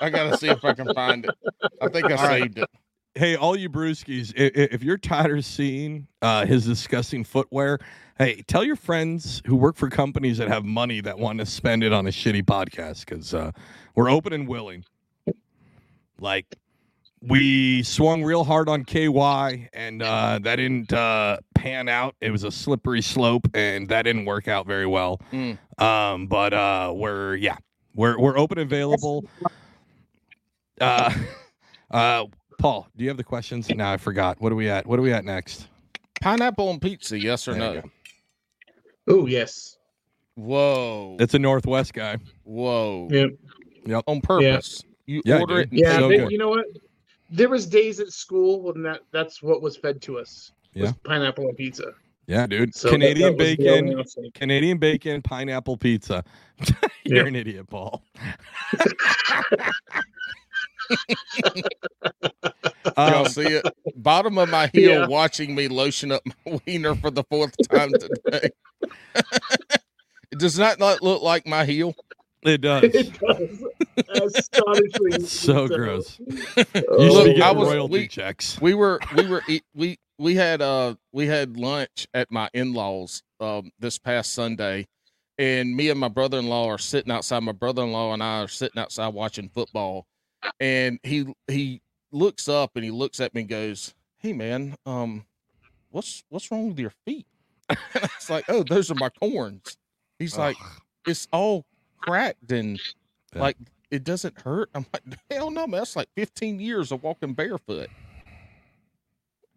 [0.00, 1.34] I gotta see if I can find it.
[1.80, 2.42] I think I All right.
[2.42, 2.68] saved it.
[3.14, 7.78] hey, all you brewskis, i- i- if you're tired of seeing uh, his disgusting footwear,
[8.18, 11.84] hey, tell your friends who work for companies that have money that want to spend
[11.84, 13.52] it on a shitty podcast because uh,
[13.94, 14.84] we're open and willing.
[16.20, 16.46] Like,
[17.20, 22.14] we swung real hard on KY, and uh, that didn't uh, pan out.
[22.20, 25.20] It was a slippery slope, and that didn't work out very well.
[25.32, 25.58] Mm.
[25.80, 27.56] Um, but uh, we're yeah,
[27.94, 29.24] we're we're open and available.
[30.80, 31.12] Uh,
[31.90, 32.24] uh,
[32.58, 33.68] Paul, do you have the questions?
[33.68, 34.40] No, I forgot.
[34.40, 34.86] What are we at?
[34.86, 35.68] What are we at next?
[36.20, 37.80] Pineapple and pizza, yes or There you no?
[37.82, 37.90] go.
[39.06, 39.76] Oh yes.
[40.36, 41.16] Whoa.
[41.20, 42.16] It's a Northwest guy.
[42.44, 43.08] Whoa.
[43.86, 44.00] Yeah.
[44.06, 44.82] On purpose.
[45.06, 45.66] You Yeah, order dude.
[45.66, 45.98] it and Yeah.
[45.98, 46.30] So they- good.
[46.30, 46.64] you know what?
[47.30, 50.52] There was days at school when that that's what was fed to us.
[50.74, 50.92] was Yeah.
[51.04, 51.92] pineapple and pizza.
[52.26, 52.74] Yeah, dude.
[52.74, 54.30] So that- Canadian that was the bacon, only.
[54.32, 56.24] Canadian bacon, pineapple pizza.
[57.04, 57.26] You're Yeah.
[57.28, 58.02] an idiot, Paul.
[62.96, 63.64] Y'all um, see it?
[63.96, 65.06] Bottom of my heel Yeah.
[65.06, 68.50] watching me lotion up my wiener for the fourth time today.
[70.30, 71.94] it does not not look like my heel.
[72.42, 72.82] it does.
[72.84, 73.64] It does.
[74.34, 75.26] Astonishingly.
[75.26, 76.18] so gross.
[76.20, 78.60] Oh, You should Look, be I was- royalty we- checks.
[78.60, 79.42] We were we were
[79.74, 84.86] we we had uh we had lunch at my in-laws um this past Sunday
[85.38, 89.08] and me and my brother-in-law are sitting outside my brother-in-law and I are sitting outside
[89.14, 90.06] watching football
[90.60, 91.80] and he he
[92.12, 95.26] looks up and he looks at me and goes, "Hey man, um
[95.90, 97.26] what's what's wrong with your feet?"
[97.68, 99.76] and it's like, "Oh, those are my corns."
[100.18, 100.58] He's like,
[101.06, 101.64] "It's all
[101.98, 102.80] cracked and
[103.34, 103.42] Yeah.
[103.42, 103.56] like
[103.90, 105.80] it doesn't hurt." I'm like, "Hell no, man.
[105.80, 107.88] That's like 15 years of walking barefoot."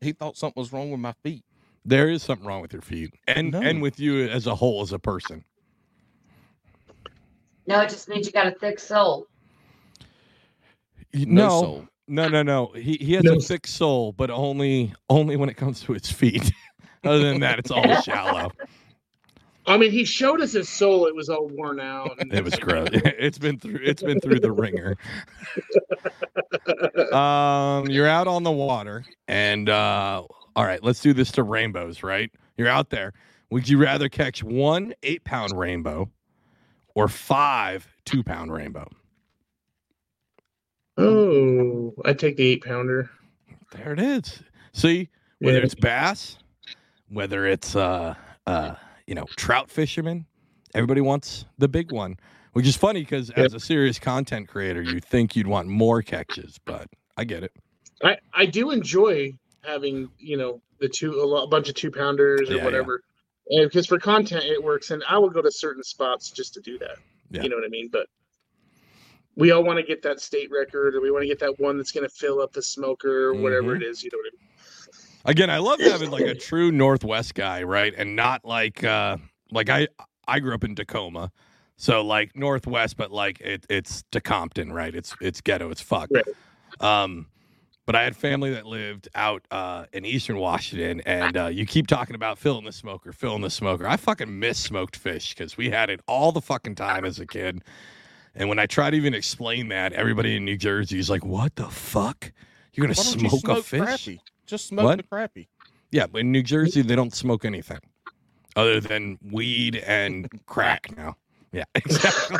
[0.01, 1.43] He thought something was wrong with my feet.
[1.83, 3.61] There is something wrong with your feet, and No.
[3.61, 5.43] and with you as a whole as a person.
[7.65, 9.27] No, it just means you got a thick soul.
[11.13, 11.87] You- No no, soul.
[12.07, 12.67] no, no, no.
[12.75, 15.93] He he has No a s- thick soul, but only only when it comes to
[15.93, 16.51] his feet.
[17.03, 18.51] Other than that, it's all shallow.
[19.65, 21.07] I mean, he showed us his soul.
[21.07, 22.11] It was all worn out.
[22.19, 22.87] and- It was gross.
[22.93, 23.79] It's been through.
[23.83, 24.95] It's been through the wringer.
[27.13, 30.23] Um, you're out on the water, and uh,
[30.55, 32.03] all right, let's do this to rainbows.
[32.03, 33.13] Right, you're out there.
[33.51, 36.09] Would you rather catch one eight pound rainbow
[36.95, 38.87] or five two pound rainbow?
[40.97, 43.09] Oh, I take the eight pounder.
[43.71, 44.41] There it is.
[44.73, 45.09] See,
[45.39, 45.65] whether Yeah.
[45.65, 46.37] it's bass,
[47.09, 48.15] whether it's uh
[48.45, 48.75] uh
[49.05, 50.25] you know trout fishermen,
[50.73, 52.17] everybody wants the big one.
[52.53, 53.37] Which is funny because Yep.
[53.45, 57.51] as a serious content creator, you think you'd want more catches, but I get it.
[58.03, 59.33] I I do enjoy
[59.63, 62.65] having you know the two a, lot, a bunch of two pounders or Yeah, yeah.
[62.65, 63.01] whatever,
[63.49, 66.61] and because for content it works, and I will go to certain spots just to
[66.61, 66.97] do that.
[67.29, 67.43] Yeah.
[67.43, 67.89] You know what I mean?
[67.91, 68.07] But
[69.37, 71.77] we all want to get that state record, or we want to get that one
[71.77, 73.83] that's going to fill up the smoker, or whatever Mm-hmm.
[73.83, 74.03] it is.
[74.03, 74.49] You know what I mean?
[75.25, 77.93] Again, I love having like a true Northwest guy, right?
[77.97, 79.17] And not like uh
[79.51, 79.87] like I
[80.27, 81.31] I grew up in Tacoma.
[81.77, 84.95] So like Northwest, but like it, it's to Compton, right?
[84.95, 86.09] It's it's ghetto, it's fuck.
[86.11, 86.25] Right.
[86.79, 87.27] Um
[87.85, 91.87] but I had family that lived out uh, in Eastern Washington, and uh, you keep
[91.87, 93.87] talking about filling the smoker, filling the smoker.
[93.87, 97.25] I fucking miss smoked fish because we had it all the fucking time as a
[97.25, 97.63] kid.
[98.37, 101.55] And when I try to even explain that, everybody in New Jersey is like, "What
[101.55, 102.31] the fuck?
[102.73, 104.19] You're gonna Why don't you smoke, smoke a fish?" crappie?
[104.45, 104.97] Just smoke What?
[104.97, 105.47] the crappie.
[105.91, 107.79] Yeah, but in New Jersey, they don't smoke anything
[108.55, 111.15] other than weed and crack now.
[111.51, 112.37] Yeah, exactly.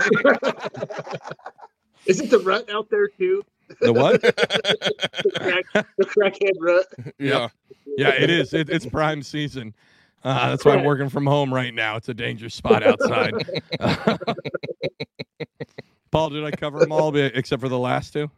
[2.05, 3.43] Isn't the rut out there too?
[3.81, 4.21] the what?
[5.23, 6.85] The, crack, the crackhead rut.
[7.19, 7.49] Yeah.
[7.97, 8.53] Yeah, it is.
[8.53, 9.73] It, it's prime season.
[10.23, 11.95] Uh, that's why I'm working from home right now.
[11.95, 13.33] It's a dangerous spot outside.
[16.11, 18.29] Paul, did I cover them all except for the last two?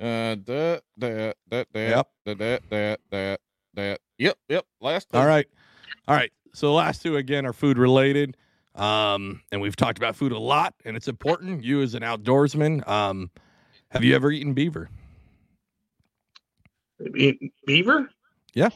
[0.00, 2.08] Uh, that, that, that, that, Yep.
[2.26, 3.40] that, that, that, that,
[3.74, 4.00] that.
[4.18, 4.66] Yep, yep.
[4.80, 5.28] Last All one.
[5.28, 5.46] right.
[6.08, 6.32] All right.
[6.52, 8.36] So the last two again are food related.
[8.74, 11.62] Um, and we've talked about food a lot, and it's important.
[11.62, 13.30] You as an outdoorsman, um,
[13.90, 14.90] have you ever eaten beaver?
[17.12, 18.10] Be- Beaver?
[18.52, 18.70] Yeah.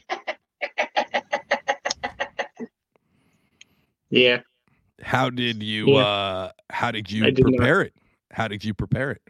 [4.11, 4.41] Yeah.
[5.03, 6.03] How did you Yeah.
[6.03, 7.53] uh how did you I did not.
[7.53, 7.95] prepare it?
[8.33, 9.23] How did you prepare it?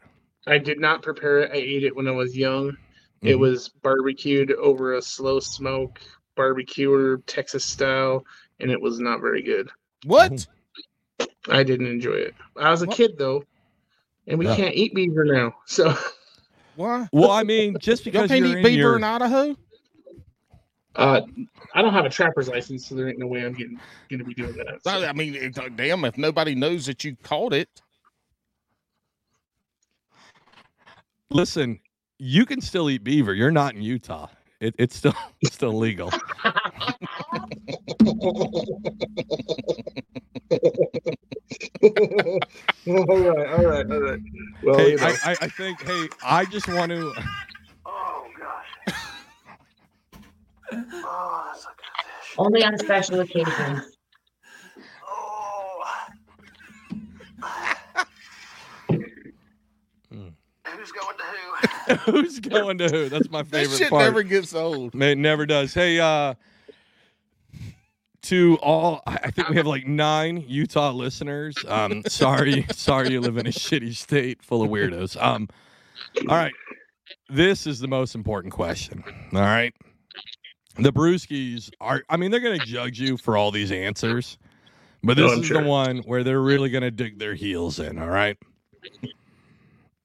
[0.46, 1.50] I did not prepare it.
[1.52, 2.76] I ate it when I was young.
[3.22, 3.40] It Mhm.
[3.40, 6.00] was barbecued over a slow smoke
[6.36, 8.24] barbecuer Texas style,
[8.60, 9.68] and it was not very good.
[10.04, 10.46] What?
[11.48, 12.34] I didn't enjoy it.
[12.56, 12.96] I was a What?
[12.96, 13.44] kid though,
[14.26, 14.56] and we Yeah.
[14.56, 15.54] can't eat beaver now.
[15.66, 15.94] So
[16.76, 17.08] Why?
[17.12, 19.56] Well, I mean, just because Y'all can't eat beaver your, in Idaho?
[20.94, 21.22] uh,
[21.78, 23.78] I don't have a trapper's license, so there ain't no way I'm getting
[24.10, 24.80] gonna be doing that.
[24.82, 27.68] So- I I mean, it- damn, if nobody knows that you caught it.
[31.30, 31.78] listen,
[32.18, 33.32] you can still eat beaver.
[33.32, 34.26] You're not in Utah.
[34.60, 36.10] It, it's still it's still legal.
[36.44, 36.50] all
[42.88, 44.20] right, all right, all right.
[44.64, 45.04] Well, hey, you know.
[45.04, 45.80] I, I, I think.
[45.82, 47.12] Hey, I just want to.
[47.90, 48.94] Oh gosh.
[50.72, 52.34] Oh, that's a good dish.
[52.38, 53.96] Only on special occasions.
[55.06, 55.82] Oh.
[60.66, 62.12] Who's going to who?
[62.12, 63.08] Who's going to who?
[63.08, 64.02] That's my favorite That favorite shit part.
[64.04, 64.94] never gets old.
[64.94, 65.72] Man, It never does.
[65.74, 66.34] Hey, uh,
[68.22, 71.56] to all, I I think we have like nine Utah listeners.
[71.66, 75.20] Um, sorry, sorry you live in a shitty state full of weirdos.
[75.22, 75.48] Um,
[76.28, 76.52] all right,
[77.30, 79.02] this is the most important question.
[79.32, 79.74] All right,
[80.78, 82.02] the Brewskis are.
[82.08, 84.38] I mean, they're gonna judge you for all these answers,
[85.02, 85.62] but this I'm is sure.
[85.62, 87.98] the one where they're really gonna dig their heels in.
[87.98, 88.36] All right.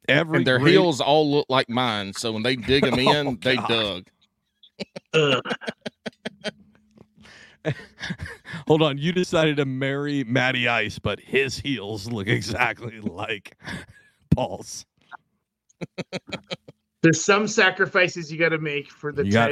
[0.10, 2.14] Every And their great- heels all look like mine.
[2.14, 4.08] So when they dig them in, Oh, they dug.
[8.68, 13.56] Hold on, you decided to marry Matty Ice, but his heels look exactly like
[14.36, 14.86] Paul's.
[17.02, 19.52] there's some sacrifices you got to make for the You got-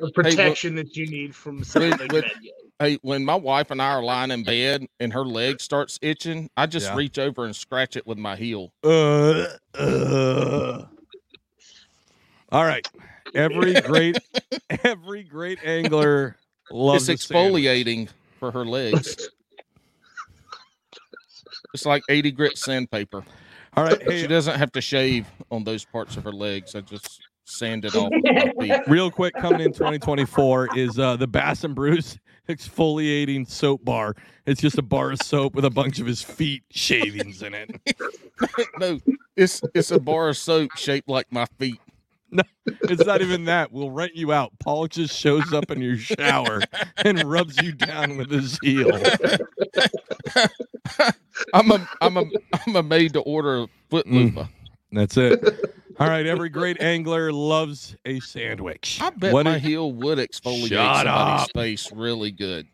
[0.00, 2.24] type of protection that you need from something Wait, like wait.
[2.24, 2.32] that.
[2.80, 6.48] Hey, when my wife and I are lying in bed and her leg starts itching,
[6.56, 6.96] I just Yeah.
[6.96, 8.72] reach over and scratch it with my heel.
[8.84, 10.86] Uh, uh.
[12.50, 12.86] All right.
[13.34, 14.16] Every great
[14.84, 16.36] every great angler
[16.70, 18.08] loves it's a exfoliating
[18.38, 19.28] for her legs.
[21.74, 23.24] it's like 80 grit sandpaper.
[23.76, 26.74] All right, She doesn't have to shave on those parts of her legs.
[26.74, 28.80] I just sand it off with my feet.
[28.88, 32.18] real quick coming in 2024 is uh the Bass and Brews
[32.48, 34.14] exfoliating soap bar.
[34.46, 37.70] It's just a bar of soap with a bunch of his feet shavings in it.
[38.78, 39.00] No,
[39.36, 41.80] it's it's a bar of soap shaped like my feet.
[42.30, 43.72] No, It's not even that.
[43.72, 44.52] We'll rent you out.
[44.60, 46.60] Paul just shows up in your shower
[46.98, 48.90] and rubs you down with his heel.
[51.54, 52.24] I'm a I'm a
[52.66, 54.48] I'm a made to order foot Mm.
[54.92, 55.40] That's it.
[55.98, 56.26] All right.
[56.26, 58.98] Every great angler loves a sandwich.
[59.02, 61.50] I bet What my is- heel would exfoliate Shut somebody's up.
[61.54, 62.66] face really good.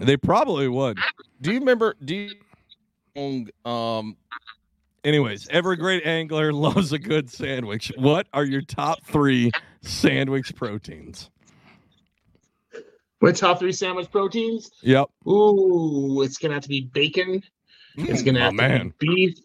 [0.00, 0.98] they probably would.
[1.40, 1.94] Do you remember?
[2.04, 3.46] Do you?
[3.70, 4.16] Um,
[5.04, 7.92] Anyways, every great angler loves a good sandwich.
[7.96, 9.50] What are your top three
[9.82, 11.28] sandwich proteins?
[13.20, 14.70] My top three sandwich proteins.
[14.82, 15.08] Yep.
[15.28, 17.42] Ooh, it's gonna have to be bacon.
[17.96, 18.94] It's gonna my have to man.
[18.98, 19.38] be beef,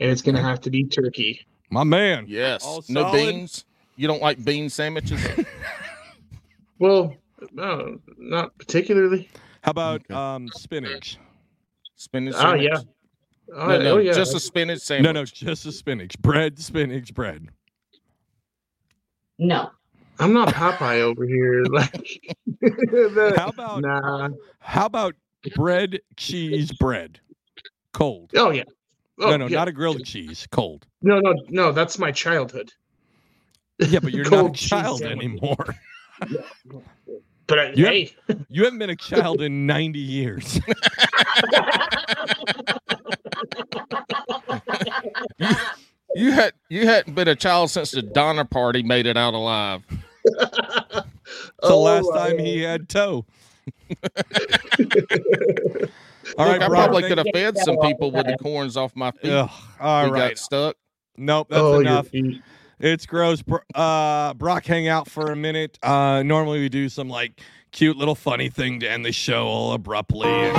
[0.00, 1.46] and it's gonna have to be turkey.
[1.70, 2.24] My man.
[2.28, 2.64] yes.
[2.64, 3.16] All no solid?
[3.16, 3.64] beans.
[3.96, 5.24] You don't like bean sandwiches?
[6.78, 7.14] Well,
[7.52, 9.28] no, not particularly.
[9.62, 10.14] How about Okay.
[10.14, 11.18] um spinach?
[11.96, 12.32] Spinach.
[12.34, 12.68] Oh Sandwich?
[12.72, 12.80] yeah.
[13.54, 14.12] Oh, No, no, oh, yeah.
[14.14, 15.04] just a spinach sandwich.
[15.04, 16.18] No, no, just a spinach.
[16.22, 17.48] Bread, spinach, bread.
[19.38, 19.70] No.
[20.18, 21.64] I'm not Popeye over here.
[21.64, 21.92] Like,
[22.60, 24.28] the- How about nah.
[24.60, 25.14] how about
[25.54, 27.20] bread, cheese, bread?
[27.92, 28.30] Cold.
[28.36, 28.64] Oh yeah.
[29.20, 29.58] Oh, no, no, yeah.
[29.58, 30.46] not a grilled cheese.
[30.50, 30.86] Cold.
[31.02, 31.72] No, no, no.
[31.72, 32.72] That's my childhood.
[33.78, 35.76] Yeah, but you're not a child anymore.
[37.46, 37.86] But uh, I, Yeah.
[37.88, 38.14] hey,
[38.48, 40.60] You haven't been a child in 90 years.
[46.16, 49.82] You had you hadn't been a child since the Donner Party made it out alive.
[50.24, 51.04] the
[51.62, 52.44] Oh, last time God.
[52.46, 53.24] he had toe.
[56.24, 58.76] Look, All right, I Brock, probably thank- could have fed some people with the corns
[58.76, 59.30] off my feet.
[59.32, 60.28] Ugh, all we right.
[60.30, 60.76] got stuck.
[61.16, 62.08] Nope, that's oh, enough.
[62.78, 63.42] It's gross.
[63.42, 65.78] Bro- Uh, Brock, hang out for a minute.
[65.82, 67.40] Uh, normally we do some like
[67.72, 70.28] cute little funny thing to end the show all abruptly.
[70.28, 70.56] And